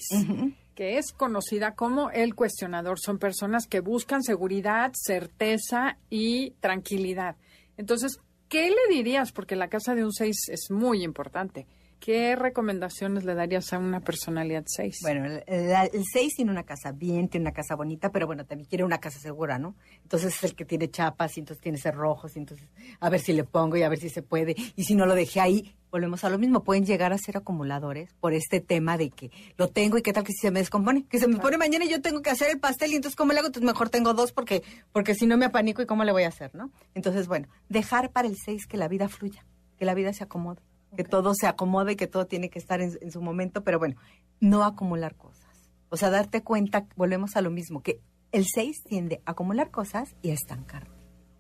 que 0.76 0.98
es 0.98 1.12
conocida 1.12 1.76
como 1.76 2.10
el 2.12 2.36
cuestionador. 2.36 3.00
Son 3.00 3.20
personas 3.20 3.68
que 3.68 3.80
buscan 3.80 4.24
seguridad, 4.24 4.92
certeza 4.94 5.98
y 6.10 6.52
tranquilidad. 6.60 7.36
Entonces, 7.78 8.20
¿qué 8.50 8.70
le 8.70 8.96
dirías? 8.96 9.32
Porque 9.32 9.56
la 9.56 9.70
casa 9.70 9.96
de 9.96 10.04
un 10.04 10.12
6 10.12 10.50
es 10.50 10.72
muy 10.72 11.04
importante. 11.04 11.68
¿Qué 12.04 12.36
recomendaciones 12.36 13.24
le 13.24 13.34
darías 13.34 13.72
a 13.72 13.80
una 13.80 14.02
personalidad 14.02 14.66
6? 14.68 14.98
Bueno, 15.04 15.24
el, 15.26 15.42
el, 15.48 16.04
6 16.04 16.34
tiene 16.36 16.52
una 16.52 16.64
casa 16.64 16.92
bien, 16.92 17.30
tiene 17.30 17.46
una 17.46 17.54
casa 17.54 17.76
bonita, 17.76 18.12
pero 18.12 18.28
bueno, 18.28 18.46
también 18.46 18.68
quiere 18.68 18.84
una 18.84 18.98
casa 18.98 19.20
segura, 19.20 19.58
¿no? 19.58 19.78
Entonces 20.02 20.36
es 20.36 20.44
el 20.44 20.54
que 20.54 20.66
tiene 20.66 20.90
chapas 20.90 21.38
y 21.38 21.40
entonces 21.40 21.62
tiene 21.62 21.78
cerrojos 21.78 22.36
y 22.36 22.40
entonces 22.40 22.68
a 23.00 23.10
ver 23.10 23.22
si 23.22 23.32
le 23.32 23.46
pongo 23.46 23.78
y 23.78 23.84
a 23.84 23.88
ver 23.88 24.00
si 24.00 24.10
se 24.10 24.22
puede. 24.22 24.54
Y 24.76 24.84
si 24.84 24.96
no 24.96 25.06
lo 25.06 25.16
dejé 25.16 25.40
ahí, 25.40 25.78
volvemos 25.92 26.26
a 26.26 26.30
lo 26.30 26.38
mismo. 26.38 26.66
Pueden 26.66 26.86
llegar 26.86 27.14
a 27.14 27.18
ser 27.18 27.38
acumuladores 27.38 28.14
por 28.20 28.34
este 28.34 28.60
tema 28.60 28.98
de 28.98 29.10
que 29.10 29.32
lo 29.56 29.70
tengo 29.70 29.98
y 29.98 30.02
qué 30.02 30.12
tal 30.12 30.26
que 30.26 30.34
si 30.34 30.40
se 30.40 30.52
me 30.52 30.60
descompone. 30.60 31.06
Que 31.06 31.20
se 31.20 31.30
me 31.30 31.38
pone 31.38 31.58
mañana 31.58 31.86
y 31.86 31.90
yo 31.90 32.02
tengo 32.02 32.22
que 32.22 32.32
hacer 32.32 32.50
el 32.50 32.60
pastel 32.60 32.92
y 32.92 32.96
entonces 32.98 33.16
¿cómo 33.16 33.32
le 33.32 33.40
hago? 33.40 33.48
Entonces 33.48 33.66
mejor 33.66 33.88
tengo 33.88 34.14
dos 34.14 34.34
porque, 34.34 34.62
porque 34.92 35.16
si 35.16 35.26
no 35.26 35.38
me 35.38 35.46
apanico 35.46 35.82
y 35.82 35.86
cómo 35.86 36.04
le 36.04 36.12
voy 36.12 36.24
a 36.24 36.28
hacer, 36.28 36.54
¿no? 36.54 36.70
Entonces, 36.96 37.30
bueno, 37.30 37.48
dejar 37.70 38.12
para 38.12 38.28
el 38.28 38.36
6 38.36 38.68
que 38.68 38.76
la 38.76 38.90
vida 38.90 39.08
fluya, 39.08 39.46
que 39.78 39.86
la 39.86 39.94
vida 39.94 40.12
se 40.12 40.26
acomode 40.26 40.60
que 40.96 41.04
todo 41.04 41.34
se 41.34 41.48
acomode 41.48 41.94
y 41.94 41.96
que 41.96 42.08
todo 42.08 42.28
tiene 42.28 42.50
que 42.50 42.60
estar 42.60 42.82
en, 42.82 42.98
en, 43.02 43.12
su 43.12 43.22
momento, 43.22 43.64
pero 43.64 43.80
bueno, 43.80 43.96
no 44.40 44.64
acumular 44.64 45.16
cosas. 45.16 45.50
O 45.90 45.98
sea, 45.98 46.10
darte 46.10 46.44
cuenta, 46.44 46.88
volvemos 46.96 47.36
a 47.36 47.42
lo 47.42 47.52
mismo, 47.52 47.82
que 47.82 48.02
el 48.32 48.46
6 48.46 48.84
tiende 48.84 49.22
a 49.26 49.32
acumular 49.32 49.72
cosas 49.72 50.16
y 50.22 50.32
a 50.32 50.34
estancarte. 50.34 50.92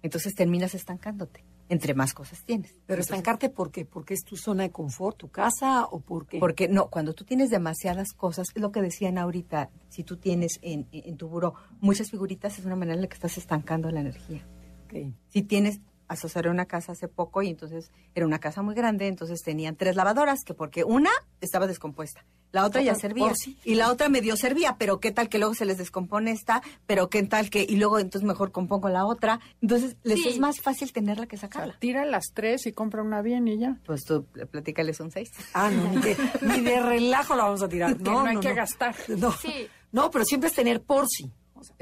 Entonces 0.04 0.36
terminas 0.36 0.76
estancándote, 0.76 1.44
entre 1.70 1.94
más 1.94 2.14
cosas 2.14 2.44
tienes. 2.46 2.76
Pero 2.86 3.02
estancarte, 3.02 3.50
¿por 3.50 3.72
qué? 3.72 3.86
¿Porque 3.86 4.14
es 4.14 4.24
tu 4.24 4.36
zona 4.36 4.64
de 4.64 4.72
confort, 4.72 5.18
tu 5.18 5.30
casa 5.30 5.86
o 5.86 6.02
por 6.02 6.28
qué? 6.28 6.40
Porque 6.40 6.68
no, 6.68 6.90
cuando 6.90 7.14
tú 7.14 7.24
tienes 7.24 7.50
demasiadas 7.50 8.14
cosas, 8.14 8.50
es 8.54 8.62
lo 8.62 8.72
que 8.72 8.82
decían 8.82 9.18
ahorita, 9.18 9.72
si 9.90 10.04
tú 10.04 10.18
tienes 10.18 10.60
en, 10.62 10.88
en 10.92 11.18
tu 11.18 11.30
buró 11.30 11.56
muchas 11.80 12.12
figuritas, 12.12 12.60
es 12.60 12.66
una 12.66 12.76
manera 12.76 12.96
en 12.96 13.02
la 13.02 13.08
que 13.08 13.16
estás 13.16 13.38
estancando 13.38 13.90
la 13.90 14.02
energía. 14.02 14.46
Okay. 14.86 15.16
Si 15.30 15.42
tienes 15.42 15.80
asociaron 16.08 16.54
una 16.54 16.66
casa 16.66 16.92
hace 16.92 17.08
poco 17.08 17.42
y 17.42 17.50
entonces 17.50 17.92
era 18.16 18.26
una 18.26 18.40
casa 18.40 18.62
muy 18.62 18.76
grande, 18.76 19.08
entonces 19.08 19.42
tenían 19.42 19.76
tres 19.76 19.96
lavadoras, 19.96 20.44
que 20.46 20.54
porque 20.54 20.84
una 20.84 21.10
estaba 21.42 21.68
descompuesta, 21.68 22.26
la 22.52 22.66
otra 22.66 22.82
ya 22.82 22.94
servía 22.96 23.34
sí. 23.36 23.58
y 23.64 23.76
la 23.76 23.92
otra 23.92 24.10
medio 24.10 24.36
servía, 24.38 24.76
pero 24.78 25.00
qué 25.00 25.12
tal 25.12 25.30
que 25.30 25.40
luego 25.40 25.54
se 25.56 25.66
les 25.66 25.78
descompone 25.78 26.32
esta, 26.32 26.62
pero 26.86 27.10
qué 27.10 27.24
tal 27.24 27.50
que 27.50 27.66
y 27.68 27.78
luego 27.78 28.00
entonces 28.00 28.28
mejor 28.28 28.52
compongo 28.52 28.90
la 28.90 29.06
otra, 29.06 29.40
entonces 29.62 29.96
les 30.04 30.22
Sí. 30.22 30.30
es 30.30 30.40
más 30.40 30.62
fácil 30.62 30.92
tenerla 30.94 31.26
que 31.28 31.36
O 31.36 31.40
sea, 31.40 31.50
sacarla. 31.50 31.76
tira 31.80 32.06
las 32.06 32.26
tres 32.34 32.66
y 32.68 32.74
compra 32.74 33.02
una 33.02 33.22
bien 33.22 33.48
y 33.48 33.58
ya. 33.58 33.78
Pues 33.86 34.04
tú 34.06 34.26
platícales 34.52 35.00
un 35.00 35.10
seis. 35.12 35.32
Ah, 35.54 35.72
no, 35.72 35.90
ni, 35.90 35.98
de, 35.98 36.18
ni 36.42 36.62
de 36.62 36.80
relajo 36.82 37.36
la 37.36 37.44
vamos 37.46 37.62
a 37.64 37.70
tirar. 37.70 37.98
Que 37.98 38.04
No, 38.04 38.22
no 38.24 38.26
hay 38.30 38.36
no, 38.36 38.42
que 38.42 38.50
no. 38.50 38.56
gastar. 38.56 38.96
No, 39.08 39.32
Sí. 39.32 39.68
no, 39.92 40.12
pero 40.12 40.24
siempre 40.26 40.50
es 40.50 40.56
tener 40.56 40.82
por 40.82 41.08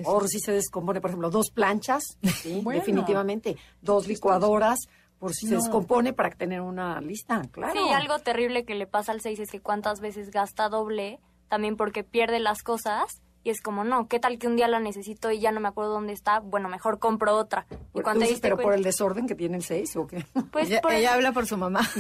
O 0.05 0.27
si 0.27 0.39
se 0.39 0.51
descompone, 0.51 1.01
por 1.01 1.09
ejemplo, 1.09 1.29
dos 1.29 1.51
planchas, 1.51 2.03
sí, 2.41 2.61
Bueno. 2.63 2.79
definitivamente, 2.79 3.57
dos 3.81 4.07
licuadoras, 4.07 4.79
por 5.19 5.33
si 5.33 5.47
se 5.47 5.55
descompone 5.55 6.13
para 6.13 6.31
tener 6.31 6.61
una 6.61 6.99
lista, 6.99 7.41
claro. 7.51 7.73
Sí, 7.73 7.89
algo 7.93 8.17
terrible 8.19 8.65
que 8.65 8.73
le 8.75 8.87
pasa 8.87 9.11
al 9.11 9.21
6 9.21 9.39
es 9.39 9.51
que 9.51 9.59
cuántas 9.59 9.99
veces 9.99 10.31
gasta 10.31 10.67
doble, 10.67 11.19
también 11.47 11.77
porque 11.77 12.03
pierde 12.03 12.39
las 12.39 12.63
cosas. 12.63 13.21
Y 13.43 13.49
es 13.49 13.61
como, 13.61 13.83
no, 13.83 14.07
¿qué 14.07 14.19
tal 14.19 14.37
que 14.37 14.47
un 14.47 14.55
día 14.55 14.67
la 14.67 14.79
necesito 14.79 15.31
y 15.31 15.39
ya 15.39 15.51
no 15.51 15.59
me 15.59 15.67
acuerdo 15.67 15.93
dónde 15.93 16.13
está? 16.13 16.39
Bueno, 16.39 16.69
mejor 16.69 16.99
compro 16.99 17.35
otra. 17.35 17.65
Y 17.93 18.01
cuando 18.01 18.23
dices, 18.25 18.39
pero 18.39 18.57
por 18.57 18.73
el 18.73 18.83
desorden 18.83 19.27
que 19.27 19.33
tiene 19.33 19.57
el 19.57 19.63
6 19.63 19.95
o 19.95 20.05
qué? 20.05 20.25
Pues 20.51 20.69
ella, 20.69 20.81
por 20.81 20.93
ella 20.93 21.13
habla 21.13 21.31
por 21.31 21.47
su 21.47 21.57
mamá. 21.57 21.81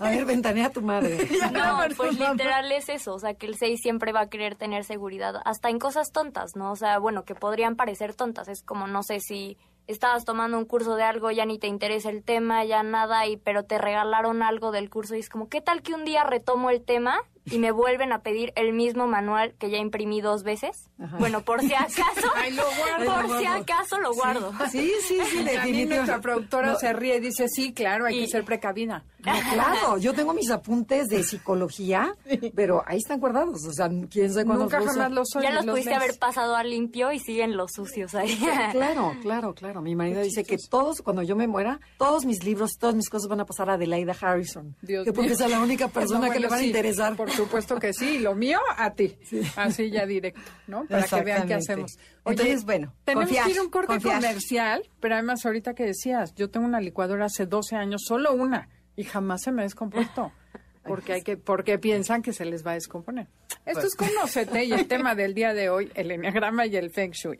A 0.00 0.10
ver, 0.10 0.24
ventanea 0.24 0.66
a 0.66 0.70
tu 0.70 0.82
madre. 0.82 1.28
No, 1.52 1.78
pues 1.96 2.18
literal 2.18 2.70
es 2.72 2.88
eso, 2.88 3.14
o 3.14 3.18
sea, 3.18 3.34
que 3.34 3.46
el 3.46 3.56
6 3.56 3.80
siempre 3.80 4.12
va 4.12 4.20
a 4.22 4.28
querer 4.28 4.54
tener 4.54 4.84
seguridad, 4.84 5.34
hasta 5.44 5.68
en 5.68 5.78
cosas 5.78 6.12
tontas, 6.12 6.56
¿no? 6.56 6.72
O 6.72 6.76
sea, 6.76 6.98
bueno, 6.98 7.24
que 7.24 7.34
podrían 7.34 7.76
parecer 7.76 8.14
tontas, 8.14 8.48
es 8.48 8.62
como, 8.62 8.86
no 8.86 9.02
sé, 9.02 9.20
si 9.20 9.58
estabas 9.86 10.24
tomando 10.24 10.58
un 10.58 10.64
curso 10.64 10.94
de 10.94 11.02
algo, 11.02 11.30
ya 11.30 11.44
ni 11.44 11.58
te 11.58 11.66
interesa 11.66 12.10
el 12.10 12.22
tema, 12.22 12.64
ya 12.64 12.82
nada, 12.82 13.26
y 13.26 13.36
pero 13.36 13.64
te 13.64 13.78
regalaron 13.78 14.42
algo 14.42 14.70
del 14.72 14.90
curso 14.90 15.14
y 15.16 15.20
es 15.20 15.28
como, 15.28 15.48
¿qué 15.48 15.60
tal 15.60 15.82
que 15.82 15.94
un 15.94 16.04
día 16.04 16.24
retomo 16.24 16.70
el 16.70 16.82
tema 16.82 17.20
y 17.46 17.58
me 17.58 17.70
vuelven 17.72 18.12
a 18.12 18.22
pedir 18.22 18.52
el 18.56 18.72
mismo 18.72 19.06
manual 19.06 19.54
que 19.58 19.70
ya 19.70 19.78
imprimí 19.78 20.20
dos 20.20 20.42
veces? 20.42 20.88
Ajá. 21.02 21.16
Bueno, 21.18 21.42
por 21.42 21.60
si 21.60 21.74
acaso, 21.74 22.28
Ay, 22.36 22.52
lo 22.52 22.62
guardo. 22.78 23.28
por 23.28 23.38
si 23.40 23.46
acaso 23.46 23.98
lo 24.00 24.12
guardo. 24.14 24.52
Sí, 24.70 24.92
sí, 25.06 25.18
sí, 25.30 25.86
nuestra 25.86 26.20
productora 26.20 26.72
No, 26.72 26.78
se 26.78 26.92
ríe 26.92 27.16
y 27.16 27.20
dice, 27.20 27.48
sí, 27.48 27.72
claro, 27.72 28.06
hay 28.06 28.18
Y- 28.18 28.20
que 28.22 28.28
ser 28.28 28.44
precavida. 28.44 29.04
no, 29.24 29.32
claro, 29.52 29.98
yo 29.98 30.14
tengo 30.14 30.32
mis 30.34 30.50
apuntes 30.50 31.08
de 31.08 31.22
psicología, 31.22 32.14
pero 32.56 32.82
ahí 32.86 32.98
están 32.98 33.20
guardados, 33.20 33.64
o 33.66 33.72
sea, 33.72 33.88
quién 34.10 34.32
sabe 34.32 34.46
cuándo 34.46 34.64
Nunca 34.64 34.80
los 34.80 34.88
jamás 34.88 35.12
los 35.12 35.28
soy. 35.30 35.42
Ya 35.44 35.52
los 35.52 35.64
pudiste 35.66 35.94
haber 35.94 36.18
pasado 36.18 36.56
a 36.56 36.64
limpio 36.64 37.12
y 37.12 37.18
siguen 37.20 37.56
los 37.56 37.72
sucios 37.72 38.14
ahí. 38.14 38.36
Claro, 38.72 39.12
claro, 39.22 39.54
claro. 39.54 39.80
Mi 39.82 39.94
marido 39.94 40.20
dice 40.22 40.44
que 40.44 40.56
todos, 40.70 41.02
cuando 41.02 41.22
yo 41.22 41.36
me 41.36 41.46
muera, 41.46 41.78
todos 41.98 42.24
mis 42.24 42.42
libros, 42.44 42.72
todas 42.78 42.94
mis 42.94 43.08
cosas 43.08 43.28
van 43.28 43.40
a 43.40 43.44
pasar 43.46 43.70
a 43.70 43.74
Adelaida 43.74 44.14
Harrison. 44.20 44.74
Dios 44.82 45.04
que 45.04 45.12
porque 45.12 45.30
mío. 45.34 45.38
es 45.44 45.50
la 45.50 45.60
única 45.60 45.88
persona 45.92 46.26
No, 46.26 46.32
que 46.32 46.40
le 46.40 46.48
van 46.48 46.58
a 46.60 46.64
interesar. 46.64 47.14
Por 47.16 47.30
supuesto 47.32 47.76
que 47.78 47.92
sí, 47.92 48.16
y 48.16 48.18
lo 48.18 48.34
mío 48.34 48.58
a 48.76 48.92
ti. 48.94 49.16
Así 49.56 49.90
ya 49.90 50.06
directo, 50.06 50.40
¿no? 50.66 50.84
Para 50.86 51.06
que 51.06 51.22
vean 51.22 51.46
qué 51.46 51.54
hacemos. 51.54 51.98
Entonces, 52.24 52.64
bueno, 52.64 52.94
tenemos 53.04 53.26
confiar, 53.26 53.46
que 53.46 53.52
ir 53.52 53.58
a 53.58 53.62
un 53.62 53.70
corte 53.70 53.86
confiar. 53.88 54.16
comercial, 54.16 54.90
pero 55.00 55.14
además 55.14 55.44
ahorita 55.44 55.74
que 55.74 55.84
decías, 55.84 56.34
yo 56.34 56.50
tengo 56.50 56.66
una 56.66 56.80
licuadora 56.80 57.26
hace 57.26 57.46
12 57.46 57.76
años, 57.76 58.02
solo 58.06 58.32
una, 58.32 58.68
y 58.96 59.04
jamás 59.04 59.42
se 59.42 59.52
me 59.52 59.62
ha 59.62 59.64
descompuesto. 59.64 60.32
Porque 60.84 61.12
hay 61.12 61.22
que, 61.22 61.36
porque 61.36 61.78
piensan 61.78 62.22
que 62.22 62.32
se 62.32 62.44
les 62.44 62.66
va 62.66 62.72
a 62.72 62.74
descomponer. 62.74 63.28
Esto 63.64 63.86
es 63.86 63.94
Conócete 63.94 64.64
y 64.64 64.72
el 64.72 64.86
tema 64.88 65.14
del 65.14 65.32
día 65.32 65.54
de 65.54 65.70
hoy, 65.70 65.92
el 65.94 66.10
enneagrama 66.10 66.66
y 66.66 66.74
el 66.74 66.90
feng 66.90 67.12
shui. 67.12 67.38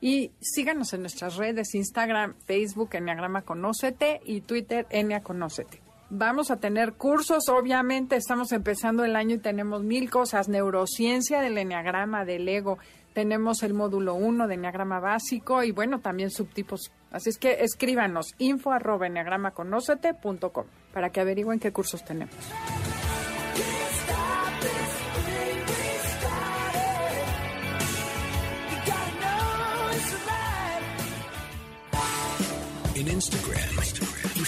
Y 0.00 0.30
síganos 0.40 0.92
en 0.92 1.00
nuestras 1.00 1.34
redes, 1.34 1.74
Instagram, 1.74 2.36
Facebook, 2.46 2.90
Enneagrama 2.92 3.42
Conócete 3.42 4.20
y 4.24 4.42
Twitter, 4.42 4.86
Ennea 4.90 5.22
Conócete. 5.22 5.80
Vamos 6.08 6.52
a 6.52 6.56
tener 6.56 6.92
cursos, 6.92 7.48
obviamente, 7.48 8.14
estamos 8.14 8.52
empezando 8.52 9.04
el 9.04 9.16
año 9.16 9.34
y 9.34 9.38
tenemos 9.38 9.82
mil 9.82 10.08
cosas, 10.08 10.48
neurociencia 10.48 11.40
del 11.40 11.58
Enneagrama, 11.58 12.24
del 12.24 12.48
ego, 12.48 12.78
tenemos 13.16 13.62
el 13.62 13.72
módulo 13.72 14.14
1 14.14 14.46
de 14.46 14.54
Enneagrama 14.54 15.00
básico 15.00 15.62
y 15.62 15.72
bueno, 15.72 16.00
también 16.00 16.30
subtipos. 16.30 16.92
Así 17.10 17.30
es 17.30 17.38
que 17.38 17.64
escríbanos 17.64 18.34
info 18.36 18.72
arroba 18.72 19.06
enneagramaconócete.com 19.06 20.66
para 20.92 21.08
que 21.08 21.20
averigüen 21.20 21.58
qué 21.58 21.72
cursos 21.72 22.04
tenemos. 22.04 22.34
En 32.94 33.08
Instagram 33.08 33.85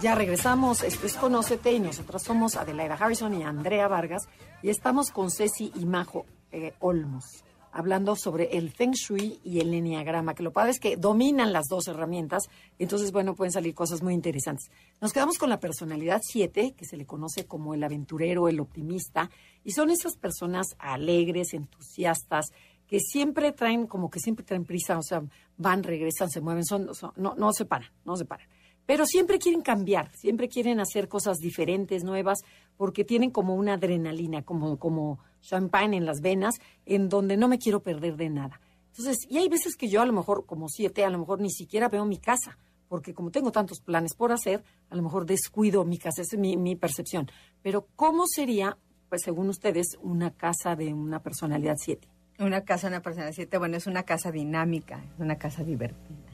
Ya 0.00 0.14
regresamos, 0.14 0.82
esto 0.84 1.06
es 1.06 1.16
Conócete 1.16 1.72
y 1.72 1.80
nosotras 1.80 2.22
somos 2.22 2.54
Adelaida 2.56 2.94
Harrison 2.94 3.34
y 3.34 3.42
Andrea 3.42 3.88
Vargas 3.88 4.28
y 4.62 4.68
estamos 4.70 5.10
con 5.10 5.30
Ceci 5.30 5.72
y 5.74 5.86
Majo 5.86 6.24
eh, 6.52 6.72
Olmos. 6.78 7.42
hablando 7.72 8.14
sobre 8.14 8.56
el 8.56 8.70
Feng 8.70 8.92
Shui 8.92 9.40
y 9.42 9.58
el 9.58 9.74
Enneagrama, 9.74 10.34
que 10.34 10.44
lo 10.44 10.52
padre 10.52 10.70
es 10.70 10.78
que 10.78 10.96
dominan 10.96 11.52
las 11.52 11.66
dos 11.68 11.88
herramientas, 11.88 12.44
entonces, 12.78 13.10
bueno, 13.12 13.34
pueden 13.34 13.52
salir 13.52 13.74
cosas 13.74 14.00
muy 14.02 14.14
interesantes. 14.14 14.70
Nos 15.00 15.12
quedamos 15.12 15.36
con 15.36 15.50
la 15.50 15.58
personalidad 15.60 16.20
7, 16.24 16.74
que 16.76 16.84
se 16.84 16.96
le 16.96 17.04
conoce 17.04 17.46
como 17.46 17.74
el 17.74 17.82
aventurero, 17.84 18.48
el 18.48 18.60
optimista, 18.60 19.30
y 19.64 19.72
son 19.72 19.90
esas 19.90 20.16
personas 20.16 20.68
alegres, 20.78 21.54
entusiastas, 21.54 22.46
que 22.86 23.00
siempre 23.00 23.52
traen, 23.52 23.86
como 23.86 24.08
que 24.10 24.18
siempre 24.20 24.44
traen 24.46 24.64
prisa, 24.64 24.96
o 24.96 25.02
sea, 25.02 25.22
van, 25.58 25.82
regresan, 25.82 26.30
se 26.30 26.40
mueven, 26.40 26.64
son, 26.64 26.94
son- 26.94 27.12
no, 27.16 27.34
no 27.36 27.52
se 27.52 27.64
paran, 27.66 27.90
no 28.04 28.16
se 28.16 28.24
paran. 28.24 28.48
Pero 28.88 29.04
siempre 29.04 29.38
quieren 29.38 29.60
cambiar, 29.60 30.10
siempre 30.16 30.48
quieren 30.48 30.80
hacer 30.80 31.08
cosas 31.08 31.36
diferentes, 31.36 32.04
nuevas, 32.04 32.38
porque 32.78 33.04
tienen 33.04 33.30
como 33.30 33.54
una 33.54 33.74
adrenalina, 33.74 34.40
como, 34.44 34.78
como 34.78 35.18
champagne 35.42 35.98
en 35.98 36.06
las 36.06 36.22
venas, 36.22 36.54
en 36.86 37.10
donde 37.10 37.36
no 37.36 37.48
me 37.48 37.58
quiero 37.58 37.82
perder 37.82 38.16
de 38.16 38.30
nada. 38.30 38.62
Entonces, 38.86 39.18
y 39.28 39.36
hay 39.36 39.50
veces 39.50 39.76
que 39.76 39.88
yo 39.88 40.00
a 40.00 40.06
lo 40.06 40.14
mejor, 40.14 40.46
como 40.46 40.70
siete, 40.70 41.04
a 41.04 41.10
lo 41.10 41.18
mejor 41.18 41.38
ni 41.38 41.50
siquiera 41.50 41.90
veo 41.90 42.06
mi 42.06 42.16
casa, 42.16 42.56
porque 42.88 43.12
como 43.12 43.30
tengo 43.30 43.52
tantos 43.52 43.80
planes 43.80 44.14
por 44.14 44.32
hacer, 44.32 44.64
a 44.88 44.96
lo 44.96 45.02
mejor 45.02 45.26
descuido 45.26 45.84
mi 45.84 45.98
casa, 45.98 46.22
esa 46.22 46.36
es 46.36 46.40
mi, 46.40 46.56
mi 46.56 46.74
percepción. 46.74 47.30
Pero, 47.60 47.88
¿cómo 47.94 48.24
sería, 48.26 48.78
pues 49.10 49.20
según 49.22 49.50
ustedes, 49.50 49.98
una 50.00 50.30
casa 50.30 50.76
de 50.76 50.94
una 50.94 51.22
personalidad 51.22 51.76
siete? 51.76 52.08
Una 52.38 52.64
casa, 52.64 52.88
una 52.88 53.02
persona 53.02 53.34
siete, 53.34 53.58
bueno, 53.58 53.76
es 53.76 53.86
una 53.86 54.04
casa 54.04 54.32
dinámica, 54.32 55.04
es 55.12 55.20
una 55.20 55.36
casa 55.36 55.62
divertida. 55.62 56.27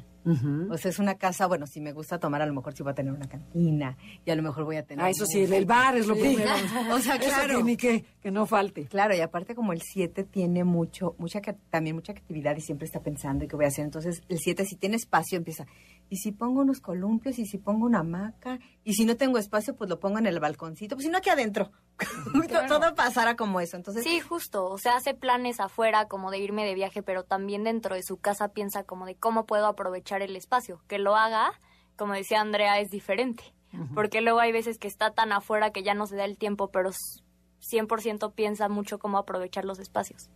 O 0.70 0.78
sea, 0.78 0.90
es 0.90 0.98
una 0.98 1.14
casa, 1.16 1.46
bueno, 1.46 1.66
si 1.66 1.80
me 1.80 1.92
gusta 1.92 2.18
tomar, 2.18 2.40
a 2.40 2.46
lo 2.46 2.54
mejor 2.54 2.72
sí 2.74 2.82
voy 2.82 2.92
a 2.92 2.94
tener 2.94 3.12
una 3.12 3.28
cantina 3.28 3.96
y 4.24 4.30
a 4.30 4.34
lo 4.34 4.42
mejor 4.42 4.64
voy 4.64 4.76
a 4.76 4.82
tener... 4.84 5.04
Ah, 5.04 5.10
eso 5.10 5.26
sí, 5.26 5.42
el 5.44 5.66
bar 5.66 5.96
es 5.96 6.06
lo 6.06 6.14
Sí. 6.14 6.20
primero. 6.22 6.50
O 6.94 6.98
sea, 6.98 7.16
Eso 7.16 7.28
claro. 7.28 7.54
tiene 7.56 7.76
que, 7.76 8.04
que 8.22 8.30
no 8.30 8.46
falte. 8.46 8.86
Claro, 8.86 9.14
y 9.14 9.20
aparte 9.20 9.54
como 9.54 9.72
el 9.72 9.82
7 9.82 10.24
tiene 10.24 10.64
mucho, 10.64 11.14
mucha, 11.18 11.40
también 11.70 11.94
mucha 11.96 12.12
actividad 12.12 12.56
y 12.56 12.60
siempre 12.62 12.86
está 12.86 13.00
pensando 13.00 13.44
en 13.44 13.50
qué 13.50 13.56
voy 13.56 13.66
a 13.66 13.68
hacer. 13.68 13.84
Entonces, 13.84 14.22
el 14.28 14.38
7 14.38 14.64
si 14.64 14.76
tiene 14.76 14.96
espacio 14.96 15.36
empieza, 15.36 15.66
y 16.10 16.16
si 16.18 16.32
pongo 16.32 16.60
unos 16.60 16.80
columpios, 16.80 17.38
y 17.38 17.46
si 17.46 17.58
pongo 17.58 17.86
una 17.86 18.00
hamaca, 18.00 18.58
y 18.84 18.94
si 18.94 19.04
no 19.04 19.16
tengo 19.16 19.38
espacio, 19.38 19.74
pues 19.76 19.88
lo 19.90 19.98
pongo 20.00 20.18
en 20.18 20.26
el 20.26 20.38
balconcito, 20.40 20.96
pues 20.96 21.04
si 21.06 21.10
no 21.10 21.18
aquí 21.18 21.30
adentro. 21.30 21.72
Todo 22.68 22.94
pasará 22.94 23.36
como 23.36 23.60
eso. 23.60 23.76
Entonces, 23.76 24.04
Sí, 24.04 24.20
justo. 24.20 24.66
O 24.66 24.78
sea, 24.78 24.96
hace 24.96 25.14
planes 25.14 25.60
afuera 25.60 26.06
como 26.06 26.30
de 26.30 26.38
irme 26.38 26.64
de 26.64 26.74
viaje, 26.74 27.02
pero 27.02 27.22
también 27.24 27.64
dentro 27.64 27.94
de 27.94 28.02
su 28.02 28.16
casa 28.18 28.48
piensa 28.48 28.84
como 28.84 29.06
de 29.06 29.16
cómo 29.16 29.46
puedo 29.46 29.66
aprovechar 29.66 30.22
el 30.22 30.36
espacio. 30.36 30.82
Que 30.88 30.98
lo 30.98 31.16
haga, 31.16 31.52
como 31.96 32.12
decía 32.14 32.40
Andrea, 32.40 32.78
es 32.80 32.90
diferente. 32.90 33.44
Porque 33.92 34.20
luego 34.20 34.38
hay 34.38 34.52
veces 34.52 34.78
que 34.78 34.86
está 34.86 35.10
tan 35.14 35.32
afuera 35.32 35.70
que 35.72 35.82
ya 35.82 35.94
no 35.94 36.06
se 36.06 36.14
da 36.14 36.24
el 36.24 36.38
tiempo, 36.38 36.70
pero 36.70 36.90
s- 36.90 37.22
100% 37.60 38.32
piensa 38.32 38.68
mucho 38.68 39.00
cómo 39.00 39.18
aprovechar 39.18 39.64
los 39.64 39.80
espacios. 39.80 40.30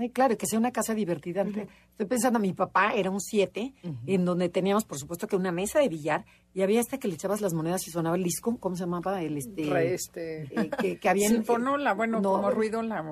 Ay, 0.00 0.10
claro, 0.10 0.38
que 0.38 0.46
sea 0.46 0.58
una 0.60 0.70
casa 0.70 0.94
divertida. 0.94 1.42
Estoy 1.42 2.06
pensando, 2.06 2.38
mi 2.38 2.52
papá 2.52 2.92
era 2.94 3.10
un 3.10 3.20
7, 3.20 3.74
en 4.06 4.24
donde 4.24 4.48
teníamos, 4.48 4.84
por 4.84 4.96
supuesto, 4.98 5.26
que 5.26 5.34
una 5.34 5.50
mesa 5.50 5.80
de 5.80 5.88
billar 5.88 6.24
y 6.54 6.62
había 6.62 6.78
hasta 6.80 6.98
que 6.98 7.08
le 7.08 7.14
echabas 7.14 7.40
las 7.40 7.52
monedas 7.52 7.86
y 7.88 7.90
sonaba 7.90 8.14
el 8.16 8.22
disco. 8.22 8.56
¿Cómo 8.58 8.76
se 8.76 8.84
llamaba? 8.84 9.20
El 9.20 9.36
este. 9.36 9.64
Re- 9.68 9.94
este, 9.94 10.42
eh, 10.44 10.70
que, 10.80 10.98
que 11.00 11.08
había 11.08 11.28
Sinfonola, 11.28 11.94
bueno, 11.94 12.22
como 12.22 12.48
ruidola. 12.50 13.04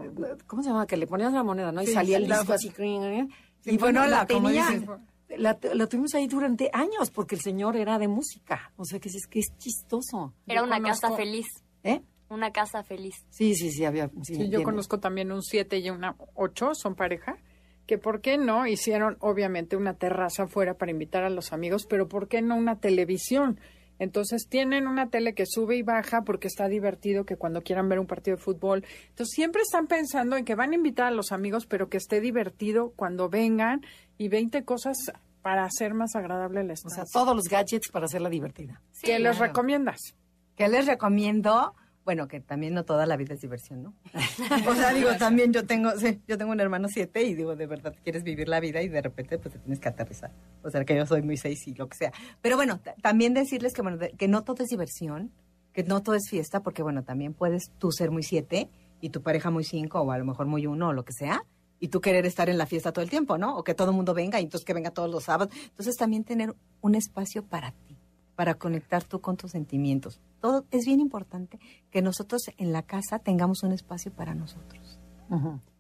¿Cómo 0.47 0.63
se 0.63 0.69
llama? 0.69 0.87
Que 0.87 0.97
le 0.97 1.07
ponías 1.09 1.33
la 1.33 1.43
moneda, 1.43 1.73
¿no? 1.73 1.83
Y 1.83 1.89
salía 1.89 2.19
el 2.19 2.29
la- 2.29 2.39
disco 2.39 2.53
así. 2.53 2.73
Y 3.65 3.79
bueno, 3.79 4.07
la 4.07 4.25
tenía-. 4.27 4.69
La, 5.37 5.59
la 5.75 5.87
tuvimos 5.89 6.15
ahí 6.15 6.29
durante 6.29 6.71
años 6.73 7.11
porque 7.11 7.35
el 7.35 7.41
señor 7.41 7.77
era 7.77 7.99
de 7.99 8.07
música. 8.07 8.73
O 8.77 8.85
sea, 8.85 9.01
que 9.01 9.09
es, 9.09 9.27
que 9.29 9.41
es 9.41 9.49
chistoso. 9.59 10.33
Era 10.47 10.61
Yo 10.61 10.67
una 10.67 10.77
conozco- 10.79 11.01
casa 11.09 11.17
feliz. 11.17 11.47
¿Eh? 11.83 12.01
Una 12.29 12.51
casa 12.53 12.83
feliz. 12.83 13.15
Sí, 13.31 13.55
sí, 13.55 13.71
sí, 13.71 13.85
había. 13.85 14.09
Sí, 14.23 14.35
Sí, 14.35 14.49
yo 14.49 14.63
conozco 14.63 14.99
también 14.99 15.31
un 15.33 15.43
7 15.43 15.79
y 15.79 15.91
una 15.91 16.17
8, 16.35 16.75
son 16.75 16.95
pareja, 16.97 17.37
que 17.87 17.99
por 17.99 18.21
qué 18.21 18.37
no 18.37 18.67
hicieron 18.67 19.17
obviamente 19.21 19.77
una 19.77 19.95
terraza 19.95 20.45
afuera 20.45 20.75
para 20.75 20.91
invitar 20.91 21.23
a 21.25 21.31
los 21.31 21.53
amigos, 21.53 21.87
pero 21.89 22.09
por 22.09 22.27
qué 22.29 22.43
no 22.43 22.57
una 22.57 22.81
televisión. 22.81 23.61
Entonces 23.99 24.47
tienen 24.49 24.89
una 24.89 25.09
tele 25.09 25.35
que 25.35 25.45
sube 25.47 25.77
y 25.77 25.83
baja 25.83 26.23
porque 26.23 26.49
está 26.49 26.69
divertido 26.69 27.25
que 27.25 27.37
cuando 27.37 27.63
quieran 27.63 27.89
ver 27.89 27.99
un 27.99 28.07
partido 28.07 28.37
de 28.37 28.43
fútbol. 28.43 28.85
Entonces 29.09 29.33
siempre 29.35 29.63
están 29.63 29.87
pensando 29.87 30.37
en 30.37 30.45
que 30.45 30.55
van 30.55 30.73
a 30.73 30.75
invitar 30.75 31.07
a 31.07 31.11
los 31.13 31.33
amigos, 31.33 31.65
pero 31.67 31.89
que 31.89 31.97
esté 31.97 32.21
divertido 32.21 32.93
cuando 32.95 33.31
vengan 33.31 33.81
y 34.19 34.29
20 34.29 34.65
cosas 34.65 34.97
para 35.41 35.65
hacer 35.65 35.95
más 35.95 36.15
agradable 36.17 36.63
la 36.65 36.73
O 36.73 36.77
sea, 36.77 36.89
estancia. 37.05 37.05
todos 37.21 37.35
los 37.37 37.45
gadgets 37.49 37.89
para 37.91 38.05
hacerla 38.07 38.29
divertida. 38.29 38.83
Sí, 38.91 39.07
¿Qué 39.07 39.19
les 39.19 39.39
recomiendas? 39.39 40.01
¿qué 40.57 40.69
les 40.69 40.87
recomiendo? 40.87 41.75
Bueno, 42.07 42.29
que 42.29 42.39
también 42.39 42.73
no 42.73 42.85
toda 42.85 43.05
la 43.05 43.17
vida 43.17 43.35
es 43.35 43.41
diversión, 43.41 43.83
¿no? 43.83 43.95
o 44.71 44.75
sea, 44.77 44.95
digo, 44.95 45.11
también 45.19 45.53
yo 45.53 45.67
tengo, 45.67 45.91
yo 46.29 46.39
tengo 46.39 46.53
un 46.53 46.61
hermano 46.61 46.87
7 46.89 47.21
y 47.25 47.35
digo, 47.35 47.57
de 47.57 47.67
verdad, 47.67 47.97
quieres 48.05 48.23
vivir 48.23 48.49
la 48.49 48.61
vida 48.61 48.81
y 48.81 48.89
de 48.89 49.03
repente 49.03 49.39
pues 49.39 49.55
te 49.55 49.59
tienes 49.59 49.81
que 49.81 49.89
aterrizar. 49.89 50.31
O 50.63 50.71
sea, 50.71 50.85
que 50.85 50.95
yo 50.95 51.05
soy 51.05 51.23
muy 51.23 51.37
6 51.37 51.67
y 51.67 51.75
lo 51.75 51.89
que 51.89 51.97
sea. 51.97 52.13
Pero 52.41 52.55
bueno, 52.55 52.81
también 53.03 53.35
decirles 53.35 53.75
que, 53.75 53.83
bueno, 53.83 53.99
que 54.17 54.29
no 54.29 54.45
todo 54.45 54.63
es 54.63 54.69
diversión, 54.69 55.33
que 55.73 55.83
no 55.83 56.01
todo 56.03 56.15
es 56.15 56.31
fiesta, 56.31 56.63
porque 56.63 56.85
bueno, 56.85 57.03
también 57.03 57.35
puedes 57.35 57.73
tú 57.79 57.91
ser 57.91 58.13
muy 58.13 58.23
7 58.23 58.71
y 59.01 59.11
tu 59.11 59.21
pareja 59.23 59.51
muy 59.51 59.65
5 59.65 60.01
o 60.01 60.13
a 60.13 60.17
lo 60.19 60.25
mejor 60.25 60.47
muy 60.47 60.65
1 60.65 60.89
o 60.89 60.93
lo 60.93 61.05
que 61.05 61.13
sea. 61.13 61.43
Y 61.81 61.89
tú 61.89 62.01
querer 62.01 62.25
estar 62.25 62.49
en 62.49 62.57
la 62.57 62.67
fiesta 62.67 62.93
todo 62.93 63.03
el 63.03 63.11
tiempo, 63.11 63.37
¿no? 63.37 63.57
O 63.57 63.63
que 63.63 63.75
todo 63.75 63.91
el 63.91 63.97
mundo 63.97 64.15
venga 64.15 64.41
y 64.41 64.45
entonces 64.45 64.65
que 64.65 64.73
venga 64.73 64.93
todos 64.93 65.11
los 65.11 65.25
sábados. 65.25 65.55
Entonces 65.65 65.97
también 65.97 66.25
tener 66.25 66.55
un 66.81 66.95
espacio 66.95 67.45
para 67.45 67.73
ti, 67.73 67.86
para 68.37 68.55
conectar 68.55 69.03
tú 69.03 69.21
con 69.21 69.37
tus 69.37 69.51
sentimientos. 69.51 70.21
Todo 70.41 70.65
es 70.71 70.85
bien 70.87 71.01
importante 71.01 71.59
que 71.91 72.03
nosotros 72.03 72.43
en 72.59 72.73
la 72.73 72.83
casa 72.83 73.19
tengamos 73.19 73.63
un 73.65 73.73
espacio 73.73 74.13
para 74.13 74.35
nosotros. 74.35 75.01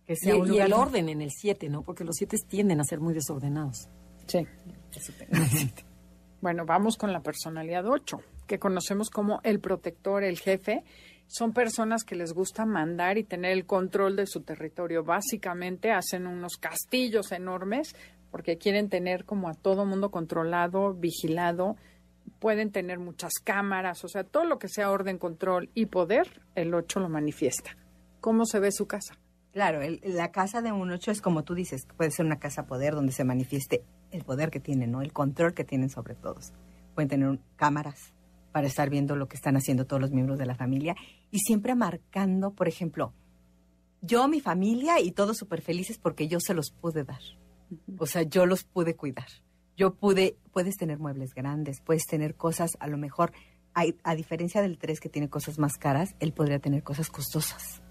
Que 0.05 0.15
Y, 0.15 0.17
sea 0.17 0.37
un 0.37 0.47
y 0.47 0.51
lugar 0.51 0.67
el 0.67 0.71
donde- 0.73 0.87
orden 0.89 1.09
en 1.11 1.23
el 1.23 1.31
7, 1.31 1.69
¿no? 1.69 1.83
Porque 1.83 2.03
los 2.05 2.17
7 2.17 2.37
tienden 2.49 2.81
a 2.81 2.85
ser 2.85 2.99
muy 3.01 3.15
desordenados. 3.15 3.89
Sí. 4.27 4.47
Bueno, 6.41 6.65
vamos 6.67 6.97
con 6.97 7.13
la 7.13 7.21
personalidad 7.23 7.87
8, 7.87 8.19
que 8.47 8.59
conocemos 8.59 9.09
como 9.11 9.41
el 9.43 9.59
protector, 9.59 10.23
el 10.23 10.39
jefe. 10.39 10.85
Son 11.27 11.53
personas 11.53 12.05
que 12.05 12.15
les 12.15 12.33
gusta 12.35 12.67
mandar 12.67 13.19
y 13.19 13.25
tener 13.25 13.53
el 13.53 13.65
control 13.67 14.15
de 14.17 14.27
su 14.27 14.43
territorio. 14.43 15.03
Básicamente 15.03 15.91
hacen 15.91 16.27
unos 16.27 16.57
castillos 16.59 17.33
enormes 17.33 17.97
porque 18.31 18.59
quieren 18.59 18.89
tener 18.91 19.25
como 19.25 19.49
a 19.49 19.55
todo 19.55 19.87
mundo 19.87 20.11
controlado, 20.11 20.93
vigilado. 20.95 21.77
Pueden 22.39 22.70
tener 22.70 22.99
muchas 22.99 23.33
cámaras, 23.43 24.05
o 24.05 24.09
sea, 24.09 24.24
todo 24.24 24.45
lo 24.45 24.59
que 24.59 24.68
sea 24.68 24.91
orden, 24.91 25.18
control 25.18 25.70
y 25.74 25.87
poder, 25.87 26.43
el 26.55 26.74
8 26.74 27.01
lo 27.01 27.09
manifiesta. 27.09 27.77
¿Cómo 28.20 28.45
se 28.47 28.59
ve 28.61 28.72
su 28.72 28.87
casa? 28.87 29.16
Claro, 29.53 29.81
el- 29.81 30.01
la 30.05 30.33
casa 30.33 30.61
de 30.61 30.70
un 30.72 30.91
ocho 30.91 31.11
es 31.11 31.22
como 31.22 31.43
tú 31.45 31.55
dices, 31.55 31.87
puede 31.97 32.11
ser 32.11 32.27
una 32.27 32.39
casa 32.39 32.66
poder 32.66 32.95
donde 32.95 33.12
se 33.12 33.24
manifieste 33.24 33.85
el 34.11 34.22
poder 34.24 34.51
que 34.51 34.61
tienen, 34.61 34.91
¿no? 34.91 35.01
El 35.01 35.12
control 35.12 35.55
que 35.55 35.64
tienen 35.64 35.89
sobre 35.89 36.14
todos. 36.14 36.53
Pueden 36.95 37.09
tener 37.09 37.39
cámaras 37.57 38.12
para 38.53 38.66
estar 38.66 38.91
viendo 38.91 39.16
lo 39.16 39.29
que 39.29 39.37
están 39.37 39.57
haciendo 39.57 39.87
todos 39.87 40.01
los 40.03 40.11
miembros 40.11 40.39
de 40.39 40.47
la 40.47 40.55
familia 40.57 40.95
y 41.31 41.39
siempre 41.39 41.74
marcando, 41.74 42.51
por 42.53 42.68
ejemplo, 42.68 43.12
yo, 44.03 44.29
mi 44.29 44.41
familia 44.41 45.01
y 45.01 45.12
todos 45.12 45.37
súper 45.39 45.62
felices 45.62 45.99
porque 45.99 46.29
yo 46.29 46.39
se 46.41 46.53
los 46.55 46.70
pude 46.70 47.05
dar. 47.05 47.20
O 47.99 48.07
sea, 48.07 48.22
yo 48.22 48.47
los 48.47 48.62
pude 48.64 48.95
cuidar. 48.95 49.27
Yo 49.77 49.95
pude, 49.95 50.37
puedes 50.53 50.77
tener 50.77 50.99
muebles 50.99 51.35
grandes, 51.35 51.81
puedes 51.81 52.07
tener 52.07 52.35
cosas, 52.35 52.77
a 52.81 52.87
lo 52.89 52.97
mejor, 52.97 53.33
hay- 53.74 53.97
a 54.05 54.14
diferencia 54.14 54.62
del 54.62 54.79
3 54.79 55.01
que 55.01 55.09
tiene 55.09 55.29
cosas 55.29 55.59
más 55.59 55.74
caras, 55.77 56.14
él 56.20 56.33
podría 56.33 56.59
tener 56.59 56.83
cosas 56.83 57.11
costosas. 57.11 57.83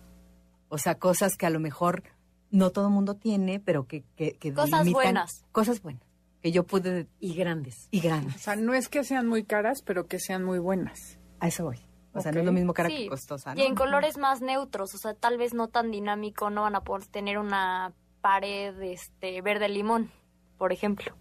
O 0.70 0.78
sea, 0.80 0.96
cosas 0.96 1.38
que 1.38 1.46
a 1.46 1.50
lo 1.52 1.60
mejor 1.60 2.04
no 2.50 2.72
todo 2.72 2.88
el 2.88 2.94
mundo 2.94 3.16
tiene, 3.16 3.60
pero 3.60 3.86
que... 3.86 4.04
que, 4.16 4.34
que 4.34 4.52
Cosas 4.54 4.82
delimitan- 4.82 4.94
buenas. 4.94 5.46
Cosas 5.52 5.82
buenas. 5.82 6.02
Que 6.42 6.52
yo 6.52 6.64
pude... 6.64 7.08
Y 7.20 7.34
grandes. 7.36 7.88
Y 7.92 8.00
O 8.00 8.04
grandes. 8.04 8.42
sea, 8.42 8.56
no 8.56 8.74
es 8.74 8.90
que 8.90 9.04
sean 9.04 9.28
muy 9.28 9.44
caras, 9.44 9.82
pero 9.84 10.08
que 10.08 10.20
sean 10.20 10.44
muy 10.44 10.58
buenas. 10.60 11.20
A 11.40 11.48
eso 11.48 11.66
voy. 11.66 11.80
O 12.14 12.22
sea, 12.22 12.32
no 12.32 12.40
es 12.40 12.46
lo 12.46 12.52
mismo 12.54 12.74
cara 12.74 12.88
Sí, 12.90 12.96
que 13.04 13.10
costosa, 13.10 13.54
¿no? 13.54 13.62
Y 13.62 13.66
en 13.66 13.76
colores 13.76 14.18
más 14.18 14.42
neutros, 14.42 14.96
o 14.96 14.98
sea, 14.98 15.14
tal 15.16 15.38
vez 15.38 15.54
no 15.54 15.68
tan 15.68 15.92
dinámico, 15.92 16.50
no 16.50 16.62
van 16.62 16.76
a 16.76 16.82
poder 16.82 17.06
tener 17.08 17.38
una 17.38 17.94
pared 18.22 18.74
este 18.84 19.42
verde 19.42 19.68
limón, 19.70 20.10
por 20.58 20.72
ejemplo. 20.72 21.14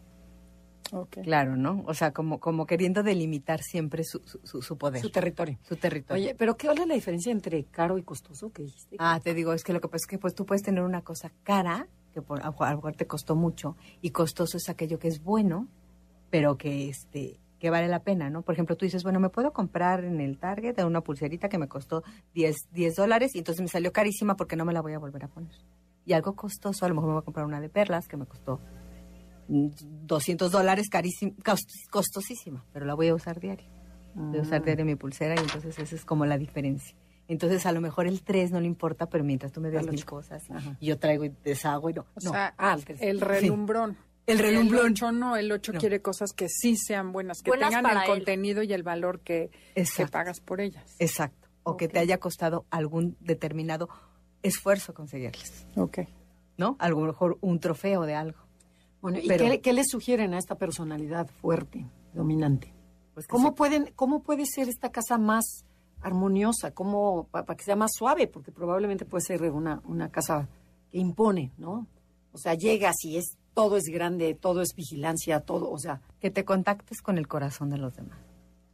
Claro, 1.23 1.57
¿no? 1.57 1.83
O 1.87 1.95
sea, 1.95 2.13
como, 2.13 2.39
como 2.41 2.67
queriendo 2.67 3.03
delimitar 3.03 3.63
siempre 3.63 4.05
su, 4.05 4.21
su, 4.25 4.39
su- 4.45 4.63
su 4.63 4.79
poder, 4.79 5.01
Su 5.01 5.09
su, 5.09 5.13
territorio. 5.13 5.59
territorio. 5.81 6.23
Oye, 6.25 6.35
pero 6.35 6.57
¿qué 6.57 6.69
es 6.69 6.87
la 6.87 6.95
diferencia 6.95 7.33
entre 7.33 7.65
caro 7.65 7.99
y 7.99 8.03
costoso 8.03 8.51
que 8.53 8.63
dijiste? 8.63 8.97
Ah, 8.99 9.21
te 9.23 9.35
digo, 9.35 9.53
es 9.53 9.65
que 9.65 9.73
lo 9.73 9.81
que 9.81 9.89
pasa 9.89 10.03
es 10.03 10.07
que 10.07 10.19
pues 10.19 10.35
tú 10.35 10.47
puedes 10.47 10.63
tener 10.63 10.83
una 10.85 11.03
cosa 11.03 11.31
cara, 11.43 11.89
que 12.13 12.23
por, 12.23 12.41
a 12.43 12.51
lo 12.51 12.77
mejor 12.77 12.95
te 12.97 13.07
costó 13.07 13.35
mucho, 13.37 13.77
y 14.01 14.11
costoso 14.11 14.57
es 14.57 14.69
aquello 14.69 14.99
que 14.99 15.09
es 15.09 15.23
bueno, 15.23 15.69
pero 16.31 16.57
que 16.57 16.89
este 16.89 17.41
que 17.59 17.71
vale 17.71 17.89
la 17.89 18.01
pena, 18.03 18.29
¿no? 18.29 18.43
Por 18.43 18.53
ejemplo, 18.55 18.77
tú 18.77 18.85
dices, 18.85 19.03
bueno, 19.05 19.21
me 19.21 19.31
puedo 19.31 19.53
comprar 19.55 20.05
en 20.05 20.21
el 20.21 20.39
Target 20.39 20.79
una 20.85 21.01
pulserita 21.01 21.49
que 21.49 21.57
me 21.57 21.67
costó 21.67 22.03
10, 22.35 22.57
10 22.73 22.95
dólares 22.97 23.35
y 23.35 23.39
entonces 23.39 23.63
me 23.63 23.69
salió 23.69 23.91
carísima 23.91 24.37
porque 24.37 24.55
no 24.55 24.67
me 24.67 24.75
la 24.75 24.83
voy 24.83 24.93
a 24.93 24.99
volver 24.99 25.25
a 25.25 25.29
poner. 25.29 25.53
Y 26.05 26.13
algo 26.13 26.35
costoso, 26.37 26.85
a 26.85 26.89
lo 26.91 26.95
mejor 26.95 27.09
me 27.09 27.15
voy 27.15 27.23
a 27.23 27.25
comprar 27.25 27.47
una 27.47 27.63
de 27.63 27.71
perlas 27.71 28.07
que 28.07 28.19
me 28.19 28.27
costó 28.27 28.61
200 29.49 30.51
dólares, 30.53 30.89
carísima, 30.91 31.33
costosísima, 31.91 32.65
pero 32.73 32.87
la 32.87 32.95
voy 32.95 33.09
a 33.09 33.15
usar 33.15 33.41
diario. 33.41 33.67
Voy 34.15 34.39
a 34.39 34.43
usar 34.43 34.63
diario 34.65 34.85
mi 34.85 34.95
pulsera 34.95 35.35
y 35.35 35.39
entonces 35.39 35.79
esa 35.79 35.95
es 35.97 36.05
como 36.05 36.25
la 36.25 36.39
diferencia. 36.39 36.97
Entonces, 37.27 37.65
a 37.67 37.73
lo 37.73 37.81
mejor 37.81 38.07
el 38.07 38.23
3 38.23 38.53
no 38.53 38.61
le 38.61 38.67
importa, 38.67 39.07
pero 39.09 39.25
mientras 39.25 39.51
tú 39.51 39.61
me 39.61 39.71
das 39.71 39.87
mil 39.87 40.05
cosas 40.05 40.43
Ajá. 40.51 40.77
y 40.79 40.87
yo 40.87 40.99
traigo 40.99 41.25
y 41.25 41.33
deshago 41.43 41.89
y 41.91 41.95
no. 41.95 42.03
O 42.03 42.07
no. 42.23 42.31
sea, 42.33 42.55
Ah, 42.59 42.77
el 43.01 43.21
relumbrón. 43.21 43.97
El 44.27 44.39
relumbrón. 44.39 44.87
El 44.87 44.93
8 44.93 45.13
no, 45.13 45.37
el 45.37 45.51
8 45.51 45.73
quiere 45.79 46.01
cosas 46.03 46.33
que 46.33 46.49
sí 46.49 46.77
sean 46.77 47.13
buenas, 47.13 47.43
que 47.43 47.51
Buenas 47.51 47.71
tengan 47.71 47.97
el 47.97 48.03
él. 48.03 48.09
contenido 48.09 48.63
y 48.63 48.73
el 48.73 48.83
valor 48.83 49.21
que, 49.21 49.51
que 49.75 50.07
pagas 50.07 50.41
por 50.41 50.61
ellas. 50.61 50.97
Exacto. 50.99 51.49
O 51.63 51.77
que 51.79 51.89
te 51.89 51.99
haya 51.99 52.19
costado 52.19 52.67
algún 52.71 53.17
determinado 53.21 53.89
esfuerzo 54.43 54.93
conseguirles, 54.93 55.67
Ok. 55.77 56.01
¿no? 56.59 56.77
A 56.79 56.89
lo 56.91 56.99
mejor 57.01 57.39
un 57.41 57.59
trofeo 57.59 58.03
de 58.03 58.15
algo. 58.15 58.39
Bueno, 59.05 59.19
¿y 59.23 59.29
Pero- 59.29 59.45
qué, 59.45 59.61
qué 59.61 59.73
le 59.75 59.85
sugieren 59.85 60.33
a 60.33 60.39
esta 60.39 60.55
personalidad 60.55 61.29
fuerte, 61.43 61.85
dominante? 62.15 62.73
Pues 63.13 63.27
¿Cómo, 63.27 63.49
se- 63.49 63.55
pueden, 63.55 63.93
¿Cómo 63.95 64.23
puede 64.23 64.47
ser 64.47 64.71
esta 64.71 64.91
casa 64.91 65.19
más 65.19 65.67
armoniosa? 66.01 66.71
¿Cómo, 66.71 67.29
para 67.31 67.45
que 67.55 67.65
sea 67.65 67.77
más 67.77 67.91
suave? 67.95 68.27
Porque 68.29 68.51
probablemente 68.51 69.05
puede 69.05 69.23
ser 69.23 69.43
una, 69.51 69.83
una 69.85 70.09
casa 70.11 70.49
que 70.91 70.97
impone, 70.97 71.53
¿no? 71.59 71.87
O 72.33 72.39
sea, 72.39 72.55
llegas 72.55 72.97
y 73.05 73.19
es, 73.19 73.37
todo 73.53 73.77
es 73.77 73.85
grande, 73.93 74.33
todo 74.33 74.63
es 74.63 74.75
vigilancia, 74.75 75.41
todo, 75.41 75.71
o 75.71 75.79
sea, 75.79 76.01
que 76.19 76.31
te 76.31 76.47
contactes 76.47 77.03
con 77.03 77.19
el 77.19 77.29
corazón 77.29 77.69
de 77.69 77.77
los 77.77 77.95
demás. 77.95 78.19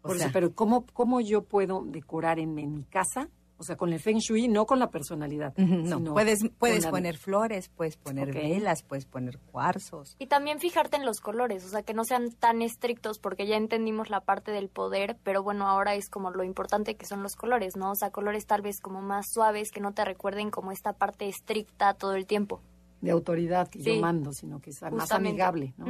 O 0.03 0.09
por 0.09 0.17
sea, 0.17 0.27
eso, 0.27 0.33
pero 0.33 0.55
¿cómo, 0.55 0.87
¿cómo 0.93 1.21
yo 1.21 1.43
puedo 1.43 1.83
decorar 1.85 2.39
en, 2.39 2.57
en 2.61 2.73
mi 2.73 2.85
casa? 2.85 3.29
O 3.61 3.63
sea, 3.63 3.77
con 3.77 3.93
el 3.93 4.01
Feng 4.01 4.17
Shui, 4.19 4.49
no 4.49 4.65
con 4.65 4.79
la 4.79 4.89
personalidad. 4.91 5.55
no, 5.59 5.99
sino 5.99 6.15
puedes, 6.15 6.39
puedes 6.59 6.79
con 6.79 6.85
la- 6.85 6.91
poner 6.91 7.19
flores, 7.19 7.69
puedes 7.69 7.99
poner 7.99 8.33
velas, 8.33 8.83
puedes 8.83 9.05
poner 9.05 9.39
cuarzos. 9.39 10.17
Y 10.19 10.29
también 10.29 10.61
fijarte 10.61 10.97
en 10.97 11.05
los 11.05 11.21
colores, 11.21 11.65
o 11.67 11.69
sea, 11.69 11.83
que 11.83 11.93
no 11.93 12.05
sean 12.05 12.33
tan 12.33 12.63
estrictos 12.63 13.19
porque 13.19 13.47
ya 13.47 13.57
entendimos 13.57 14.09
la 14.09 14.23
parte 14.23 14.51
del 14.51 14.71
poder, 14.71 15.19
pero 15.23 15.43
bueno, 15.43 15.69
ahora 15.69 15.95
es 15.95 16.09
como 16.09 16.31
lo 16.31 16.43
importante 16.43 16.97
que 16.97 17.05
son 17.05 17.23
los 17.23 17.37
colores, 17.37 17.77
¿no? 17.77 17.91
O 17.91 17.95
sea, 17.95 18.11
colores 18.11 18.47
tal 18.47 18.63
vez 18.63 18.81
como 18.81 19.03
más 19.03 19.27
suaves 19.31 19.71
que 19.71 19.81
no 19.81 19.93
te 19.93 20.07
recuerden 20.07 20.51
como 20.51 20.73
esta 20.73 20.95
parte 20.95 21.29
estricta 21.29 21.93
todo 21.93 22.15
el 22.15 22.27
tiempo. 22.27 22.63
de 23.03 23.11
autoridad 23.11 23.69
que 23.69 23.81
yo 23.81 23.97
mando, 24.01 24.33
sino 24.33 24.61
que 24.61 24.73
sea 24.73 24.91
más 24.91 25.11
amigable, 25.13 25.73
¿no? 25.79 25.87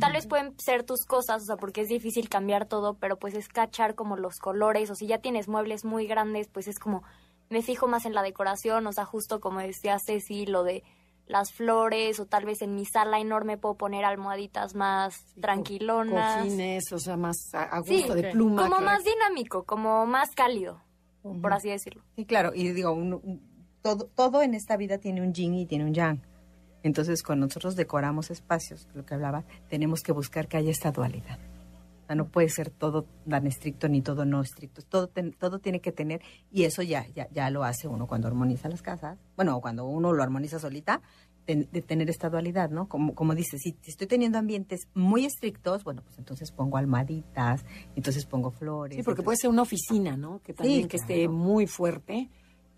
Tal 0.00 0.12
vez 0.12 0.26
pueden 0.26 0.54
ser 0.58 0.82
tus 0.84 1.04
cosas, 1.06 1.42
o 1.42 1.46
sea, 1.46 1.56
porque 1.56 1.80
es 1.80 1.88
difícil 1.88 2.28
cambiar 2.28 2.66
todo, 2.66 2.94
pero 2.94 3.16
pues 3.18 3.34
es 3.34 3.48
cachar 3.48 3.94
como 3.94 4.16
los 4.16 4.38
colores, 4.38 4.90
o 4.90 4.94
si 4.94 5.06
ya 5.06 5.18
tienes 5.18 5.48
muebles 5.48 5.84
muy 5.84 6.06
grandes, 6.06 6.48
pues 6.48 6.68
es 6.68 6.78
como, 6.78 7.02
me 7.48 7.62
fijo 7.62 7.88
más 7.88 8.04
en 8.04 8.12
la 8.14 8.22
decoración, 8.22 8.86
o 8.86 8.92
sea, 8.92 9.04
justo 9.06 9.40
como 9.40 9.60
decía 9.60 9.98
Ceci, 9.98 10.44
lo 10.46 10.62
de 10.62 10.82
las 11.26 11.52
flores, 11.52 12.20
o 12.20 12.26
tal 12.26 12.44
vez 12.44 12.60
en 12.62 12.74
mi 12.74 12.84
sala 12.84 13.18
enorme 13.18 13.56
puedo 13.58 13.76
poner 13.76 14.04
almohaditas 14.04 14.74
más 14.74 15.24
tranquilonas. 15.40 16.36
Cojines, 16.38 16.92
o 16.92 16.98
sea, 16.98 17.16
más 17.16 17.36
a, 17.54 17.82
Sí, 17.82 17.98
gusto 18.00 18.14
de 18.14 18.30
pluma. 18.30 18.68
Como 18.68 18.80
más 18.80 19.04
dinámico, 19.04 19.64
como 19.64 20.06
más 20.06 20.30
cálido, 20.34 20.80
por 21.22 21.52
así 21.52 21.68
decirlo. 21.70 22.02
Sí, 22.16 22.24
claro, 22.24 22.52
y 22.54 22.68
digo, 22.72 22.92
un- 22.92 23.14
un- 23.14 23.66
todo, 23.82 24.06
todo 24.14 24.42
en 24.42 24.54
esta 24.54 24.76
vida 24.76 24.98
tiene 24.98 25.22
un 25.22 25.32
yin 25.32 25.54
y 25.54 25.66
tiene 25.66 25.84
un 25.84 25.94
yang. 25.94 26.20
Entonces, 26.82 27.22
cuando 27.22 27.46
nosotros 27.46 27.76
decoramos 27.76 28.30
espacios, 28.30 28.86
lo 28.94 29.04
que 29.04 29.14
hablaba, 29.14 29.44
tenemos 29.68 30.00
que 30.02 30.12
buscar 30.12 30.48
que 30.48 30.56
haya 30.56 30.70
esta 30.70 30.90
dualidad. 30.92 31.38
O 32.04 32.06
sea, 32.06 32.16
no 32.16 32.28
puede 32.28 32.48
ser 32.48 32.70
todo 32.70 33.04
tan 33.28 33.46
estricto 33.46 33.88
ni 33.88 34.00
todo 34.00 34.24
no 34.24 34.40
estricto. 34.40 34.80
Todo, 34.82 35.08
ten- 35.08 35.32
todo 35.32 35.58
tiene 35.58 35.80
que 35.80 35.92
tener, 35.92 36.22
y 36.50 36.64
eso 36.64 36.82
ya, 36.82 37.06
ya, 37.14 37.28
ya 37.30 37.50
lo 37.50 37.64
hace 37.64 37.86
uno 37.88 38.06
cuando 38.06 38.28
armoniza 38.28 38.68
las 38.68 38.80
casas. 38.80 39.18
Bueno, 39.36 39.60
cuando 39.60 39.84
uno 39.86 40.12
lo 40.12 40.22
armoniza 40.22 40.58
solita, 40.58 41.02
de 41.46 41.64
tener 41.80 42.10
esta 42.10 42.28
dualidad, 42.28 42.68
¿no? 42.68 42.88
Como, 42.90 43.14
como 43.14 43.34
dices, 43.34 43.62
si 43.62 43.74
estoy 43.86 44.06
teniendo 44.06 44.36
ambientes 44.36 44.86
muy 44.92 45.24
estrictos, 45.24 45.82
bueno, 45.82 46.02
pues 46.02 46.18
entonces 46.18 46.52
pongo 46.52 46.76
almohaditas, 46.76 47.64
entonces 47.96 48.26
pongo 48.26 48.50
flores. 48.50 48.96
Sí, 48.96 49.02
porque 49.02 49.22
entonces- 49.22 49.24
puede 49.24 49.36
ser 49.38 49.50
una 49.50 49.62
oficina, 49.62 50.14
¿no? 50.18 50.42
Que 50.42 50.52
también 50.52 50.88
que 50.88 50.98
esté 50.98 51.26
muy 51.26 51.66
fuerte 51.66 52.28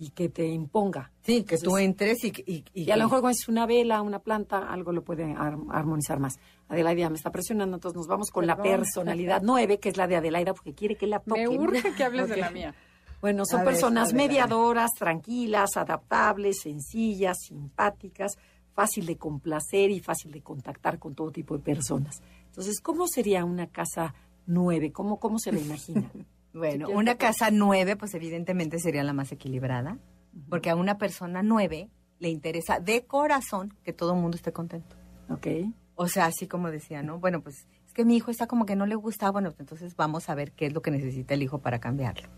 y 0.03 0.11
que 0.11 0.31
te 0.31 0.47
imponga. 0.49 1.13
Sí, 1.21 1.43
que 1.45 1.59
tú 1.59 1.77
Entonces, 1.77 1.85
entres 1.85 2.25
y... 2.25 2.29
Y, 2.47 2.65
y- 2.73 2.83
Y 2.85 2.91
a 2.91 2.97
lo 2.97 3.05
mejor 3.05 3.21
cuando 3.21 3.39
es 3.39 3.49
una 3.49 3.67
vela, 3.67 4.01
una 4.01 4.19
planta, 4.21 4.59
algo 4.73 4.93
lo 4.93 5.05
puede 5.05 5.25
ar- 5.35 5.59
armonizar 5.71 6.19
más. 6.19 6.39
Adelaida 6.69 7.01
ya 7.03 7.11
me 7.11 7.17
está 7.17 7.31
presionando, 7.31 7.77
entonces 7.77 7.97
nos 7.99 8.07
vamos 8.07 8.31
con 8.31 8.47
la 8.47 8.57
personalidad 8.57 9.43
nueve, 9.45 9.79
que 9.79 9.91
es 9.91 9.99
la 9.99 10.07
de 10.07 10.17
Adelaida, 10.17 10.55
porque 10.55 10.73
quiere 10.73 10.97
que 10.97 11.07
la 11.07 11.21
toque. 11.21 11.47
Me 11.47 11.59
urge 11.59 11.95
que 11.95 12.03
hables 12.05 12.29
de 12.31 12.39
la 12.39 12.51
mía. 12.51 12.75
Bueno, 13.21 13.45
son 13.45 13.61
A 13.61 13.65
personas 13.65 14.15
ver, 14.15 14.29
mediadoras, 14.29 14.93
tranquilas, 14.99 15.77
adaptables, 15.77 16.61
sencillas, 16.63 17.37
simpáticas, 17.47 18.39
fácil 18.73 19.05
de 19.05 19.19
complacer 19.19 19.91
y 19.91 20.01
fácil 20.01 20.33
de 20.33 20.41
contactar 20.41 20.99
con 20.99 21.15
todo 21.15 21.31
tipo 21.31 21.55
de 21.59 21.63
personas. 21.63 22.23
Entonces, 22.47 22.81
¿cómo 22.81 23.07
sería 23.07 23.45
una 23.45 23.67
casa 23.67 24.15
nueve? 24.47 24.91
¿Cómo, 24.93 25.21
cómo 25.21 25.39
se 25.39 25.53
la 25.53 25.59
imagina? 25.61 26.11
Bueno, 26.53 26.89
una 26.91 27.17
casa 27.17 27.51
nueve, 27.53 27.97
pues 27.97 28.15
evidentemente 28.15 28.79
sería 28.79 29.05
la 29.05 29.13
más 29.13 29.31
equilibrada, 29.33 29.99
porque 30.49 30.71
a 30.71 30.77
una 30.77 30.99
persona 30.99 31.43
nueve 31.43 31.91
le 32.19 32.29
interesa 32.29 32.81
de 32.81 33.05
corazón 33.07 33.75
que 33.85 33.93
todo 33.93 34.15
el 34.15 34.21
mundo 34.21 34.37
esté 34.37 34.53
contento. 34.53 34.97
¿Ok? 35.31 35.47
O 35.95 36.09
sea, 36.09 36.27
así 36.27 36.47
como 36.49 36.71
decía, 36.71 37.03
¿no? 37.03 37.19
Bueno, 37.19 37.41
pues 37.43 37.67
es 37.87 37.93
que 37.93 38.05
mi 38.05 38.17
hijo 38.17 38.31
está 38.31 38.47
como 38.47 38.67
que 38.67 38.75
no 38.77 38.87
le 38.87 38.95
gusta, 38.95 39.31
bueno, 39.31 39.51
pues, 39.51 39.61
entonces 39.61 39.95
vamos 39.97 40.29
a 40.29 40.35
ver 40.35 40.53
qué 40.53 40.67
es 40.67 40.73
lo 40.73 40.83
que 40.83 40.91
necesita 40.91 41.35
el 41.35 41.43
hijo 41.43 41.59
para 41.59 41.79
cambiarlo. 41.79 42.29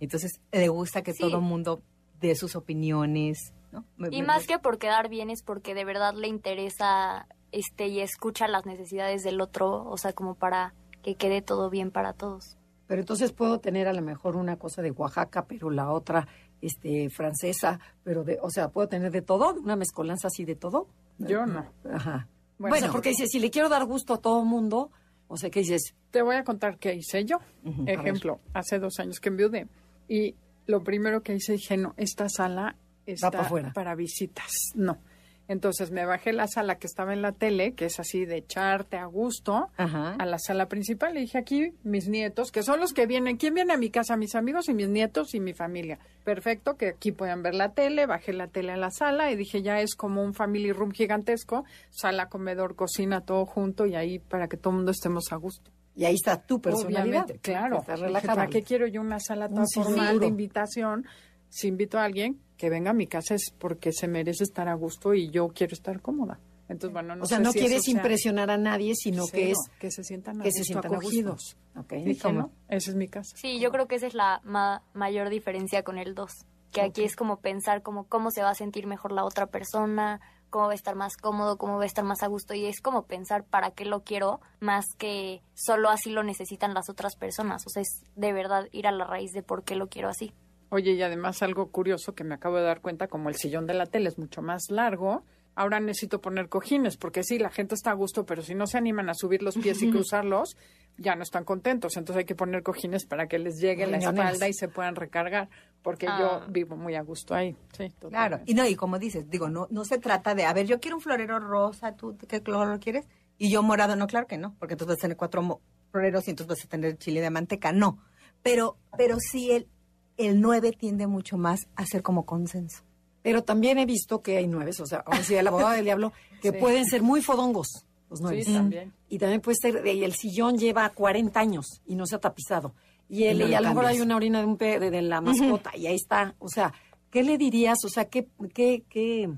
Entonces, 0.00 0.40
le 0.52 0.68
gusta 0.68 1.02
que 1.02 1.12
Sí. 1.12 1.20
todo 1.20 1.36
el 1.38 1.42
mundo 1.44 1.82
dé 2.20 2.34
sus 2.34 2.56
opiniones, 2.56 3.52
¿no? 3.72 3.84
Me- 3.96 4.08
Y 4.10 4.20
me- 4.20 4.26
más 4.28 4.46
que 4.46 4.58
por 4.58 4.78
quedar 4.78 5.08
bien 5.08 5.30
es 5.30 5.42
porque 5.42 5.74
de 5.74 5.84
verdad 5.84 6.14
le 6.14 6.28
interesa 6.28 7.26
este 7.52 7.86
y 7.88 8.00
escucha 8.00 8.48
las 8.48 8.66
necesidades 8.66 9.22
del 9.22 9.40
otro, 9.40 9.84
o 9.84 9.96
sea, 9.96 10.12
como 10.12 10.34
para 10.34 10.74
que 11.02 11.14
quede 11.14 11.40
todo 11.42 11.70
bien 11.70 11.90
para 11.90 12.12
todos. 12.12 12.56
Pero 12.86 13.00
entonces 13.00 13.32
puedo 13.32 13.60
tener 13.60 13.88
a 13.88 13.92
lo 13.92 14.02
mejor 14.02 14.36
una 14.36 14.56
cosa 14.56 14.82
de 14.82 14.90
Oaxaca, 14.90 15.46
pero 15.46 15.70
la 15.70 15.90
otra 15.90 16.26
este 16.60 17.10
francesa, 17.10 17.78
pero 18.02 18.24
de, 18.24 18.38
o 18.42 18.50
sea, 18.50 18.68
puedo 18.68 18.88
tener 18.88 19.10
de 19.10 19.22
todo, 19.22 19.54
una 19.54 19.76
mezcolanza 19.76 20.28
así 20.28 20.44
de 20.44 20.54
todo. 20.54 20.88
Yo 21.18 21.46
no. 21.46 21.66
Ajá. 21.90 22.28
Bueno, 22.58 22.76
Bueno, 22.76 22.92
porque 22.92 23.10
dices, 23.10 23.30
si 23.30 23.38
le 23.38 23.50
quiero 23.50 23.68
dar 23.68 23.84
gusto 23.84 24.14
a 24.14 24.18
todo 24.18 24.40
el 24.42 24.48
mundo, 24.48 24.90
o 25.28 25.36
sea, 25.36 25.50
que 25.50 25.60
dices, 25.60 25.94
Te 26.10 26.22
voy 26.22 26.36
a 26.36 26.44
contar 26.44 26.78
qué 26.78 26.94
hice 26.94 27.24
yo. 27.24 27.38
Ejemplo, 27.86 28.40
hace 28.52 28.78
dos 28.78 28.98
años 29.00 29.18
que 29.18 29.28
enviudé. 29.30 29.66
Y 30.08 30.36
lo 30.66 30.82
primero 30.82 31.22
que 31.22 31.34
hice, 31.34 31.52
dije, 31.52 31.76
no, 31.76 31.94
esta 31.96 32.28
sala 32.28 32.76
está 33.06 33.48
para 33.74 33.94
visitas. 33.94 34.72
No. 34.74 34.98
Entonces 35.46 35.90
me 35.90 36.06
bajé 36.06 36.32
la 36.32 36.46
sala 36.46 36.76
que 36.78 36.86
estaba 36.86 37.12
en 37.12 37.20
la 37.20 37.32
tele, 37.32 37.74
que 37.74 37.84
es 37.84 38.00
así 38.00 38.24
de 38.24 38.38
echarte 38.38 38.96
a 38.96 39.04
gusto, 39.04 39.68
Ajá. 39.76 40.14
a 40.18 40.24
la 40.24 40.38
sala 40.38 40.68
principal. 40.68 41.16
Y 41.16 41.20
dije, 41.20 41.36
aquí 41.38 41.74
mis 41.82 42.08
nietos, 42.08 42.50
que 42.50 42.62
son 42.62 42.80
los 42.80 42.92
que 42.94 43.06
vienen. 43.06 43.36
¿Quién 43.36 43.52
viene 43.54 43.74
a 43.74 43.76
mi 43.76 43.90
casa? 43.90 44.16
Mis 44.16 44.34
amigos 44.34 44.68
y 44.68 44.74
mis 44.74 44.88
nietos 44.88 45.34
y 45.34 45.40
mi 45.40 45.52
familia. 45.52 45.98
Perfecto, 46.24 46.76
que 46.76 46.88
aquí 46.88 47.12
puedan 47.12 47.42
ver 47.42 47.54
la 47.54 47.72
tele. 47.74 48.06
Bajé 48.06 48.32
la 48.32 48.48
tele 48.48 48.72
a 48.72 48.76
la 48.78 48.90
sala 48.90 49.30
y 49.30 49.36
dije, 49.36 49.60
ya 49.62 49.80
es 49.80 49.94
como 49.94 50.22
un 50.22 50.32
family 50.32 50.72
room 50.72 50.92
gigantesco. 50.92 51.64
Sala, 51.90 52.28
comedor, 52.30 52.74
cocina, 52.74 53.20
todo 53.20 53.44
junto 53.44 53.84
y 53.86 53.94
ahí 53.96 54.18
para 54.18 54.48
que 54.48 54.56
todo 54.56 54.70
el 54.70 54.76
mundo 54.76 54.92
estemos 54.92 55.30
a 55.30 55.36
gusto. 55.36 55.70
y 55.94 56.06
ahí 56.06 56.14
está 56.14 56.40
tu 56.40 56.60
personalidad. 56.60 57.04
Obviamente, 57.24 57.38
claro. 57.38 57.84
Relajada. 57.86 58.34
¿Para 58.34 58.46
qué 58.48 58.62
quiero 58.62 58.86
yo 58.86 59.00
una 59.00 59.20
sala 59.20 59.48
toda 59.48 59.66
sillón 59.66 59.88
formal 59.88 60.18
de 60.20 60.26
invitación? 60.26 61.06
Si 61.50 61.68
invito 61.68 61.98
a 61.98 62.04
alguien 62.04 62.40
que 62.56 62.70
venga 62.70 62.90
a 62.90 62.94
mi 62.94 63.06
casa 63.06 63.34
es 63.34 63.50
porque 63.58 63.92
se 63.92 64.06
merece 64.08 64.44
estar 64.44 64.68
a 64.68 64.74
gusto 64.74 65.14
y 65.14 65.30
yo 65.30 65.48
quiero 65.48 65.74
estar 65.74 66.00
cómoda. 66.00 66.38
Entonces, 66.68 66.92
bueno, 66.94 67.14
no 67.14 67.24
o 67.24 67.26
sea, 67.26 67.38
sé 67.38 67.44
no 67.44 67.52
si 67.52 67.58
quieres 67.58 67.82
sea 67.84 67.92
impresionar 67.94 68.50
a 68.50 68.56
nadie, 68.56 68.94
sino 68.94 69.26
que 69.26 69.50
es 69.50 69.58
que 69.78 69.90
se 69.90 70.02
sientan, 70.02 70.40
a 70.40 70.44
que 70.44 70.50
se 70.52 70.64
sientan 70.64 70.94
acogidos. 70.94 71.56
Ok. 71.76 71.92
Dije, 71.92 72.22
¿cómo? 72.22 72.38
no, 72.40 72.52
esa 72.68 72.90
es 72.90 72.96
mi 72.96 73.06
casa. 73.08 73.36
Sí, 73.36 73.60
yo 73.60 73.70
creo 73.70 73.86
que 73.86 73.96
esa 73.96 74.06
es 74.06 74.14
la 74.14 74.40
ma- 74.44 74.82
mayor 74.94 75.28
diferencia 75.28 75.82
con 75.82 75.98
el 75.98 76.14
2, 76.14 76.32
que 76.72 76.80
aquí 76.80 77.04
es 77.04 77.16
como 77.16 77.40
pensar 77.40 77.82
como 77.82 78.04
cómo 78.08 78.30
se 78.30 78.42
va 78.42 78.50
a 78.50 78.54
sentir 78.54 78.86
mejor 78.86 79.12
la 79.12 79.24
otra 79.24 79.46
persona, 79.48 80.20
cómo 80.48 80.66
va 80.66 80.72
a 80.72 80.76
estar 80.76 80.94
más 80.94 81.16
cómodo, 81.18 81.58
cómo 81.58 81.76
va 81.76 81.82
a 81.82 81.86
estar 81.86 82.04
más 82.04 82.22
a 82.22 82.28
gusto 82.28 82.54
y 82.54 82.64
es 82.64 82.80
como 82.80 83.02
pensar 83.06 83.44
para 83.44 83.72
qué 83.72 83.84
lo 83.84 84.02
quiero 84.04 84.40
más 84.60 84.86
que 84.96 85.42
solo 85.52 85.90
así 85.90 86.10
lo 86.10 86.22
necesitan 86.22 86.72
las 86.72 86.88
otras 86.88 87.16
personas, 87.16 87.66
o 87.66 87.70
sea, 87.70 87.82
es 87.82 88.04
de 88.16 88.32
verdad 88.32 88.68
ir 88.72 88.86
a 88.86 88.92
la 88.92 89.04
raíz 89.04 89.32
de 89.32 89.42
por 89.42 89.64
qué 89.64 89.74
lo 89.76 89.88
quiero 89.88 90.08
así. 90.08 90.32
Oye, 90.74 90.90
y 90.92 91.02
además 91.02 91.40
algo 91.42 91.70
curioso 91.70 92.16
que 92.16 92.24
me 92.24 92.34
acabo 92.34 92.56
de 92.56 92.64
dar 92.64 92.80
cuenta, 92.80 93.06
como 93.06 93.28
el 93.28 93.36
sillón 93.36 93.64
de 93.68 93.74
la 93.74 93.86
tele 93.86 94.08
es 94.08 94.18
mucho 94.18 94.42
más 94.42 94.70
largo, 94.70 95.22
ahora 95.54 95.78
necesito 95.78 96.20
poner 96.20 96.48
cojines, 96.48 96.96
porque 96.96 97.22
sí, 97.22 97.38
la 97.38 97.48
gente 97.50 97.76
está 97.76 97.92
a 97.92 97.94
gusto, 97.94 98.26
pero 98.26 98.42
si 98.42 98.56
no 98.56 98.66
se 98.66 98.76
animan 98.76 99.08
a 99.08 99.14
subir 99.14 99.40
los 99.40 99.54
pies 99.56 99.80
y 99.82 99.88
cruzarlos, 99.88 100.56
ya 100.98 101.14
no 101.14 101.22
están 101.22 101.44
contentos. 101.44 101.96
Entonces 101.96 102.18
hay 102.18 102.24
que 102.24 102.34
poner 102.34 102.64
cojines 102.64 103.06
para 103.06 103.28
que 103.28 103.38
les 103.38 103.60
llegue 103.60 103.86
la 103.86 103.98
espalda 103.98 104.48
y 104.48 104.52
se 104.52 104.66
puedan 104.66 104.96
recargar, 104.96 105.48
porque 105.80 106.06
Ah. 106.08 106.18
yo 106.18 106.52
vivo 106.52 106.74
muy 106.74 106.96
a 106.96 107.02
gusto 107.02 107.36
ahí. 107.36 107.56
Sí, 107.76 107.92
Claro, 108.08 108.40
y 108.44 108.54
no, 108.54 108.66
y 108.66 108.74
como 108.74 108.98
dices, 108.98 109.30
digo, 109.30 109.48
no, 109.48 109.68
no 109.70 109.84
se 109.84 109.98
trata 109.98 110.34
de, 110.34 110.44
a 110.44 110.52
ver, 110.52 110.66
yo 110.66 110.80
quiero 110.80 110.96
un 110.96 111.02
florero 111.02 111.38
rosa, 111.38 111.94
¿tú 111.94 112.18
qué 112.28 112.42
color 112.42 112.80
quieres? 112.80 113.06
Y 113.38 113.48
yo 113.48 113.62
morado, 113.62 113.94
no, 113.94 114.08
claro 114.08 114.26
que 114.26 114.38
no, 114.38 114.56
porque 114.58 114.74
entonces 114.74 114.96
vas 114.96 114.98
a 114.98 115.02
tener 115.02 115.16
cuatro 115.16 115.60
floreros 115.92 116.26
y 116.26 116.30
entonces 116.30 116.56
vas 116.56 116.64
a 116.64 116.68
tener 116.68 116.96
chile 116.98 117.20
de 117.20 117.30
manteca, 117.30 117.70
no. 117.70 117.98
Pero, 118.42 118.76
pero 118.98 119.18
sí 119.20 119.52
el, 119.52 119.68
el 120.16 120.40
9 120.40 120.72
tiende 120.72 121.06
mucho 121.06 121.36
más 121.38 121.66
a 121.76 121.86
ser 121.86 122.02
como 122.02 122.24
consenso. 122.24 122.82
Pero 123.22 123.42
también 123.42 123.78
he 123.78 123.86
visto 123.86 124.20
que 124.22 124.36
hay 124.36 124.46
nueves, 124.46 124.80
o 124.80 124.86
sea, 124.86 125.02
como 125.02 125.18
decía 125.18 125.40
el 125.40 125.46
abogado 125.48 125.70
del 125.72 125.84
diablo, 125.84 126.12
que 126.42 126.50
Sí. 126.52 126.56
pueden 126.58 126.84
ser 126.84 127.02
muy 127.02 127.22
fodongos, 127.22 127.86
los 128.10 128.20
nueves. 128.20 128.44
Sí, 128.46 128.52
también. 128.52 128.92
Y 129.08 129.18
también 129.18 129.40
puede 129.40 129.56
ser, 129.60 129.86
y 129.86 130.04
el 130.04 130.12
sillón 130.14 130.58
lleva 130.58 130.88
40 130.90 131.38
años 131.40 131.80
y 131.86 131.96
no 131.96 132.06
se 132.06 132.16
ha 132.16 132.18
tapizado. 132.20 132.74
y, 133.08 133.24
él, 133.24 133.42
y 133.48 133.54
a 133.54 133.60
lo 133.60 133.68
mejor 133.68 133.86
hay 133.86 134.00
una 134.00 134.16
orina 134.16 134.40
de, 134.40 134.46
un 134.46 134.56
pe- 134.56 134.78
de, 134.78 134.90
de 134.90 135.02
la 135.02 135.20
mascota 135.20 135.76
y 135.76 135.86
ahí 135.86 135.94
está. 135.94 136.34
O 136.38 136.48
sea, 136.48 136.72
¿qué 137.10 137.22
le 137.22 137.38
dirías? 137.38 137.78
O 137.84 137.88
sea, 137.88 138.06
¿qué, 138.06 138.26
qué, 138.54 138.82
qué, 138.88 139.30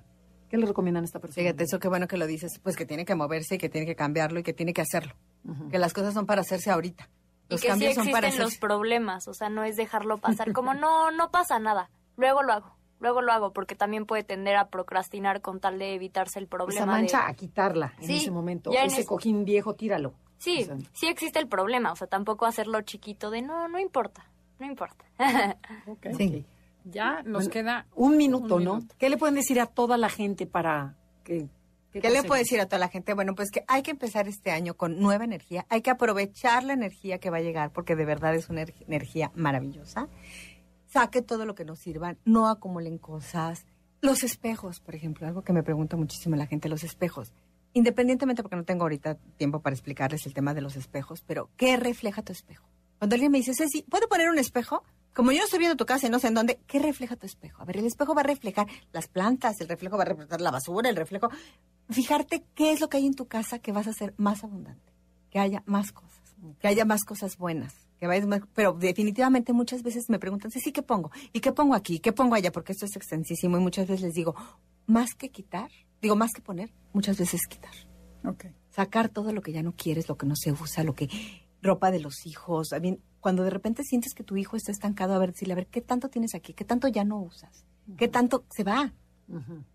qué 0.49 0.57
le 0.57 0.67
recomiendan 0.67 1.05
a 1.05 1.07
esta 1.07 1.19
persona? 1.21 1.43
Fíjate, 1.45 1.65
eso 1.65 1.79
qué 1.79 1.89
bueno 1.89 2.07
que 2.09 2.17
lo 2.17 2.27
dices, 2.27 2.59
pues 2.63 2.75
que 2.77 2.87
tiene 2.87 3.05
que 3.05 3.15
moverse 3.15 3.55
y 3.57 3.59
que 3.59 3.69
tiene 3.69 3.87
que 3.87 3.95
cambiarlo 3.97 4.39
y 4.41 4.43
que 4.43 4.53
tiene 4.53 4.73
que 4.73 4.83
hacerlo. 4.83 5.15
Que 5.71 5.79
las 5.79 5.93
cosas 5.93 6.13
son 6.15 6.27
para 6.27 6.41
hacerse 6.41 6.71
ahorita. 6.71 7.09
Y 7.49 7.53
Los 7.55 7.61
que 7.61 7.67
sí 7.67 7.71
cambios 7.71 7.95
son 7.95 8.11
para 8.11 8.27
existen 8.29 8.45
los 8.45 8.57
problemas, 8.59 9.29
o 9.29 9.35
sea, 9.35 9.49
no 9.49 9.63
es 9.65 9.77
dejarlo 9.77 10.19
pasar 10.19 10.53
como 10.53 10.75
no, 10.75 11.11
no 11.13 11.31
pasa 11.31 11.59
nada, 11.59 11.91
luego 12.17 12.43
lo 12.43 12.53
hago, 12.53 12.77
luego 12.99 13.23
lo 13.23 13.33
hago, 13.33 13.53
porque 13.53 13.75
también 13.75 14.05
puede 14.07 14.25
tender 14.25 14.57
a 14.57 14.69
procrastinar 14.69 15.41
con 15.41 15.61
tal 15.61 15.79
de 15.79 15.95
evitarse 15.95 16.39
el 16.39 16.49
problema. 16.49 16.81
Esa 16.83 16.85
de- 16.87 16.91
mancha 17.03 17.27
a 17.29 17.35
quitarla 17.35 17.95
en 18.01 18.07
Sí, 18.07 18.17
ese 18.17 18.31
momento. 18.31 18.73
ya 18.73 18.81
en 18.81 18.87
Ese 18.87 19.03
es- 19.03 19.07
cojín 19.07 19.45
viejo, 19.45 19.75
tíralo. 19.75 20.15
Sí, 20.39 20.63
O 20.63 20.67
sea, 20.67 20.77
sí 20.93 21.07
existe 21.07 21.39
el 21.39 21.49
problema, 21.49 21.93
o 21.93 21.97
sea, 21.97 22.07
tampoco 22.09 22.45
hacerlo 22.47 22.81
chiquito 22.83 23.31
de 23.31 23.43
no, 23.43 23.69
no 23.69 23.79
importa, 23.79 24.27
no 24.59 24.67
importa. 24.67 25.05
Ok. 25.87 26.07
Sí. 26.17 26.45
Ya 26.89 27.23
nos 27.23 27.45
Bueno, 27.45 27.51
queda 27.51 27.87
un 27.97 28.17
minuto, 28.17 28.57
un 28.57 28.65
¿no? 28.65 28.75
minuto. 28.77 28.95
¿Qué 28.99 29.09
le 29.09 29.17
pueden 29.17 29.35
decir 29.35 29.61
a 29.61 29.67
toda 29.67 29.97
la 29.97 30.09
gente 30.09 30.47
para 30.47 30.95
que... 31.25 31.49
¿Qué 32.01 32.09
le 32.09 32.15
consejo? 32.17 32.29
puedo 32.29 32.39
decir 32.41 32.61
a 32.61 32.67
toda 32.67 32.79
la 32.79 32.89
gente? 32.89 33.15
Bueno, 33.15 33.35
pues 33.35 33.51
que 33.51 33.65
hay 33.69 33.83
que 33.83 33.91
empezar 33.91 34.29
este 34.29 34.51
año 34.51 34.75
con 34.75 34.99
nueva 35.01 35.25
energía. 35.25 35.67
Hay 35.69 35.83
que 35.83 35.91
aprovechar 35.91 36.65
la 36.65 36.73
energía 36.73 37.19
que 37.19 37.31
va 37.31 37.39
a 37.39 37.41
llegar 37.43 37.73
porque 37.73 37.97
de 37.97 38.05
verdad 38.05 38.35
es 38.35 38.49
una 38.49 38.63
ener- 38.63 38.75
energía 38.87 39.31
maravillosa. 39.35 40.09
Saque 40.87 41.23
todo 41.23 41.45
lo 41.47 41.55
que 41.55 41.65
nos 41.65 41.79
sirva, 41.79 42.17
no 42.25 42.49
acumulen 42.49 42.99
cosas. 42.99 43.67
Los 44.01 44.23
espejos, 44.25 44.81
por 44.81 44.95
ejemplo, 44.95 45.27
algo 45.27 45.43
que 45.43 45.53
me 45.53 45.63
pregunta 45.63 45.97
muchísimo 45.97 46.37
la 46.37 46.47
gente, 46.47 46.69
los 46.69 46.85
espejos. 46.85 47.33
Independientemente, 47.73 48.43
porque 48.43 48.57
no 48.57 48.65
tengo 48.65 48.85
ahorita 48.85 49.17
tiempo 49.37 49.61
para 49.61 49.75
explicarles 49.75 50.25
el 50.27 50.33
tema 50.35 50.55
de 50.55 50.63
los 50.63 50.77
espejos, 50.77 51.23
pero 51.27 51.51
¿qué 51.57 51.77
refleja 51.77 52.23
tu 52.23 52.33
espejo? 52.33 52.67
Cuando 52.99 53.15
alguien 53.15 53.31
me 53.33 53.39
dice, 53.39 53.53
Ceci, 53.55 53.83
¿puedo 53.83 54.09
poner 54.09 54.31
un 54.31 54.39
espejo? 54.39 54.83
Como 55.17 55.33
yo 55.33 55.39
no 55.39 55.45
estoy 55.45 55.61
viendo 55.61 55.77
tu 55.77 55.87
casa 55.87 56.07
y 56.07 56.11
no 56.11 56.19
sé 56.19 56.29
en 56.29 56.35
dónde, 56.35 56.61
¿qué 56.67 56.79
refleja 56.79 57.17
tu 57.17 57.25
espejo? 57.25 57.63
A 57.63 57.65
ver, 57.65 57.79
el 57.79 57.87
espejo 57.87 58.15
va 58.15 58.21
a 58.21 58.25
reflejar 58.25 58.67
las 58.93 59.09
plantas, 59.09 59.59
el 59.63 59.69
reflejo 59.69 59.97
va 59.97 60.03
a 60.03 60.07
reflejar 60.07 60.43
la 60.43 60.51
basura, 60.51 60.91
el 60.91 60.97
reflejo... 60.97 61.31
Fijarte 61.89 62.45
qué 62.55 62.73
es 62.73 62.81
lo 62.81 62.91
que 62.91 62.99
hay 62.99 63.07
en 63.07 63.15
tu 63.15 63.27
casa 63.27 63.59
que 63.59 63.73
vas 63.73 63.87
a 63.87 63.91
hacer 63.91 64.13
más 64.19 64.45
abundante, 64.45 64.93
que 65.31 65.39
haya 65.39 65.63
más 65.65 65.93
cosas, 65.93 66.21
que 66.61 66.69
haya 66.69 66.85
más 66.85 67.05
cosas 67.05 67.39
buenas, 67.39 67.73
que 67.99 68.07
vayas 68.07 68.27
más... 68.27 68.43
Pero 68.55 68.75
definitivamente 68.75 69.55
muchas 69.55 69.83
veces 69.83 70.11
me 70.11 70.19
preguntan, 70.19 70.51
sí, 70.51 70.71
¿qué 70.71 70.83
pongo? 70.83 71.11
¿Y 71.33 71.41
qué 71.41 71.51
pongo 71.51 71.75
aquí? 71.75 71.99
¿Qué 71.99 72.13
pongo 72.13 72.35
allá? 72.35 72.53
Porque 72.53 72.73
esto 72.73 72.85
es 72.85 72.95
extensísimo 72.95 73.57
y 73.57 73.61
muchas 73.61 73.89
veces 73.89 74.03
les 74.03 74.15
digo, 74.15 74.35
más 74.87 75.15
que 75.15 75.31
quitar, 75.31 75.71
digo, 76.03 76.15
más 76.15 76.35
que 76.35 76.43
poner, 76.43 76.75
muchas 76.93 77.17
veces 77.17 77.41
quitar 77.49 77.73
sacar 78.71 79.09
todo 79.09 79.33
lo 79.33 79.41
que 79.41 79.53
ya 79.53 79.63
no 79.63 79.73
quieres, 79.73 80.09
lo 80.09 80.17
que 80.17 80.27
no 80.27 80.37
se 80.37 80.53
usa, 80.53 80.85
lo 80.85 80.95
que 80.95 81.09
ropa 81.63 81.91
de 81.91 82.01
los 82.01 82.27
hijos. 82.27 82.69
También 82.69 83.01
cuando 83.21 83.43
de 83.43 83.51
repente 83.51 83.83
sientes 83.83 84.15
que 84.15 84.23
tu 84.23 84.37
hijo 84.37 84.57
está 84.57 84.71
estancado, 84.71 85.15
a 85.15 85.19
ver, 85.19 85.33
decirle, 85.33 85.53
a 85.53 85.57
ver, 85.57 85.67
¿qué 85.67 85.81
tanto 85.81 86.09
tienes 86.09 86.35
aquí? 86.35 86.55
¿Qué 86.55 86.65
tanto 86.65 86.89
ya 86.89 87.05
no 87.05 87.21
usas? 87.21 87.65
¿Qué 87.97 88.09
tanto 88.09 88.45
se 88.51 88.65
va? 88.65 88.93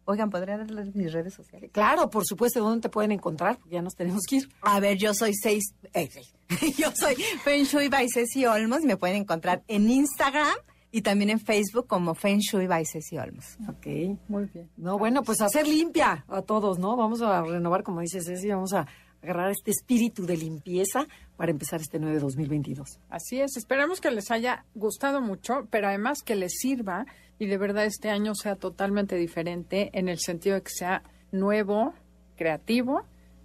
Oigan, 0.05 0.29
¿podría 0.29 0.57
darles 0.57 0.95
mis 0.95 1.11
redes 1.11 1.34
sociales? 1.34 1.71
Claro, 1.73 2.09
por 2.09 2.25
supuesto, 2.25 2.61
¿dónde 2.61 2.82
te 2.82 2.89
pueden 2.89 3.11
encontrar? 3.11 3.57
Porque 3.57 3.75
ya 3.75 3.82
nos 3.82 3.95
tenemos 3.95 4.21
que 4.27 4.38
ir. 4.38 4.49
A 4.61 4.79
ver, 4.79 4.97
yo 4.97 5.13
soy 5.13 5.34
seis, 5.34 5.75
eh, 5.93 6.09
seis. 6.09 6.34
yo 6.77 6.91
soy 6.93 7.15
Feng 7.43 7.63
Shui 7.63 7.89
by 7.89 8.07
Ceci 8.09 8.45
Olmos 8.45 8.84
y 8.84 8.88
me 8.88 8.97
pueden 8.97 9.17
encontrar 9.17 9.63
en 9.67 9.89
Instagram 9.89 10.55
y 10.91 11.01
también 11.01 11.29
en 11.32 11.39
Facebook 11.39 11.88
como 11.88 12.15
Feng 12.15 12.39
Shui 12.39 12.67
by 12.67 12.86
Ceci 12.86 13.17
Olmos. 13.17 13.57
Ok. 13.67 13.88
Muy 14.29 14.45
bien. 14.45 14.69
No, 14.77 14.97
bueno, 14.97 15.23
pues 15.23 15.41
hacer 15.41 15.67
limpia 15.67 16.23
a 16.27 16.41
todos, 16.41 16.79
¿no? 16.79 16.95
Vamos 16.95 17.21
a 17.21 17.41
renovar, 17.43 17.84
como 17.84 17.99
dice 17.99 18.21
Ceci, 18.21 18.49
vamos 18.49 18.73
a 18.73 18.88
agarrar 19.22 19.51
este 19.51 19.72
espíritu 19.72 20.26
de 20.26 20.38
limpieza 20.38 21.07
para 21.38 21.51
empezar 21.51 21.82
este 21.82 21.99
9 21.99 22.19
2022. 22.19 22.99
Así 23.09 23.39
es, 23.39 23.57
esperamos 23.57 24.01
que 24.01 24.11
les 24.11 24.32
haya 24.32 24.65
gustado 24.76 25.22
mucho, 25.22 25.67
pero 25.69 25.88
además 25.88 26.22
que 26.24 26.36
les 26.36 26.53
sirva 26.53 27.05
y 27.39 27.47
de 27.47 27.57
verdad 27.57 27.86
este 27.86 28.09
año 28.09 28.36
sea 28.36 28.55
totalmente 28.55 29.15
diferente 29.15 29.89
en 29.93 30.09
el 30.09 30.19
sentido 30.19 30.55
de 30.55 30.61
que 30.61 30.72
sea 30.72 31.03
nuevo, 31.32 31.93
creativo 32.36 33.03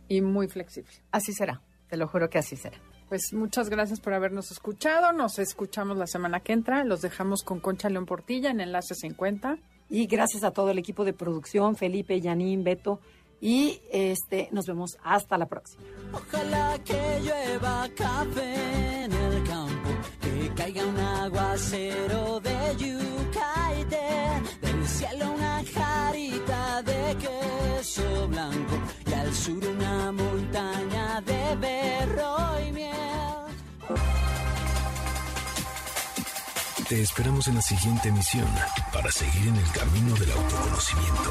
y 0.09 0.20
muy 0.20 0.49
flexible. 0.49 0.93
Así 1.11 1.33
será, 1.33 1.62
te 1.89 1.97
lo 1.97 2.07
juro 2.09 2.29
que 2.29 2.39
así 2.39 2.57
será. 2.57 2.79
Pues 3.09 3.33
muchas 3.33 3.70
gracias 3.70 4.01
por 4.01 4.14
habernos 4.14 4.51
escuchado, 4.51 5.12
nos 5.12 5.39
escuchamos 5.39 5.97
la 5.97 6.09
semana 6.09 6.41
que 6.41 6.53
entra, 6.53 6.85
los 6.85 7.03
dejamos 7.03 7.45
con 7.45 7.61
Concha 7.61 7.89
León 7.89 8.05
Portilla 8.05 8.51
en 8.51 8.61
Enlace 8.61 8.95
50. 8.95 9.59
Y 9.89 10.07
gracias 10.07 10.43
a 10.43 10.51
todo 10.51 10.70
el 10.70 10.79
equipo 10.79 11.05
de 11.05 11.12
producción, 11.12 11.77
Felipe, 11.77 12.20
Yanín, 12.20 12.64
Beto. 12.64 13.01
Y 13.47 13.80
este 13.92 14.49
nos 14.51 14.66
vemos 14.66 14.99
hasta 15.05 15.38
la 15.38 15.47
próxima. 15.47 15.84
Ojalá 16.12 16.76
que 16.84 17.20
llueva 17.22 17.88
café 17.97 19.05
en 19.05 19.12
el 19.12 19.44
campo, 19.44 19.88
que 20.20 20.53
caiga 20.57 20.84
un 20.84 20.99
aguacero 20.99 22.40
de 22.40 22.76
yucaite, 22.76 24.09
del 24.61 24.88
cielo 24.88 25.30
una 25.30 25.62
jarita 25.62 26.82
de 26.82 27.16
queso 27.18 28.26
blanco 28.26 28.80
y 29.07 29.12
al 29.12 29.32
sur 29.32 29.64
una 29.64 30.11
montaña 30.11 31.20
de 31.20 31.55
berro 31.55 32.61
y 32.66 32.72
miel. 32.72 32.97
Te 36.88 37.01
esperamos 37.01 37.47
en 37.47 37.55
la 37.55 37.62
siguiente 37.62 38.09
emisión 38.09 38.49
para 38.92 39.12
seguir 39.12 39.47
en 39.47 39.55
el 39.55 39.70
camino 39.70 40.16
del 40.16 40.32
autoconocimiento. 40.32 41.30